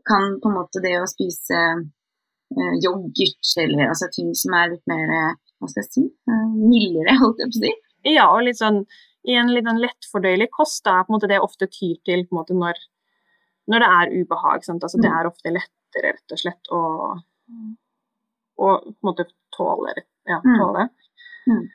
kan 0.09 0.39
på 0.41 0.49
en 0.49 0.57
måte 0.57 0.81
det 0.85 0.95
å 1.01 1.09
spise 1.09 1.59
eh, 1.59 2.75
yoghurt 2.85 3.53
eller 3.65 3.91
altså 3.91 4.09
ting 4.15 4.31
som 4.41 4.57
er 4.57 4.73
litt 4.73 4.85
mer 4.89 5.13
uh, 5.13 5.35
hva 5.61 5.69
skal 5.69 5.83
jeg 5.83 5.91
si, 5.91 6.05
uh, 6.31 6.47
mildere, 6.57 7.17
holdt 7.21 7.43
jeg 7.43 7.53
på 7.53 7.59
å 7.59 7.65
si? 7.67 7.73
Ja, 8.15 8.29
og 8.31 8.47
litt 8.47 8.61
sånn 8.61 8.85
i 9.29 9.37
en 9.37 9.51
litt 9.53 9.67
sånn 9.67 9.83
lettfordøyelig 9.83 10.49
kost 10.55 10.85
da, 10.87 11.03
på 11.03 11.13
en 11.13 11.19
måte 11.19 11.29
det 11.29 11.43
ofte 11.45 11.69
tyr 11.69 11.99
til 12.07 12.25
på 12.25 12.33
en 12.33 12.39
måte 12.39 12.57
når, 12.57 12.79
når 13.69 13.85
det 13.85 13.89
er 13.97 14.15
ubehag. 14.21 14.63
Altså, 14.65 14.99
mm. 14.99 15.03
Det 15.05 15.11
er 15.15 15.31
ofte 15.31 15.55
lettere 15.55 16.13
rett 16.15 16.35
og 16.37 16.43
slett 16.43 16.71
å, 16.75 16.83
å 18.65 18.71
måte 19.07 19.29
tåle. 19.55 19.95
Ja, 20.29 20.41
mm. 20.45 20.55
tåle. 20.61 20.89
Mm. 21.49 21.67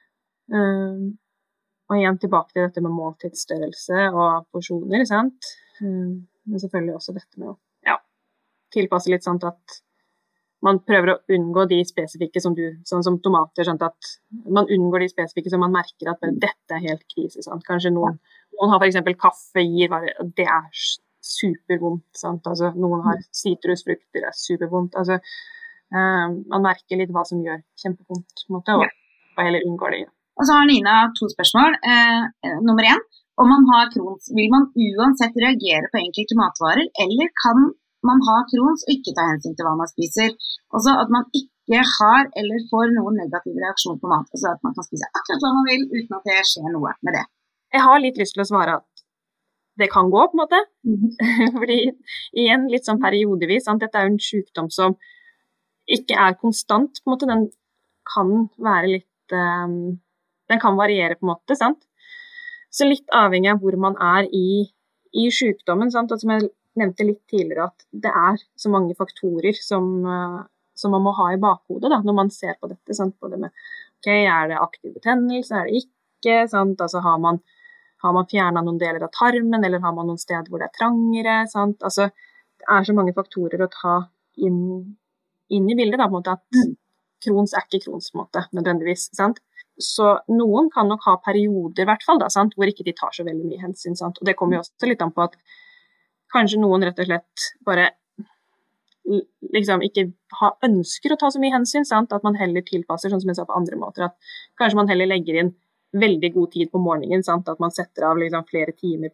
Um, 0.54 1.06
og 1.90 2.00
igjen 2.00 2.20
tilbake 2.22 2.54
til 2.54 2.66
dette 2.66 2.84
med 2.84 2.96
måltidsstørrelse 2.96 4.10
og 4.12 4.50
porsjoner. 4.54 5.06
sant? 5.10 5.54
Um, 5.82 6.26
men 6.50 6.60
selvfølgelig 6.60 6.98
også 6.98 7.16
dette 7.16 7.40
med 7.40 7.54
å 7.54 7.58
ja, 7.88 7.98
tilpasse 8.76 9.12
litt 9.12 9.26
sånn 9.26 9.42
at 9.48 9.82
man 10.64 10.80
prøver 10.88 11.12
å 11.12 11.20
unngå 11.36 11.66
de 11.72 11.82
spesifikke 11.88 12.40
som 12.44 12.54
du, 12.56 12.64
sånn 12.88 13.04
som 13.04 13.18
tomater. 13.24 13.68
Sånn 13.68 13.82
at 13.84 14.14
man 14.48 14.70
unngår 14.72 15.04
de 15.04 15.10
spesifikke 15.12 15.52
som 15.52 15.64
man 15.64 15.74
merker 15.76 16.14
at 16.14 16.24
dette 16.24 16.78
er 16.78 16.86
helt 16.86 17.04
krise. 17.12 17.44
Sant? 17.44 17.66
Kanskje 17.68 17.92
noen, 17.92 18.20
noen 18.56 18.72
har 18.72 18.84
f.eks. 18.84 19.02
kaffe, 19.20 19.66
gir 19.66 19.92
bare 19.92 20.16
Det 20.38 20.48
er 20.48 20.70
supervondt. 21.24 22.06
Sant? 22.20 22.46
Altså, 22.50 22.74
noen 22.76 23.04
har 23.08 23.24
sitrusfrukter, 23.32 24.22
det 24.22 24.30
er 24.30 24.38
supervondt. 24.38 24.98
Altså, 25.00 25.20
Uh, 25.94 26.26
man 26.50 26.64
merker 26.66 26.98
litt 26.98 27.12
hva 27.14 27.22
som 27.28 27.44
gjør 27.46 27.60
kjempevondt, 27.78 28.48
en 28.48 28.56
måte, 28.56 28.74
og, 28.82 28.94
og 29.38 29.42
heller 29.46 29.66
unngår 29.68 29.94
det. 29.94 30.08
Og 30.42 30.48
så 30.50 30.56
har 30.58 30.66
Nina 30.66 30.96
to 31.14 31.28
spørsmål. 31.30 31.76
Eh, 31.86 32.56
nummer 32.66 32.88
én. 32.90 33.02
Om 33.42 33.50
man 33.50 33.68
har 33.70 33.92
krons, 33.94 34.30
vil 34.38 34.50
man 34.54 34.66
uansett 34.74 35.38
reagere 35.44 35.90
på 35.94 36.02
enkelte 36.02 36.38
matvarer, 36.38 36.90
eller 37.04 37.30
kan 37.44 37.62
man 38.10 38.22
ha 38.28 38.40
krons 38.50 38.86
og 38.86 38.94
ikke 38.94 39.14
ta 39.18 39.26
hensyn 39.30 39.56
til 39.58 39.68
hva 39.68 39.76
man 39.80 39.90
spiser? 39.90 40.34
Altså 40.74 40.94
at 41.04 41.14
man 41.14 41.26
ikke 41.40 41.82
har 41.98 42.30
eller 42.42 42.66
får 42.70 42.94
noen 42.98 43.18
negativ 43.22 43.58
reaksjon 43.64 44.02
på 44.02 44.12
mat. 44.12 44.30
Altså 44.34 44.52
at 44.52 44.66
man 44.66 44.76
kan 44.78 44.86
spise 44.86 45.10
akkurat 45.18 45.46
hva 45.46 45.54
man 45.58 45.70
vil 45.70 45.86
uten 45.94 46.18
at 46.18 46.30
det 46.30 46.42
skjer 46.50 46.70
noe 46.74 46.94
med 47.06 47.18
det. 47.18 47.24
Jeg 47.74 47.86
har 47.86 48.02
litt 48.02 48.20
lyst 48.22 48.38
til 48.38 48.46
å 48.46 48.50
svare 48.50 48.78
at 48.82 48.93
det 49.80 49.90
kan 49.92 50.10
gå, 50.12 50.22
på 50.30 50.38
en 50.38 50.42
måte. 50.44 50.60
Mm. 50.86 51.10
Fordi 51.58 51.80
igjen, 52.38 52.68
litt 52.72 52.86
sånn 52.88 53.02
periodevis. 53.02 53.66
Sant? 53.68 53.82
Dette 53.82 54.00
er 54.00 54.08
jo 54.08 54.14
en 54.14 54.22
sykdom 54.22 54.70
som 54.74 54.98
ikke 55.90 56.18
er 56.20 56.38
konstant, 56.40 57.02
på 57.02 57.10
en 57.10 57.16
måte. 57.16 57.30
Den 57.30 57.48
kan 58.14 58.34
være 58.62 58.92
litt 58.98 59.36
um, 59.36 59.98
Den 60.52 60.60
kan 60.62 60.78
variere, 60.78 61.18
på 61.18 61.26
en 61.26 61.34
måte. 61.34 61.58
sant? 61.58 61.82
Så 62.74 62.86
litt 62.90 63.10
avhengig 63.14 63.52
av 63.54 63.62
hvor 63.64 63.78
man 63.80 63.96
er 64.02 64.28
i, 64.30 64.66
i 65.14 65.30
sykdommen. 65.34 65.92
Sant? 65.94 66.14
Og 66.14 66.22
som 66.22 66.36
jeg 66.36 66.52
nevnte 66.80 67.06
litt 67.06 67.22
tidligere, 67.30 67.70
at 67.70 67.86
det 68.06 68.12
er 68.14 68.42
så 68.58 68.70
mange 68.74 68.98
faktorer 68.98 69.58
som, 69.58 69.90
uh, 70.06 70.44
som 70.78 70.94
man 70.94 71.06
må 71.06 71.16
ha 71.18 71.32
i 71.34 71.42
bakhodet 71.42 71.90
da, 71.94 72.02
når 72.06 72.20
man 72.22 72.32
ser 72.34 72.60
på 72.62 72.70
dette. 72.70 72.94
Sant? 72.98 73.18
Både 73.22 73.42
med 73.42 73.50
ok, 74.04 74.12
er 74.14 74.54
det 74.54 74.62
aktiv 74.62 74.94
betennelse, 74.94 75.58
er 75.58 75.70
det 75.70 75.84
ikke? 75.86 76.44
Sant? 76.52 76.82
Altså 76.82 77.02
har 77.06 77.18
man 77.24 77.42
har 78.04 78.14
man 78.16 78.28
fjerna 78.30 78.62
noen 78.64 78.80
deler 78.82 79.06
av 79.06 79.12
tarmen, 79.16 79.64
eller 79.64 79.80
har 79.84 79.96
man 79.96 80.10
noen 80.10 80.20
steder 80.20 80.50
hvor 80.52 80.60
det 80.60 80.68
er 80.68 80.78
trangere? 80.78 81.38
Altså, 81.72 82.10
det 82.60 82.68
er 82.76 82.88
så 82.88 82.96
mange 82.98 83.16
faktorer 83.16 83.64
å 83.64 83.72
ta 83.72 83.96
inn, 84.44 84.60
inn 85.54 85.70
i 85.72 85.78
bildet. 85.80 86.02
Da, 86.02 86.10
måte, 86.12 86.36
at 86.36 86.44
krons 86.52 86.76
Crohns 87.24 87.56
er 87.56 87.64
ikke 87.68 87.86
Crohns 87.86 88.12
nødvendigvis. 88.52 89.08
Sant? 89.16 89.40
Så 89.80 90.10
noen 90.30 90.70
kan 90.74 90.90
nok 90.92 91.06
ha 91.08 91.16
perioder 91.24 91.88
hvert 91.88 92.04
fall, 92.06 92.20
da, 92.22 92.30
sant? 92.30 92.54
hvor 92.58 92.70
ikke 92.70 92.86
de 92.86 92.94
tar 92.98 93.16
så 93.16 93.26
veldig 93.26 93.48
mye 93.48 93.64
hensyn. 93.64 93.96
Sant? 93.96 94.20
Og 94.20 94.28
det 94.28 94.36
kommer 94.40 94.60
jo 94.60 94.66
også 94.66 94.90
litt 94.90 95.02
an 95.02 95.16
på 95.16 95.24
at 95.24 95.40
kanskje 96.34 96.60
noen 96.62 96.84
rett 96.84 97.00
og 97.00 97.08
slett 97.08 97.50
bare 97.66 97.92
liksom 99.54 99.84
ikke 99.84 100.08
ha, 100.40 100.54
ønsker 100.66 101.14
å 101.14 101.20
ta 101.20 101.32
så 101.34 101.42
mye 101.42 101.56
hensyn. 101.56 101.88
Sant? 101.88 102.14
At 102.14 102.28
man 102.28 102.38
heller 102.40 102.66
tilpasser, 102.68 103.12
sånn 103.12 103.24
som 103.24 103.32
jeg 103.32 103.40
sa 103.40 103.48
på 103.48 103.58
andre 103.58 103.80
måter. 103.80 104.12
At 104.12 104.36
kanskje 104.60 104.84
man 104.84 104.92
heller 104.92 105.10
legger 105.10 105.40
inn 105.40 105.56
veldig 105.94 106.34
god 106.34 106.52
tid 106.52 106.72
på 106.72 106.82
morgenen. 106.82 107.24
Sant? 107.24 107.50
At 107.50 107.60
man 107.64 107.74
setter 107.74 108.08
av 108.10 108.20
liksom 108.20 108.46
flere 108.50 108.74
timer 108.78 109.14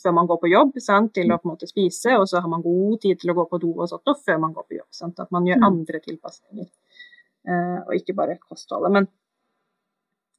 før 0.00 0.14
man 0.16 0.28
går 0.30 0.40
på 0.42 0.50
jobb 0.50 0.78
sant? 0.82 1.12
til 1.16 1.32
å 1.32 1.38
på 1.40 1.48
en 1.48 1.54
måte 1.54 1.68
spise, 1.68 2.16
og 2.16 2.26
så 2.30 2.40
har 2.40 2.50
man 2.50 2.64
god 2.64 3.00
tid 3.02 3.20
til 3.20 3.32
å 3.32 3.36
gå 3.40 3.46
på 3.50 3.60
do 3.62 3.72
og 3.76 3.88
sånt 3.90 4.08
og 4.10 4.20
før 4.24 4.40
man 4.42 4.54
går 4.56 4.68
på 4.68 4.78
jobb. 4.78 4.90
Sant? 4.96 5.20
At 5.22 5.32
man 5.34 5.48
gjør 5.48 5.60
mm. 5.60 5.66
andre 5.70 6.02
tilpasninger, 6.06 6.68
uh, 7.50 7.78
og 7.86 7.96
ikke 7.98 8.16
bare 8.18 8.38
kostholdet. 8.40 8.94
Men 8.96 9.10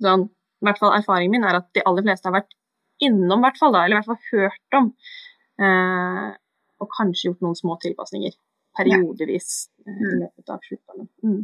sånn, 0.01 0.27
i 0.31 0.69
hvert 0.69 0.81
fall 0.81 0.95
erfaringen 0.97 1.37
min 1.37 1.47
er 1.47 1.59
at 1.61 1.69
de 1.77 1.85
aller 1.85 2.05
fleste 2.07 2.29
har 2.29 2.39
vært 2.39 2.55
innom, 3.01 3.41
hvert 3.41 3.59
fall, 3.59 3.73
da, 3.73 3.85
eller 3.85 3.97
i 3.97 3.99
hvert 3.99 4.11
fall 4.11 4.31
hørt 4.31 4.79
om, 4.79 4.91
uh, 5.61 6.29
og 6.81 6.93
kanskje 6.97 7.29
gjort 7.29 7.45
noen 7.45 7.57
små 7.57 7.77
tilpasninger 7.81 8.37
periodevis 8.77 9.67
uh, 9.83 9.91
i 9.91 9.97
mm. 9.99 10.19
løpet 10.23 10.53
av 10.55 10.69
sykdommen. 10.69 11.11
Mm. 11.25 11.41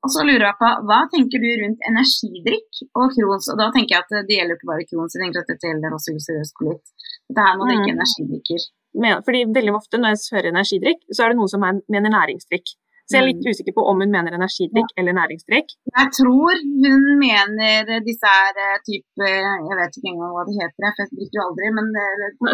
Og 0.00 0.12
så 0.14 0.24
lurer 0.24 0.46
jeg 0.48 0.56
på, 0.60 0.68
Hva 0.88 1.00
tenker 1.12 1.42
du 1.42 1.48
rundt 1.62 1.88
energidrikk 1.90 2.82
og 2.96 3.14
Crohns? 3.14 3.48
Og 3.52 3.58
da 3.60 3.68
tenker 3.74 3.96
jeg 3.96 4.04
at 4.06 4.28
det 4.28 4.36
gjelder 4.38 4.56
ikke 4.56 4.70
bare 4.72 4.86
Crohns, 4.88 5.16
jeg 5.16 5.24
tenker 5.24 5.42
at 5.42 5.50
dette 5.52 5.70
gjelder 5.70 5.96
også 5.96 6.14
useriøs 6.16 6.52
kolitt. 6.56 6.84
Dette 7.28 7.46
her 7.46 7.58
må 7.60 7.68
mm. 7.68 7.88
energidrikker. 7.94 8.68
Men, 9.00 9.24
fordi 9.26 9.42
veldig 9.56 9.74
ofte 9.76 10.00
når 10.00 10.14
jeg 10.16 10.36
hører 10.36 10.54
energidrikk, 10.54 11.02
så 11.12 11.24
er 11.24 11.32
det 11.32 11.40
noen 11.40 11.52
som 11.52 11.66
mener 11.66 12.14
næringsdrikk. 12.16 12.72
Så 13.10 13.16
jeg 13.16 13.24
er 13.24 13.26
litt 13.26 13.42
mm. 13.42 13.50
usikker 13.50 13.74
på 13.74 13.84
om 13.90 14.02
hun 14.04 14.12
mener 14.14 14.34
energidrikk 14.36 14.90
ja. 14.92 14.96
eller 15.02 15.16
næringsdrikk. 15.18 15.72
Jeg 15.98 16.10
tror 16.14 16.60
hun 16.62 17.06
mener 17.18 18.02
disse 18.06 18.34
her 18.34 18.60
eh, 18.64 18.76
type 18.86 19.30
Jeg 19.30 19.78
vet 19.80 19.96
ikke 19.98 20.12
engang 20.12 20.34
hva 20.36 20.44
det 20.46 20.54
heter, 20.60 20.92
for 20.94 21.02
jeg 21.02 21.10
drikker 21.16 21.40
jo 21.40 21.46
aldri, 21.48 21.72
men 21.78 21.88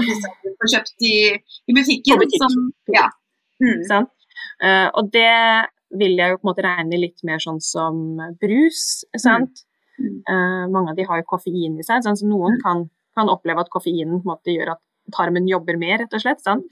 disse 0.09 0.33
du 0.43 0.55
får 0.63 0.73
kjøpt 0.75 1.09
i, 1.11 1.17
i 1.69 1.77
butikken. 1.77 2.23
Butikk. 2.25 2.47
Som, 2.47 2.71
ja. 2.97 3.07
Mm. 3.61 3.83
Sånn. 3.91 4.09
Uh, 4.65 4.89
og 4.97 5.13
det 5.13 5.29
vil 5.95 6.19
jeg 6.19 6.33
jo 6.33 6.39
på 6.41 6.47
en 6.47 6.51
måte 6.51 6.67
regne 6.67 6.99
litt 7.01 7.25
mer 7.27 7.43
sånn 7.43 7.61
som 7.63 8.19
brus. 8.41 9.05
sant? 9.23 9.65
Mm. 9.97 10.17
Uh, 10.29 10.65
mange 10.73 10.93
av 10.93 10.99
de 10.99 11.07
har 11.09 11.23
jo 11.23 11.29
koffein 11.31 11.79
i 11.79 11.87
seg, 11.87 12.05
sant? 12.05 12.21
så 12.21 12.29
noen 12.29 12.59
mm. 12.59 12.63
kan, 12.65 12.85
kan, 13.17 13.31
oppleve 13.33 13.65
at 13.65 13.73
koffeinen 13.73 14.19
på 14.19 14.27
en 14.27 14.33
måte 14.35 14.53
gjør 14.53 14.75
at 14.75 14.83
tarmen 15.15 15.47
jobber 15.49 15.79
mer, 15.81 16.01
rett 16.03 16.17
og 16.17 16.25
slett. 16.25 16.43
sant? 16.45 16.67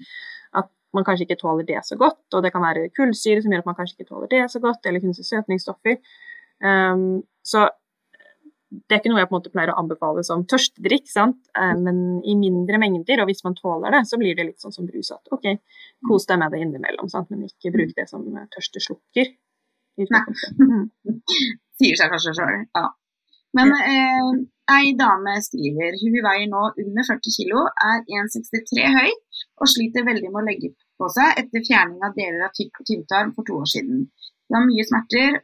At 0.56 0.68
man 0.96 1.06
kanskje 1.06 1.28
ikke 1.28 1.40
tåler 1.40 1.66
det 1.68 1.80
så 1.86 1.98
godt, 2.00 2.26
og 2.34 2.44
det 2.44 2.52
kan 2.54 2.64
være 2.64 2.90
kullsyre 2.96 3.44
som 3.44 3.54
gjør 3.54 3.64
at 3.64 3.70
man 3.70 3.78
kanskje 3.78 3.98
ikke 3.98 4.10
tåler 4.10 4.32
det 4.34 4.44
så 4.52 4.60
godt, 4.62 4.84
eller 4.86 5.04
kunstige 5.04 5.30
søtningsstoffer. 5.30 5.98
Um, 6.64 7.22
så 7.44 7.68
det 8.74 8.96
er 8.96 9.00
ikke 9.00 9.12
noe 9.12 9.22
jeg 9.22 9.28
på 9.30 9.34
en 9.34 9.40
måte 9.40 9.52
pleier 9.54 9.72
å 9.72 9.78
anbefale 9.80 10.24
som 10.26 10.44
tørstedrikk, 10.50 11.06
sant? 11.10 11.38
Eh, 11.58 11.74
men 11.80 12.00
i 12.26 12.34
mindre 12.38 12.80
mengder, 12.82 13.22
og 13.22 13.30
hvis 13.30 13.44
man 13.46 13.56
tåler 13.58 13.94
det, 13.94 14.02
så 14.10 14.18
blir 14.20 14.36
det 14.38 14.48
litt 14.48 14.64
sånn 14.64 14.74
som 14.74 14.88
brus 14.88 15.12
at 15.14 15.34
ok, 15.34 15.46
kos 16.08 16.28
deg 16.30 16.40
med 16.42 16.54
det 16.54 16.62
innimellom, 16.64 17.10
sant? 17.12 17.30
men 17.32 17.46
ikke 17.48 17.74
bruk 17.74 17.94
det 17.98 18.08
som 18.10 18.26
tørsteslukker. 18.56 19.32
Sier 21.78 21.98
seg 21.98 22.10
kanskje 22.10 22.34
sjøl, 22.36 22.64
ja. 22.74 22.86
Men 23.54 23.70
eh, 23.78 24.30
ei 24.74 24.94
dame 24.98 25.36
skriver 25.46 25.94
hun 26.00 26.16
veier 26.26 26.48
nå 26.50 26.62
under 26.72 27.06
40 27.06 27.36
kg, 27.36 27.52
er 27.90 27.98
1,63 28.26 28.88
høy 28.96 29.10
og 29.62 29.70
sliter 29.70 30.06
veldig 30.06 30.30
med 30.30 30.40
å 30.40 30.46
legge 30.48 30.72
på 30.98 31.10
seg 31.14 31.38
etter 31.42 31.66
fjerning 31.66 32.02
av 32.02 32.16
deler 32.18 32.46
av 32.48 32.54
tykktarm 32.58 33.34
for 33.36 33.46
to 33.46 33.60
år 33.62 33.70
siden. 33.70 34.06
Hun 34.48 34.58
har 34.58 34.66
mye 34.66 34.86
smerter 34.88 35.38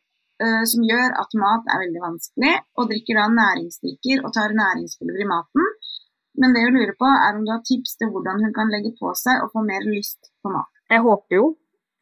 som 0.71 0.85
gjør 0.89 1.17
at 1.21 1.35
mat 1.37 1.67
er 1.69 1.83
veldig 1.85 2.01
vanskelig, 2.01 2.53
og 2.79 2.89
drikker 2.89 3.19
da 3.19 3.27
næringsdrikker 3.35 4.23
og 4.25 4.33
tar 4.37 4.55
næringspulver 4.57 5.21
i 5.25 5.29
maten. 5.29 5.67
Men 6.41 6.55
det 6.55 6.63
hun 6.65 6.79
lurer 6.79 6.95
på, 6.97 7.09
er 7.11 7.37
om 7.37 7.45
du 7.45 7.53
har 7.53 7.61
tips 7.67 7.99
til 8.01 8.13
hvordan 8.13 8.41
hun 8.45 8.55
kan 8.57 8.73
legge 8.73 8.95
på 8.97 9.13
seg 9.19 9.43
og 9.45 9.51
få 9.53 9.65
mer 9.67 9.85
lyst 9.85 10.31
på 10.41 10.53
mat. 10.55 10.71
Jeg 10.89 11.05
håper 11.05 11.37
jo 11.37 11.51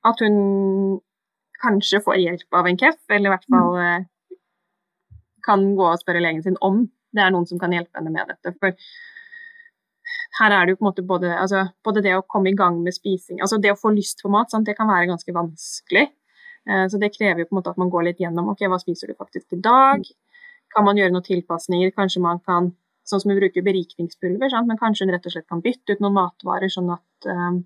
at 0.07 0.23
hun 0.23 0.37
kanskje 1.63 2.03
får 2.05 2.21
hjelp 2.23 2.61
av 2.61 2.69
en 2.71 2.79
KEF, 2.79 3.01
eller 3.11 3.31
i 3.31 3.35
hvert 3.35 3.49
fall 3.51 3.75
mm. 3.75 4.09
kan 5.47 5.65
gå 5.79 5.87
og 5.91 6.01
spørre 6.03 6.23
legen 6.23 6.45
sin 6.45 6.59
om 6.65 6.85
det 7.15 7.25
er 7.25 7.33
noen 7.35 7.49
som 7.49 7.61
kan 7.61 7.73
hjelpe 7.75 7.99
henne 7.99 8.13
med 8.15 8.31
dette. 8.31 8.53
For 8.61 8.77
her 10.39 10.55
er 10.55 10.67
det 10.67 10.75
jo 10.75 10.79
på 10.79 10.85
en 10.85 10.91
måte 10.91 11.05
både, 11.09 11.33
altså, 11.35 11.65
både 11.85 12.05
det 12.05 12.15
å 12.17 12.25
komme 12.31 12.53
i 12.53 12.57
gang 12.57 12.79
med 12.85 12.95
spising 12.97 13.43
altså 13.45 13.59
Det 13.61 13.73
å 13.75 13.81
få 13.81 13.91
lyst 13.97 14.23
på 14.23 14.31
mat, 14.33 14.51
sant? 14.53 14.69
det 14.69 14.77
kan 14.79 14.89
være 14.89 15.11
ganske 15.11 15.35
vanskelig. 15.35 16.07
Eh, 16.67 16.87
så 16.91 17.01
det 17.01 17.15
krever 17.15 17.43
jo 17.43 17.49
på 17.49 17.57
en 17.57 17.61
måte 17.61 17.73
at 17.75 17.81
man 17.81 17.93
går 17.93 18.11
litt 18.11 18.23
gjennom 18.23 18.51
ok, 18.53 18.67
hva 18.71 18.81
spiser 18.83 19.13
du 19.13 19.19
faktisk 19.19 19.57
i 19.57 19.63
dag. 19.65 20.05
Kan 20.75 20.87
man 20.89 21.01
gjøre 21.01 21.15
noen 21.15 21.27
tilpasninger? 21.27 21.95
Kanskje 21.97 22.23
man 22.25 22.43
kan, 22.45 22.73
sånn 23.09 23.23
som 23.23 23.33
vi 23.33 23.39
bruker 23.41 23.65
berikningspulver, 23.67 24.53
sant? 24.53 24.69
men 24.69 24.81
kanskje 24.81 25.07
hun 25.07 25.15
rett 25.15 25.27
og 25.29 25.35
slett 25.35 25.49
kan 25.49 25.65
bytte 25.65 25.97
ut 25.97 26.05
noen 26.05 26.17
matvarer 26.19 26.73
sånn 26.73 26.91
at 26.93 27.29
um, 27.33 27.63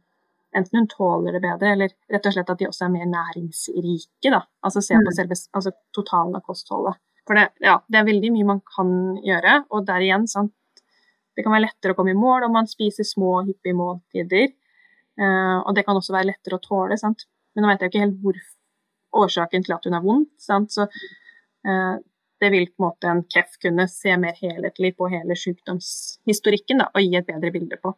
enten 0.54 0.82
hun 0.82 0.90
tåler 0.90 1.34
det 1.34 1.42
bedre, 1.42 1.72
eller 1.74 1.94
rett 2.12 2.28
og 2.28 2.36
slett 2.36 2.52
at 2.52 2.60
de 2.60 2.68
også 2.68 2.86
er 2.86 2.94
mer 2.94 3.08
næringsrike. 3.10 4.30
da, 4.30 4.44
Altså 4.62 4.84
se 4.84 4.94
på 4.94 5.08
mm. 5.08 5.16
selve 5.18 5.38
altså, 5.58 5.74
totalen 5.96 6.38
av 6.38 6.46
kostholdet. 6.46 7.00
For 7.26 7.38
det, 7.38 7.48
ja, 7.62 7.76
det 7.86 8.00
er 8.00 8.06
veldig 8.06 8.32
mye 8.34 8.48
man 8.54 8.62
kan 8.66 8.90
gjøre, 9.22 9.62
og 9.70 9.86
der 9.88 10.06
igjen, 10.06 10.26
sant, 10.30 10.54
det 11.32 11.44
kan 11.44 11.54
være 11.54 11.66
lettere 11.66 11.94
å 11.94 11.98
komme 11.98 12.12
i 12.12 12.18
mål 12.18 12.46
om 12.46 12.58
man 12.58 12.68
spiser 12.68 13.06
små, 13.08 13.38
hyppige 13.46 13.76
måltider. 13.78 14.50
Uh, 15.20 15.60
og 15.64 15.74
det 15.76 15.84
kan 15.86 15.96
også 15.96 16.14
være 16.14 16.30
lettere 16.32 16.58
å 16.58 16.64
tåle. 16.64 16.98
sant? 17.00 17.26
Men 17.54 17.64
nå 17.64 17.72
vet 17.72 17.82
jeg 17.82 17.88
jo 17.88 17.92
ikke 17.92 18.04
helt 18.04 18.20
hvorfor 18.24 18.58
årsaken 19.12 19.66
til 19.66 19.76
at 19.76 19.84
hun 19.88 19.96
har 19.96 20.04
vondt. 20.04 20.32
Sant? 20.40 20.72
Så 20.74 20.86
eh, 20.86 21.94
det 22.42 22.50
vil 22.50 22.66
på 22.72 22.82
en 22.82 22.88
måte 22.88 23.10
en 23.10 23.22
KEF 23.30 23.58
kunne 23.62 23.86
se 23.90 24.16
mer 24.18 24.38
helhetlig 24.40 24.96
på 24.98 25.10
hele 25.12 25.36
sykdomshistorikken 25.38 26.82
da, 26.82 26.88
og 26.90 27.04
gi 27.04 27.18
et 27.18 27.28
bedre 27.28 27.52
bilde 27.54 27.78
på. 27.82 27.94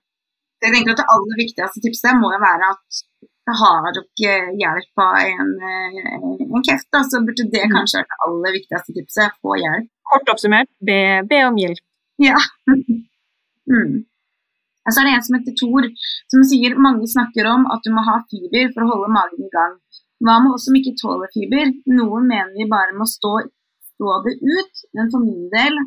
Jeg 0.65 0.73
tenker 0.73 0.95
at 0.95 1.01
Det 1.03 1.13
aller 1.15 1.41
viktigste 1.41 1.83
tipset 1.85 2.17
må 2.21 2.33
jo 2.33 2.41
være 2.41 2.71
at 2.73 3.05
har 3.45 3.91
dere 3.93 4.55
hjelp 4.57 5.03
av 5.05 5.17
en, 5.21 5.51
eh, 5.71 6.23
en 6.45 6.65
KEF, 6.65 6.87
da, 6.93 7.03
så 7.05 7.21
burde 7.25 7.45
det 7.53 7.67
mm. 7.69 7.75
kanskje 7.77 8.01
være 8.01 8.11
det 8.13 8.21
aller 8.27 8.57
viktigste 8.59 8.97
tipset. 8.97 9.37
Få 9.43 9.59
hjelp. 9.61 9.91
Kort 10.11 10.33
oppsummert, 10.33 10.71
be, 10.81 10.99
be 11.29 11.43
om 11.45 11.59
hjelp. 11.61 11.85
Ja. 12.23 12.41
mm. 13.73 14.05
Så 14.85 15.01
er 15.01 15.09
det 15.09 15.15
en 15.17 15.25
som 15.25 15.37
heter 15.39 15.57
Tor, 15.61 15.89
som 16.33 16.45
sier 16.49 16.77
mange 16.87 17.09
snakker 17.09 17.49
om 17.49 17.65
at 17.73 17.85
du 17.85 17.93
må 17.93 18.05
ha 18.05 18.19
fiber 18.29 18.73
for 18.75 18.85
å 18.85 18.91
holde 18.93 19.13
magen 19.13 19.47
i 19.47 19.53
gang. 19.53 19.79
Hva 20.23 20.39
med 20.43 20.55
oss 20.55 20.69
som 20.69 20.77
ikke 20.79 20.95
tåler 21.01 21.31
fiber? 21.35 21.73
Noen 21.91 22.29
mener 22.31 22.53
vi 22.55 22.69
bare 22.71 22.95
må 22.97 23.07
stå, 23.09 23.33
stå 23.95 24.21
det 24.27 24.37
ut, 24.39 24.85
men 24.95 25.11
for 25.13 25.25
min 25.25 25.49
del 25.53 25.81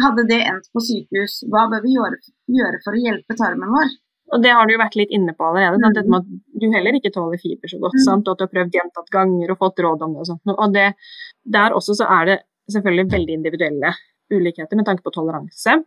hadde 0.00 0.26
det 0.28 0.40
endt 0.50 0.68
på 0.74 0.82
sykehus. 0.84 1.40
Hva 1.52 1.66
bør 1.72 1.82
vi 1.84 1.96
gjøre, 1.96 2.20
gjøre 2.60 2.80
for 2.84 2.96
å 2.96 3.02
hjelpe 3.04 3.36
tarmen 3.38 3.72
vår? 3.72 3.96
Og 4.30 4.42
Det 4.42 4.52
har 4.54 4.66
du 4.66 4.74
jo 4.74 4.80
vært 4.80 4.96
litt 4.98 5.10
inne 5.16 5.34
på 5.34 5.46
allerede. 5.48 5.80
Sant? 5.82 5.96
Dette 5.98 6.12
med 6.12 6.22
at 6.22 6.60
du 6.62 6.66
heller 6.70 6.96
ikke 6.96 7.12
tåler 7.14 7.40
fiber 7.42 7.72
så 7.72 7.80
godt. 7.82 7.96
Mm. 7.98 8.04
Sant? 8.06 8.28
Og 8.28 8.36
at 8.36 8.38
du 8.38 8.46
har 8.46 8.52
prøvd 8.52 8.76
gjentatt 8.78 9.10
ganger 9.10 9.52
og 9.52 9.58
fått 9.64 9.82
råd 9.82 10.04
om 10.06 10.14
det. 10.14 10.22
Og 10.22 10.28
sånt. 10.28 10.52
Og 10.54 10.76
det, 10.76 10.86
Der 11.58 11.74
også 11.74 11.96
så 11.98 12.06
er 12.20 12.28
det 12.28 12.36
selvfølgelig 12.70 13.10
veldig 13.10 13.36
individuelle 13.40 13.94
ulikheter 14.30 14.78
med 14.78 14.86
tanke 14.86 15.02
på 15.02 15.12
toleranse. 15.14 15.80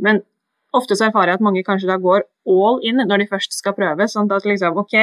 Men 0.00 0.22
ofte 0.72 0.96
så 0.96 1.10
erfarer 1.10 1.34
jeg 1.34 1.40
at 1.40 1.44
mange 1.44 1.64
kanskje 1.66 1.90
da 1.90 1.98
går 2.00 2.24
all 2.48 2.80
in 2.86 3.02
når 3.04 3.24
de 3.24 3.30
først 3.34 3.52
skal 3.58 3.76
prøve. 3.76 4.08
Sånn 4.08 4.30
at 4.32 4.48
liksom 4.48 4.80
OK, 4.80 4.96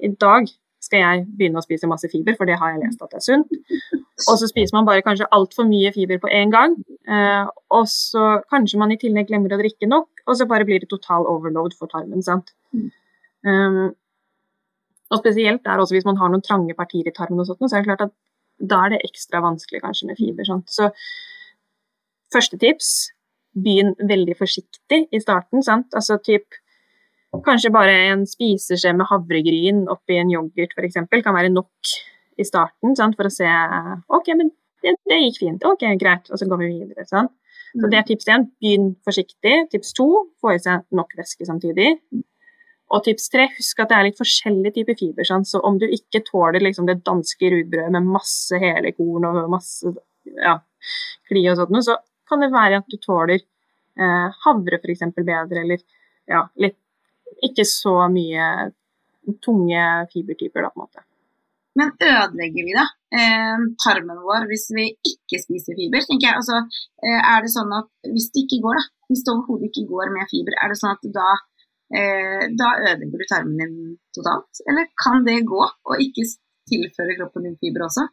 i 0.00 0.12
dag 0.16 0.48
skal 0.90 1.04
jeg 1.04 1.26
begynne 1.38 1.60
å 1.60 1.64
spise 1.64 1.88
masse 1.90 2.08
fiber, 2.10 2.34
for 2.38 2.50
det 2.50 2.58
har 2.58 2.74
jeg 2.74 2.82
lest 2.82 3.02
at 3.04 3.12
det 3.14 3.20
er 3.20 3.26
sunt. 3.28 3.52
Og 4.26 4.34
så 4.40 4.48
spiser 4.50 4.74
man 4.74 4.88
bare 4.88 5.04
kanskje 5.06 5.28
altfor 5.36 5.68
mye 5.68 5.92
fiber 5.94 6.18
på 6.22 6.30
én 6.34 6.50
gang. 6.50 6.74
Eh, 7.06 7.50
og 7.76 7.86
så 7.88 8.40
kanskje 8.50 8.80
man 8.82 8.90
i 8.90 8.98
tillegg 9.00 9.30
glemmer 9.30 9.54
å 9.54 9.60
drikke 9.60 9.88
nok, 9.88 10.24
og 10.26 10.36
så 10.36 10.48
bare 10.50 10.66
blir 10.66 10.82
det 10.82 10.90
total 10.90 11.28
overload 11.30 11.76
for 11.78 11.90
tarmen. 11.92 12.24
sant? 12.26 12.50
Um, 13.46 13.94
og 15.10 15.22
spesielt 15.22 15.62
der 15.64 15.80
også 15.80 15.96
hvis 15.96 16.06
man 16.06 16.18
har 16.20 16.30
noen 16.30 16.44
trange 16.44 16.74
partier 16.78 17.06
i 17.06 17.14
tarmen, 17.14 17.40
og 17.40 17.48
sånt, 17.48 17.62
så 17.70 17.78
er 17.78 17.86
det 17.86 17.92
klart 17.92 18.08
at 18.08 18.16
da 18.60 18.82
er 18.84 18.96
det 18.96 19.04
ekstra 19.06 19.40
vanskelig 19.46 19.80
kanskje 19.84 20.10
med 20.10 20.18
fiber. 20.18 20.46
Sant? 20.48 20.74
Så 20.74 20.90
første 22.34 22.58
tips 22.60 22.90
begynn 23.54 23.94
veldig 24.10 24.36
forsiktig 24.38 25.06
i 25.10 25.22
starten. 25.22 25.62
sant? 25.66 25.94
Altså 25.94 26.18
typ 26.18 26.58
Kanskje 27.30 27.70
bare 27.72 27.92
en 28.10 28.24
spiseskje 28.26 28.92
med 28.96 29.06
havregryn 29.06 29.84
oppi 29.92 30.18
en 30.18 30.32
yoghurt 30.32 30.72
f.eks. 30.74 30.98
kan 31.10 31.36
være 31.36 31.52
nok 31.54 31.92
i 32.40 32.46
starten 32.46 32.96
sant? 32.98 33.14
for 33.18 33.28
å 33.28 33.32
se 33.32 33.50
OK, 34.10 34.32
men 34.34 34.50
det, 34.82 34.96
det, 35.06 35.20
gikk 35.26 35.38
fint. 35.44 35.66
OK, 35.68 35.84
greit. 36.00 36.26
Og 36.32 36.40
så 36.40 36.48
går 36.48 36.62
vi 36.62 36.72
videre. 36.72 37.04
Sant? 37.08 37.32
Så 37.70 37.90
det 37.92 38.00
er 38.00 38.06
tips 38.08 38.28
én. 38.32 38.48
Begynn 38.58 38.90
forsiktig. 39.06 39.54
Tips 39.70 39.94
to 39.94 40.08
få 40.42 40.56
i 40.56 40.62
seg 40.62 40.86
nok 40.96 41.14
væske 41.18 41.46
samtidig. 41.46 41.92
Og 42.90 43.04
tips 43.06 43.30
tre, 43.30 43.46
husk 43.54 43.82
at 43.84 43.92
det 43.92 43.98
er 43.98 44.06
litt 44.08 44.18
forskjellige 44.18 44.74
typer 44.80 44.98
fiber. 44.98 45.28
Sant? 45.28 45.46
Så 45.46 45.60
om 45.66 45.78
du 45.78 45.86
ikke 45.86 46.24
tåler 46.26 46.64
liksom, 46.64 46.88
det 46.90 47.04
danske 47.06 47.52
rugbrødet 47.52 47.94
med 47.94 48.10
masse 48.10 48.58
hele 48.58 48.90
korn 48.96 49.28
og 49.28 49.44
masse 49.52 49.94
ja, 50.40 50.56
kli 51.30 51.44
og 51.52 51.60
sånt, 51.60 51.78
så 51.86 52.00
kan 52.30 52.42
det 52.42 52.50
være 52.50 52.80
at 52.82 52.90
du 52.90 52.98
tåler 52.98 53.38
eh, 53.38 54.40
havre 54.46 54.80
f.eks. 54.80 55.06
bedre, 55.20 55.62
eller 55.62 55.84
ja, 56.30 56.44
litt 56.62 56.78
ikke 57.48 57.66
så 57.68 57.94
mye 58.12 58.48
tunge 59.44 59.84
fibertyper, 60.12 60.64
da, 60.64 60.72
på 60.72 60.80
en 60.80 60.86
måte. 60.86 61.04
Men 61.78 61.92
ødelegger 62.02 62.66
vi 62.66 62.74
da 62.74 62.84
eh, 63.14 63.62
tarmen 63.84 64.22
vår 64.24 64.48
hvis 64.50 64.66
vi 64.74 64.88
ikke 65.06 65.38
spiser 65.42 65.78
fiber? 65.78 66.02
tenker 66.06 66.26
jeg. 66.26 66.40
Altså, 66.40 66.58
eh, 67.04 67.20
er 67.20 67.44
det 67.44 67.52
sånn 67.54 67.70
at 67.76 67.88
Hvis 68.10 68.30
det 68.34 68.44
ikke 68.44 68.62
går, 68.64 68.80
da, 68.80 68.84
hvis 69.12 69.22
det 69.24 69.34
overhodet 69.34 69.70
ikke 69.70 69.86
går 69.92 70.12
med 70.16 70.30
fiber, 70.32 70.56
er 70.58 70.72
det 70.72 70.78
sånn 70.80 70.96
at 70.96 71.08
da, 71.14 71.28
eh, 71.94 72.44
da 72.58 72.72
ødelegger 72.82 73.22
du 73.22 73.30
tarmen 73.30 73.62
din 73.62 73.76
totalt? 74.16 74.62
Eller 74.66 74.90
kan 75.04 75.26
det 75.28 75.38
gå, 75.46 75.62
og 75.62 76.04
ikke 76.06 76.26
tilføre 76.70 77.18
kroppen 77.20 77.46
din 77.48 77.58
fiber 77.62 77.86
også? 77.86 78.08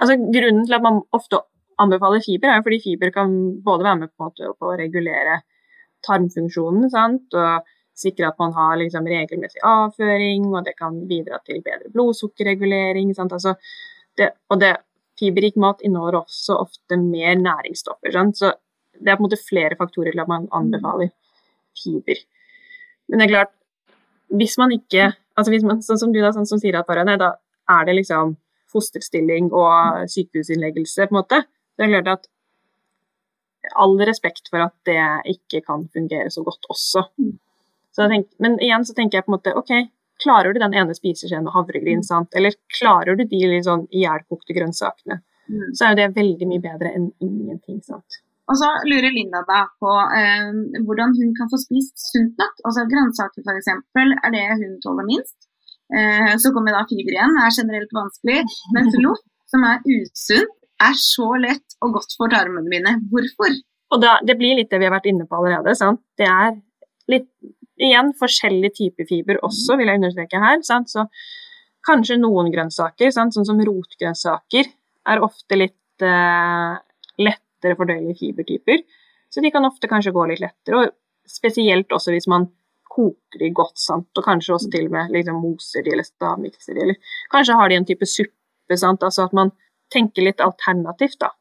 Altså, 0.00 0.16
grunnen 0.16 0.64
til 0.64 0.78
at 0.78 0.86
man 0.88 1.02
ofte 1.12 1.42
anbefaler 1.82 2.24
fiber, 2.24 2.48
er 2.48 2.60
jo 2.60 2.66
fordi 2.66 2.82
fiber 2.84 3.12
kan 3.12 3.32
både 3.64 3.86
være 3.88 4.00
med 4.04 4.12
på 4.16 4.66
å 4.68 4.76
regulere 4.78 5.40
tarmfunksjonen 6.06 6.90
sant? 6.92 7.28
og 7.36 7.68
sikre 7.98 8.30
at 8.30 8.38
man 8.40 8.54
har 8.56 8.78
liksom, 8.80 9.06
regelmessig 9.06 9.62
avføring, 9.66 10.48
og 10.52 10.64
det 10.66 10.74
kan 10.78 10.96
bidra 11.08 11.38
til 11.46 11.62
bedre 11.64 11.92
blodsukkerregulering. 11.92 13.12
Altså, 13.18 13.54
det, 14.18 14.32
og 14.48 14.60
det, 14.62 14.76
fiberrik 15.20 15.58
mat 15.60 15.82
inneholder 15.84 16.22
også 16.24 16.56
ofte 16.58 16.96
mer 16.98 17.36
næringsstoffer. 17.38 18.14
Sant? 18.14 18.38
Så 18.40 18.54
det 18.98 19.12
er 19.12 19.18
på 19.18 19.22
en 19.22 19.28
måte 19.28 19.38
flere 19.38 19.76
faktorer 19.78 20.14
til 20.14 20.22
at 20.24 20.30
man 20.30 20.48
anbefaler 20.56 21.12
fiber. 21.78 22.22
Men 23.08 23.20
det 23.20 23.26
er 23.26 23.34
klart, 23.34 23.52
hvis 24.32 24.56
man 24.58 24.72
ikke 24.72 25.12
altså 25.38 25.52
hvis 25.52 25.64
man, 25.66 25.82
Sånn 25.84 26.00
som 26.00 26.12
du 26.14 26.20
da, 26.22 26.32
sånn 26.34 26.48
som 26.48 26.60
sier 26.60 26.78
at 26.78 26.88
bare, 26.88 27.04
nei, 27.08 27.18
da 27.20 27.34
er 27.72 27.86
det 27.88 27.96
liksom 28.00 28.36
fosterstilling 28.72 29.50
og 29.52 30.04
sykehusinnleggelse, 30.10 31.06
på 31.08 31.14
en 31.14 31.18
måte. 31.20 31.42
Det 31.76 31.86
er 31.86 31.92
klart 31.92 32.12
at 32.14 32.28
all 33.78 33.98
respekt 34.08 34.48
for 34.50 34.64
at 34.64 34.74
det 34.88 35.00
ikke 35.34 35.62
kan 35.66 35.84
fungere 35.92 36.32
så 36.32 36.44
godt 36.46 36.66
også. 36.72 37.04
Tenker, 37.96 38.30
men 38.40 38.56
igjen 38.64 38.86
så 38.88 38.94
tenker 38.96 39.18
jeg 39.18 39.26
på 39.26 39.32
en 39.32 39.36
måte 39.36 39.52
OK, 39.58 39.72
klarer 40.22 40.54
du 40.54 40.60
den 40.62 40.74
ene 40.78 40.94
spiseskjeen 40.96 41.44
med 41.44 41.52
havregryn, 41.52 42.02
sant? 42.06 42.32
eller 42.38 42.56
klarer 42.78 43.18
du 43.18 43.24
de 43.28 43.40
litt 43.50 43.66
sånn 43.68 43.84
ihjelkokte 43.90 44.56
grønnsakene, 44.56 45.18
mm. 45.52 45.72
så 45.76 45.86
er 45.86 45.92
jo 45.92 46.00
det 46.00 46.10
veldig 46.16 46.48
mye 46.48 46.64
bedre 46.64 46.92
enn 46.96 47.10
ingenting. 47.20 47.82
sant? 47.84 48.22
Og 48.50 48.58
så 48.58 48.68
lurer 48.88 49.14
Linda 49.14 49.42
da 49.48 49.62
på 49.80 49.92
eh, 50.18 50.50
hvordan 50.86 51.14
hun 51.18 51.30
kan 51.36 51.48
få 51.52 51.60
spist 51.62 51.94
sunt 52.10 52.40
nok. 52.40 52.58
Altså 52.66 52.84
Grønnsaker 52.90 53.44
f.eks. 53.44 53.70
er 54.02 54.34
det 54.34 54.42
hun 54.60 54.74
tåler 54.82 55.06
minst. 55.08 55.36
Eh, 55.92 56.32
så 56.42 56.50
kommer 56.54 56.74
da 56.74 56.82
fiber 56.90 57.14
igjen, 57.14 57.38
er 57.38 57.54
generelt 57.54 57.94
vanskelig. 57.96 58.42
Men 58.74 58.90
loff, 59.04 59.22
som 59.52 59.64
er 59.68 59.80
usunt, 59.86 60.58
er 60.82 60.98
så 60.98 61.28
lett 61.38 61.78
og 61.84 61.96
godt 61.96 62.16
for 62.18 62.32
tarmene 62.32 62.68
mine. 62.72 62.96
Hvorfor? 63.12 63.54
Og 63.94 64.02
da, 64.02 64.16
Det 64.26 64.36
blir 64.40 64.58
litt 64.58 64.72
det 64.72 64.80
vi 64.82 64.88
har 64.88 64.96
vært 64.96 65.10
inne 65.12 65.28
på 65.28 65.38
allerede. 65.38 65.76
sant? 65.78 66.02
Det 66.18 66.26
er 66.26 66.56
litt 67.12 67.30
igjen 67.86 68.12
forskjellige 68.18 68.76
typer 68.78 69.08
fiber 69.08 69.40
også, 69.46 69.76
vil 69.80 69.90
jeg 69.90 70.00
understreke 70.00 70.40
her. 70.42 70.62
Sant? 70.66 70.92
Så 70.92 71.06
kanskje 71.86 72.20
noen 72.20 72.50
grønnsaker, 72.52 73.12
sant? 73.14 73.34
sånn 73.34 73.48
som 73.48 73.60
rotgrønnsaker, 73.66 74.70
er 75.12 75.22
ofte 75.26 75.58
litt 75.58 76.06
eh, 76.06 76.74
lettere 77.22 77.78
fordøyelige 77.78 78.20
fibertyper. 78.20 78.84
Så 79.32 79.42
de 79.42 79.50
kan 79.54 79.66
ofte 79.66 79.90
kanskje 79.90 80.14
gå 80.14 80.26
litt 80.30 80.42
lettere, 80.42 80.82
og 80.82 81.30
spesielt 81.30 81.92
også 81.94 82.14
hvis 82.14 82.28
man 82.30 82.50
koker 82.92 83.40
de 83.40 83.48
godt, 83.56 83.78
sant? 83.80 84.10
og 84.18 84.24
kanskje 84.26 84.56
også 84.56 84.70
til 84.72 84.90
og 84.90 84.96
med 84.96 85.14
liksom, 85.14 85.38
moser 85.40 85.84
de 85.84 85.94
eller 85.94 86.06
stavmikser 86.06 86.76
de, 86.76 86.82
eller 86.84 87.14
kanskje 87.32 87.56
har 87.56 87.70
de 87.72 87.78
en 87.80 87.88
type 87.88 88.08
suppe, 88.08 88.76
sant? 88.76 89.02
altså 89.02 89.26
at 89.26 89.36
man 89.36 89.54
tenker 89.92 90.26
litt 90.26 90.42
alternativt, 90.44 91.18
da. 91.22 91.32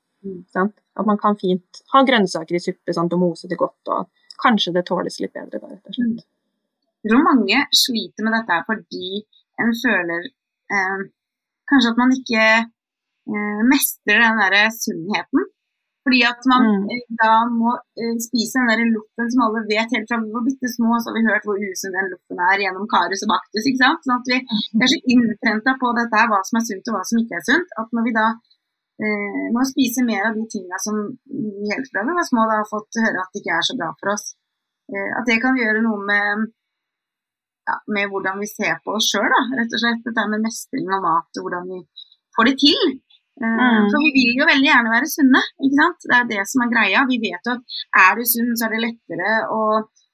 Sant? 0.54 0.78
At 1.00 1.08
man 1.08 1.18
kan 1.20 1.36
fint 1.40 1.82
ha 1.94 2.04
grønnsaker 2.08 2.56
i 2.56 2.64
suppe 2.64 2.96
sant? 2.96 3.14
og 3.14 3.22
mose 3.22 3.52
det 3.52 3.60
godt. 3.60 3.82
og 3.92 4.10
kanskje 4.42 4.74
det 4.76 4.86
tåles 4.90 5.20
litt 5.22 5.34
bedre 5.34 5.60
da, 5.60 5.68
rett 5.70 5.92
og 5.92 5.98
slett. 5.98 6.26
Jeg 7.02 7.12
tror 7.12 7.26
mange 7.26 7.64
sliter 7.84 8.26
med 8.26 8.36
dette 8.38 8.60
fordi 8.68 9.24
en 9.62 9.74
føler 9.84 10.28
eh, 10.74 11.00
kanskje 11.70 11.94
at 11.94 12.02
man 12.02 12.14
ikke 12.18 12.44
eh, 12.62 13.62
mestrer 13.72 14.22
den 14.26 14.42
derre 14.42 14.68
sunnheten. 14.76 15.50
Fordi 16.06 16.20
at 16.32 16.42
man 16.52 16.64
mm. 16.66 16.86
Eh, 16.94 17.04
da 17.22 17.34
må 17.62 17.72
eh, 18.02 18.16
spise 18.28 18.58
den 18.58 18.72
der 18.72 18.94
luften 18.96 19.28
som 19.32 19.44
alle 19.46 19.62
vet 19.70 19.92
helt 19.94 20.08
fra 20.10 20.18
vi 20.22 20.34
var 20.36 20.46
bitte 20.48 20.70
små, 20.76 20.96
så 20.98 21.10
har 21.10 21.18
vi 21.18 21.28
hørt 21.30 21.46
hvor 21.46 21.60
usunn 21.62 21.98
den 21.98 22.10
luften 22.14 22.42
er 22.50 22.64
gjennom 22.64 22.88
Karius 22.94 23.26
og 23.26 23.32
Baktus. 23.34 23.68
ikke 23.70 23.84
sant? 23.84 24.02
Sånn 24.06 24.18
at 24.18 24.32
vi 24.32 24.40
er 24.82 24.92
så 24.94 25.00
innprenta 25.14 25.76
på 25.82 25.94
dette 26.00 26.22
her, 26.22 26.32
hva 26.32 26.42
som 26.48 26.58
er 26.58 26.66
sunt 26.70 26.90
og 26.90 26.98
hva 26.98 27.04
som 27.10 27.22
ikke 27.22 27.38
er 27.38 27.46
sunt, 27.50 27.78
at 27.82 27.94
når 27.94 28.08
vi 28.08 28.16
da 28.18 28.28
eh, 29.06 29.46
må 29.54 29.66
spise 29.70 30.08
mer 30.10 30.32
av 30.32 30.40
de 30.40 30.48
tingene 30.54 30.82
som 30.86 30.98
vi 31.30 31.70
helt 31.70 31.92
fra 31.94 32.06
vi 32.08 32.18
var 32.18 32.28
små 32.32 32.48
da 32.50 32.62
har 32.64 32.72
fått 32.74 33.02
høre 33.06 33.22
at 33.22 33.32
det 33.34 33.44
ikke 33.44 33.60
er 33.60 33.70
så 33.70 33.78
bra 33.78 33.92
for 34.02 34.16
oss. 34.16 34.26
Eh, 34.90 35.12
at 35.20 35.30
det 35.30 35.38
kan 35.46 35.62
gjøre 35.62 35.86
noe 35.86 36.02
med, 36.10 36.50
ja, 37.70 37.78
med 37.96 38.10
hvordan 38.12 38.42
vi 38.42 38.50
ser 38.50 38.82
på 38.84 38.98
oss 38.98 39.08
sjøl, 39.12 39.30
rett 39.30 39.76
og 39.78 39.82
slett. 39.84 40.04
Dette 40.08 40.28
med 40.34 40.46
mestring 40.46 40.90
og 40.90 41.06
mat 41.06 41.40
og 41.40 41.48
hvordan 41.48 41.70
vi 41.70 41.80
får 42.36 42.50
det 42.50 42.56
til. 42.64 42.94
Eh, 43.42 43.48
mm. 43.48 43.88
For 43.92 43.98
vi 44.04 44.12
vil 44.18 44.42
jo 44.42 44.50
veldig 44.50 44.70
gjerne 44.70 44.94
være 44.94 45.10
sunne, 45.14 45.42
ikke 45.62 45.80
sant. 45.80 46.08
Det 46.10 46.18
er 46.18 46.30
det 46.34 46.46
som 46.52 46.66
er 46.66 46.74
greia. 46.74 47.08
Vi 47.10 47.20
vet 47.24 47.50
jo 47.50 47.56
at 47.58 47.80
er 48.06 48.20
du 48.20 48.24
sunn, 48.34 48.54
så 48.58 48.68
er 48.68 48.76
det 48.76 48.84
lettere 48.86 49.34
å 49.54 49.62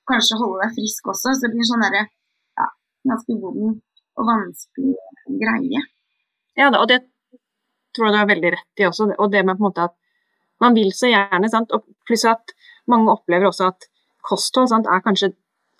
kanskje 0.07 0.39
holde 0.39 0.63
deg 0.63 0.77
frisk 0.77 1.11
også. 1.13 1.35
Så 1.35 1.45
det 1.45 1.53
blir 1.55 1.67
sånn 1.67 1.83
derre 1.85 2.05
ja, 2.07 2.67
ganske 3.11 3.37
vond 3.41 3.77
og 4.17 4.31
vanskelig 4.31 5.37
greie. 5.41 5.83
Ja, 6.57 6.71
og 6.71 6.87
det 6.89 7.03
tror 7.93 8.07
jeg 8.07 8.15
du 8.15 8.21
har 8.21 8.29
veldig 8.29 8.53
rett 8.55 8.81
i 8.81 8.87
også. 8.87 9.09
Og 9.17 9.33
det 9.33 9.43
med 9.45 9.57
på 9.57 9.65
en 9.65 9.69
måte 9.69 9.89
at 9.89 9.97
man 10.63 10.73
vil 10.77 10.89
så 10.95 11.09
gjerne, 11.11 11.49
sant? 11.51 11.73
og 11.75 11.85
pluss 12.07 12.25
at 12.25 12.55
mange 12.89 13.11
opplever 13.13 13.49
også 13.49 13.69
at 13.69 13.89
kosthold 14.25 14.71
sant, 14.71 14.89
er 14.89 15.03
kanskje 15.05 15.33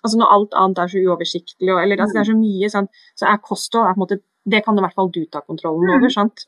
altså 0.04 0.18
Når 0.20 0.32
alt 0.34 0.56
annet 0.62 0.80
er 0.82 0.90
så 0.92 1.00
uoversiktlig, 1.02 1.70
og, 1.74 1.82
eller 1.82 2.00
altså, 2.00 2.18
det 2.18 2.20
er 2.22 2.30
så 2.30 2.38
mye, 2.38 2.70
sant, 2.72 3.04
så 3.18 3.28
er 3.30 3.40
kosthold 3.44 3.86
er 3.88 3.96
på 3.96 3.98
en 3.98 4.04
måte, 4.04 4.20
det 4.48 4.62
kan 4.64 4.78
i 4.78 4.84
hvert 4.84 4.96
fall 4.96 5.10
du 5.12 5.22
ta 5.26 5.42
kontrollen 5.44 5.90
over. 5.96 6.12
sant? 6.12 6.46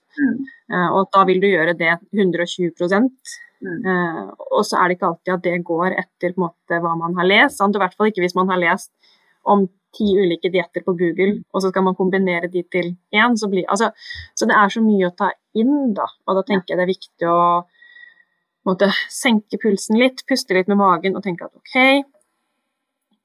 Uh, 0.71 0.89
og 0.97 1.11
da 1.15 1.25
vil 1.29 1.43
du 1.43 1.49
gjøre 1.51 1.75
det 1.79 1.97
120 2.15 2.71
uh, 2.87 4.23
Og 4.55 4.63
så 4.65 4.79
er 4.79 4.89
det 4.89 4.97
ikke 4.97 5.11
alltid 5.11 5.35
at 5.35 5.45
det 5.45 5.59
går 5.67 5.99
etter 5.99 6.37
måte, 6.41 6.79
hva 6.81 6.95
man 6.97 7.19
har 7.19 7.29
lest. 7.29 7.59
Sant? 7.61 7.77
I 7.77 7.83
hvert 7.83 7.97
fall 7.99 8.13
ikke 8.13 8.25
hvis 8.25 8.39
man 8.39 8.49
har 8.53 8.63
lest 8.63 8.93
om 9.49 9.67
ti 9.97 10.07
ulike 10.15 10.51
dietter 10.53 10.85
på 10.87 10.95
Google, 10.95 11.41
og 11.51 11.63
så 11.63 11.73
skal 11.73 11.85
man 11.87 11.97
kombinere 11.99 12.49
de 12.53 12.63
til 12.71 12.93
én. 13.11 13.37
Så, 13.37 13.51
blir, 13.51 13.67
altså, 13.69 13.91
så 14.39 14.47
det 14.47 14.57
er 14.57 14.73
så 14.73 14.83
mye 14.85 15.11
å 15.11 15.17
ta 15.17 15.33
inn, 15.59 15.93
da. 15.97 16.07
Og 16.29 16.39
da 16.39 16.47
tenker 16.47 16.73
jeg 16.73 16.81
det 16.81 16.87
er 16.87 16.95
viktig 16.95 17.31
å 17.31 17.41
måtte 18.69 18.91
senke 19.11 19.59
pulsen 19.61 19.99
litt, 19.99 20.25
puste 20.29 20.55
litt 20.55 20.69
med 20.71 20.79
magen 20.81 21.17
og 21.17 21.25
tenke 21.25 21.49
at 21.49 21.57
OK, 21.57 22.05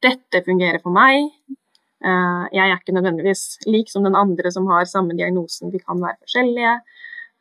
dette 0.06 0.43
fungerer 0.45 0.82
for 0.84 0.95
meg. 0.95 1.32
Uh, 2.06 2.45
jeg 2.53 2.62
er 2.68 2.76
ikke 2.78 2.93
nødvendigvis 2.95 3.66
lik 3.72 3.89
som 3.89 4.06
den 4.06 4.18
andre 4.18 4.51
som 4.53 4.68
har 4.70 4.86
samme 4.89 5.16
diagnosen, 5.18 5.72
vi 5.74 5.82
kan 5.82 6.01
være 6.01 6.20
forskjellige. 6.22 6.78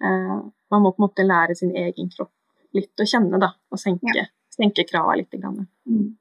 Uh, 0.03 0.41
man 0.73 0.85
må 0.85 0.95
på 0.95 1.03
en 1.03 1.07
måte 1.07 1.27
lære 1.27 1.57
sin 1.59 1.75
egen 1.77 2.11
kropp 2.15 2.33
litt 2.75 3.01
å 3.01 3.07
kjenne, 3.07 3.39
da, 3.39 3.53
og 3.71 3.81
senke, 3.81 4.15
ja. 4.17 4.27
senke 4.53 4.87
krava 4.89 5.15
litt. 5.19 5.35
Mm. 5.39 6.15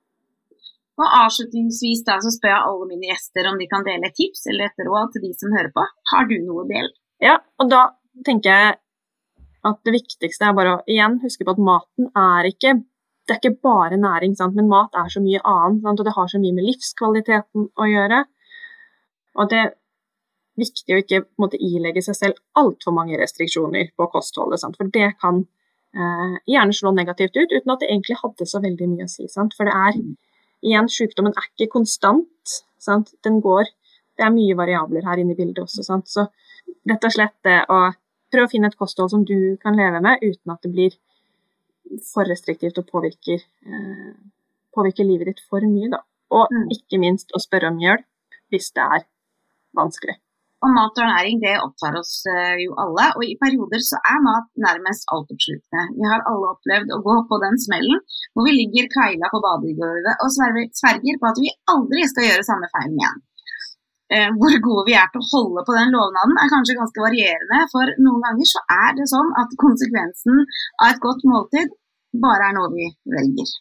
Og 1.01 1.05
Avslutningsvis 1.23 2.03
da, 2.05 2.19
så 2.21 2.29
spør 2.33 2.53
jeg 2.53 2.67
alle 2.69 2.89
mine 2.91 3.09
gjester 3.09 3.49
om 3.49 3.57
de 3.57 3.67
kan 3.71 3.85
dele 3.87 4.11
tips 4.13 4.45
eller 4.51 4.69
et 4.69 4.85
råd 4.85 5.15
til 5.15 5.25
de 5.25 5.33
som 5.37 5.55
hører 5.55 5.71
på. 5.73 5.85
Har 6.11 6.29
du 6.29 6.35
noe 6.43 6.65
å 6.65 6.69
dele? 6.69 6.93
Ja, 7.23 7.39
og 7.57 7.71
da 7.73 7.87
tenker 8.27 8.53
jeg 8.53 8.75
at 9.63 9.79
det 9.87 9.95
viktigste 9.95 10.49
er 10.49 10.57
bare 10.57 10.75
å 10.75 10.81
igjen 10.91 11.17
huske 11.23 11.47
på 11.47 11.55
at 11.55 11.61
maten 11.63 12.09
er 12.19 12.49
ikke 12.51 12.75
det 13.24 13.34
er 13.36 13.39
ikke 13.39 13.61
bare 13.63 13.97
næring, 13.97 14.36
sant? 14.36 14.55
men 14.55 14.67
mat 14.67 14.95
er 14.99 15.07
så 15.11 15.21
mye 15.24 15.39
annet. 15.47 15.82
Sant? 15.84 15.99
Og 15.99 16.05
det 16.05 16.15
har 16.17 16.28
så 16.28 16.41
mye 16.43 16.55
med 16.57 16.67
livskvaliteten 16.67 17.69
å 17.80 17.88
gjøre. 17.88 18.19
Og 19.39 19.49
det 19.51 19.59
er 19.61 19.71
viktig 20.59 20.93
å 20.93 20.99
ikke 21.01 21.24
måtte 21.41 21.61
ilegge 21.61 22.03
seg 22.05 22.17
selv 22.17 22.41
altfor 22.59 22.93
mange 22.93 23.17
restriksjoner 23.17 23.93
på 23.97 24.09
kostholdet, 24.13 24.61
sant? 24.61 24.78
for 24.78 24.91
det 24.93 25.13
kan 25.24 25.39
eh, 25.95 26.36
gjerne 26.51 26.76
slå 26.78 26.91
negativt 26.93 27.39
ut, 27.39 27.55
uten 27.55 27.74
at 27.74 27.82
det 27.82 27.89
egentlig 27.89 28.19
hadde 28.19 28.49
så 28.49 28.61
veldig 28.61 28.91
mye 28.91 29.07
å 29.07 29.13
si. 29.15 29.30
Sant? 29.32 29.55
For 29.57 29.69
det 29.69 29.74
er 29.74 29.97
igjen, 30.63 30.91
sykdommen 30.91 31.34
er 31.34 31.49
ikke 31.49 31.71
konstant. 31.80 32.59
Sant? 32.82 33.15
Den 33.24 33.41
går 33.41 33.71
Det 34.13 34.21
er 34.21 34.30
mye 34.30 34.53
variabler 34.53 35.07
her 35.09 35.17
inne 35.17 35.34
i 35.34 35.38
bildet 35.39 35.63
også. 35.63 35.82
Sant? 35.82 36.05
Så 36.05 36.28
rett 36.86 37.05
og 37.07 37.13
slett 37.15 37.34
det 37.47 37.63
å 37.65 37.80
prøve 38.30 38.45
å 38.45 38.51
finne 38.51 38.69
et 38.69 38.78
kosthold 38.78 39.09
som 39.09 39.24
du 39.26 39.57
kan 39.61 39.74
leve 39.74 40.03
med 40.05 40.21
uten 40.21 40.53
at 40.53 40.61
det 40.61 40.69
blir 40.69 40.93
for 42.13 42.27
restriktivt 42.29 42.79
og 42.81 42.89
påvirker, 42.89 43.43
eh, 43.67 44.11
påvirker 44.75 45.07
livet 45.07 45.31
ditt 45.31 45.45
for 45.49 45.65
mye, 45.67 45.91
da. 45.93 46.03
Og 46.34 46.51
mm. 46.51 46.67
ikke 46.77 47.01
minst 47.01 47.34
å 47.36 47.41
spørre 47.41 47.69
om 47.73 47.79
hjelp 47.81 48.07
hvis 48.53 48.71
det 48.77 48.86
er 48.97 49.07
vanskelig. 49.77 50.17
Og 50.63 50.71
mat 50.71 50.95
og 50.95 51.03
ernæring 51.03 51.41
det 51.41 51.57
opptar 51.59 51.97
oss 51.99 52.13
uh, 52.31 52.55
jo 52.61 52.71
alle, 52.79 53.09
og 53.17 53.23
i 53.27 53.34
perioder 53.41 53.81
så 53.84 53.97
er 54.13 54.21
mat 54.23 54.45
nærmest 54.65 55.09
altoppslukende. 55.11 55.84
Vi 55.97 56.07
har 56.07 56.23
alle 56.29 56.53
opplevd 56.53 56.93
å 56.95 57.01
gå 57.03 57.15
på 57.27 57.39
den 57.43 57.59
smellen 57.59 57.99
hvor 58.31 58.47
vi 58.47 58.55
ligger 58.61 58.88
kveila 58.93 59.31
på 59.34 59.41
badegulvet 59.43 60.23
og 60.23 60.31
sverger 60.31 61.19
på 61.19 61.31
at 61.31 61.41
vi 61.43 61.51
aldri 61.73 62.07
skal 62.07 62.29
gjøre 62.29 62.47
samme 62.47 62.71
feilen 62.71 62.95
igjen. 63.01 63.19
Uh, 64.14 64.30
hvor 64.38 64.53
gode 64.68 64.84
vi 64.89 64.93
er 64.99 65.07
til 65.09 65.24
å 65.24 65.30
holde 65.32 65.64
på 65.66 65.74
den 65.74 65.93
lovnaden 65.95 66.36
er 66.38 66.51
kanskje 66.53 66.78
ganske 66.78 67.01
varierende, 67.01 67.64
for 67.74 67.93
noen 68.05 68.22
ganger 68.26 68.49
så 68.51 68.61
er 68.76 68.91
det 68.99 69.07
sånn 69.09 69.32
at 69.41 69.55
konsekvensen 69.64 70.43
av 70.84 70.91
et 70.91 71.01
godt 71.01 71.24
måltid 71.30 71.74
bare 72.22 72.51
er 72.51 72.57
noe 72.59 72.70
vi 72.76 72.91
velger. 73.16 73.53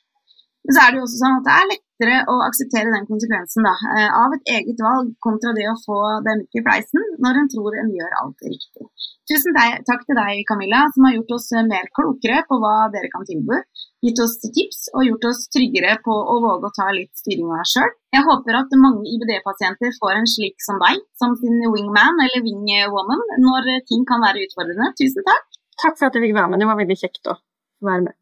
Men 0.62 0.74
så 0.76 0.82
er 0.82 0.92
det 0.92 1.00
jo 1.00 1.06
også 1.06 1.18
sånn 1.18 1.38
at 1.40 1.46
det 1.46 1.54
er 1.58 1.70
lettere 1.70 2.18
å 2.30 2.34
akseptere 2.46 2.92
den 2.94 3.06
konsekvensen 3.08 3.66
da, 3.66 3.72
eh, 3.96 4.10
av 4.14 4.34
et 4.36 4.50
eget 4.56 4.82
valg 4.84 5.08
kontra 5.26 5.50
det 5.56 5.64
å 5.70 5.78
få 5.82 5.98
den 6.26 6.42
midt 6.42 6.58
i 6.58 6.62
fleisen 6.62 7.08
når 7.24 7.40
en 7.40 7.48
tror 7.54 7.78
en 7.80 7.90
gjør 7.96 8.14
alt 8.20 8.44
riktig. 8.46 8.86
Tusen 9.30 9.58
takk 9.58 10.04
til 10.06 10.18
deg, 10.18 10.42
Camilla, 10.46 10.84
som 10.94 11.08
har 11.08 11.16
gjort 11.16 11.34
oss 11.34 11.48
mer 11.66 11.88
klokere 11.98 12.44
på 12.46 12.58
hva 12.62 12.76
dere 12.94 13.10
kan 13.10 13.26
tilby. 13.26 13.58
Gitt 14.06 14.22
oss 14.22 14.38
tips 14.42 14.86
og 14.94 15.06
gjort 15.06 15.26
oss 15.30 15.42
tryggere 15.54 15.96
på 16.06 16.14
å 16.14 16.38
våge 16.42 16.70
å 16.70 16.74
ta 16.78 16.88
litt 16.94 17.10
styring 17.18 17.50
av 17.50 17.62
oss 17.62 17.74
sjøl. 17.74 17.90
Jeg 18.14 18.26
håper 18.28 18.58
at 18.60 18.78
mange 18.82 19.06
IBD-pasienter 19.14 19.94
får 19.98 20.14
en 20.20 20.30
slik 20.30 20.62
som 20.62 20.78
deg, 20.82 21.02
som 21.18 21.34
sin 21.42 21.58
wingman 21.74 22.22
eller 22.26 22.42
wingwoman, 22.46 23.26
når 23.46 23.74
ting 23.90 24.06
kan 24.06 24.22
være 24.26 24.46
utfordrende. 24.46 24.90
Tusen 24.98 25.26
takk. 25.26 25.46
Takk 25.82 25.98
for 25.98 26.10
at 26.10 26.18
jeg 26.18 26.28
fikk 26.28 26.38
være 26.38 26.54
med. 26.54 26.62
Det 26.62 26.70
var 26.70 26.82
veldig 26.82 26.98
kjekt 27.02 27.30
å 27.30 27.38
være 27.82 28.08
med. 28.10 28.18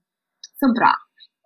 Så 0.60 0.68
bra. 0.76 0.92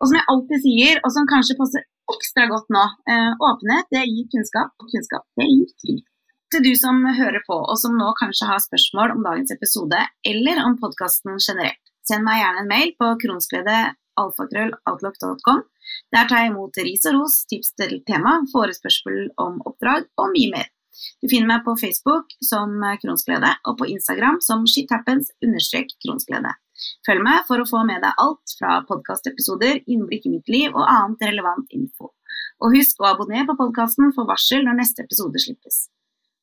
Og 0.05 0.11
som 0.11 0.19
jeg 0.19 0.29
alltid 0.29 0.61
sier, 0.61 0.99
og 1.01 1.09
som 1.15 1.25
kanskje 1.25 1.55
passer 1.57 1.81
ekstra 2.13 2.45
godt 2.51 2.67
nå, 2.77 2.83
eh, 3.09 3.33
åpenhet 3.49 3.87
det 3.95 4.03
gir 4.05 4.27
kunnskap, 4.35 4.69
og 4.77 4.85
kunnskap 4.93 5.25
det 5.41 5.47
gir 5.49 5.65
trygghet. 5.81 6.13
Til 6.53 6.61
du 6.67 6.75
som 6.77 6.97
hører 7.17 7.41
på, 7.47 7.57
og 7.57 7.79
som 7.81 7.97
nå 7.97 8.09
kanskje 8.19 8.49
har 8.51 8.61
spørsmål 8.61 9.15
om 9.15 9.23
dagens 9.25 9.49
episode, 9.55 9.97
eller 10.29 10.61
om 10.61 10.77
podkasten 10.83 11.41
generelt, 11.41 11.81
send 12.05 12.21
meg 12.27 12.41
gjerne 12.43 12.61
en 12.61 12.73
mail 12.75 12.91
på 13.01 13.07
kronsglede.alfakrølloutlook.com. 13.23 15.61
Der 16.13 16.25
tar 16.29 16.39
jeg 16.43 16.51
imot 16.53 16.77
ris 16.85 17.05
og 17.09 17.13
ros, 17.17 17.35
tips 17.49 17.73
til 17.81 17.93
tema, 18.05 18.45
forespørsel 18.53 19.33
om 19.41 19.65
oppdrag 19.65 20.05
og 20.21 20.29
mye 20.37 20.53
mer. 20.53 20.69
Du 21.25 21.33
finner 21.33 21.49
meg 21.49 21.65
på 21.65 21.81
Facebook 21.81 22.29
som 22.45 22.77
Kronsglede, 23.01 23.57
og 23.65 23.81
på 23.81 23.89
Instagram 23.97 24.37
som 24.45 24.69
shithappens-kronsglede. 24.69 26.53
Følg 27.07 27.25
med 27.25 27.47
for 27.49 27.63
å 27.63 27.69
få 27.69 27.85
med 27.89 28.03
deg 28.05 28.21
alt 28.23 28.55
fra 28.59 28.81
podkastepisoder, 28.89 29.83
innblikk 29.87 30.29
i 30.29 30.35
mitt 30.37 30.51
liv 30.53 30.75
og 30.75 30.85
annet 30.85 31.27
relevant 31.31 31.75
info. 31.77 32.13
Og 32.63 32.77
husk 32.77 33.03
å 33.03 33.11
abonnere 33.13 33.49
på 33.51 33.59
podkasten 33.59 34.15
for 34.17 34.29
varsel 34.31 34.65
når 34.67 34.81
neste 34.81 35.05
episode 35.07 35.43
slippes. 35.43 35.87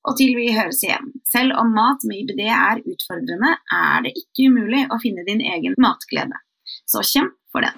Og 0.10 0.18
til 0.18 0.34
vi 0.34 0.50
høres 0.56 0.82
igjen, 0.82 1.12
selv 1.30 1.54
om 1.62 1.74
mat 1.78 2.02
med 2.10 2.24
IBD 2.24 2.42
er 2.50 2.82
utfordrende, 2.82 3.54
er 3.70 4.08
det 4.08 4.16
ikke 4.18 4.50
umulig 4.50 4.88
å 4.90 4.98
finne 5.04 5.26
din 5.28 5.44
egen 5.46 5.78
matglede. 5.82 6.42
Så 6.90 7.06
kjemp 7.06 7.38
for 7.54 7.68
den. 7.68 7.78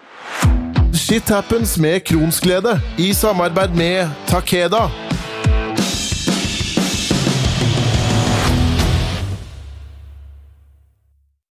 Shit 0.96 1.28
happens 1.34 1.76
med 1.82 2.06
Kronsglede 2.08 2.78
i 3.02 3.12
samarbeid 3.18 3.76
med 3.76 4.14
Takeda. 4.30 4.88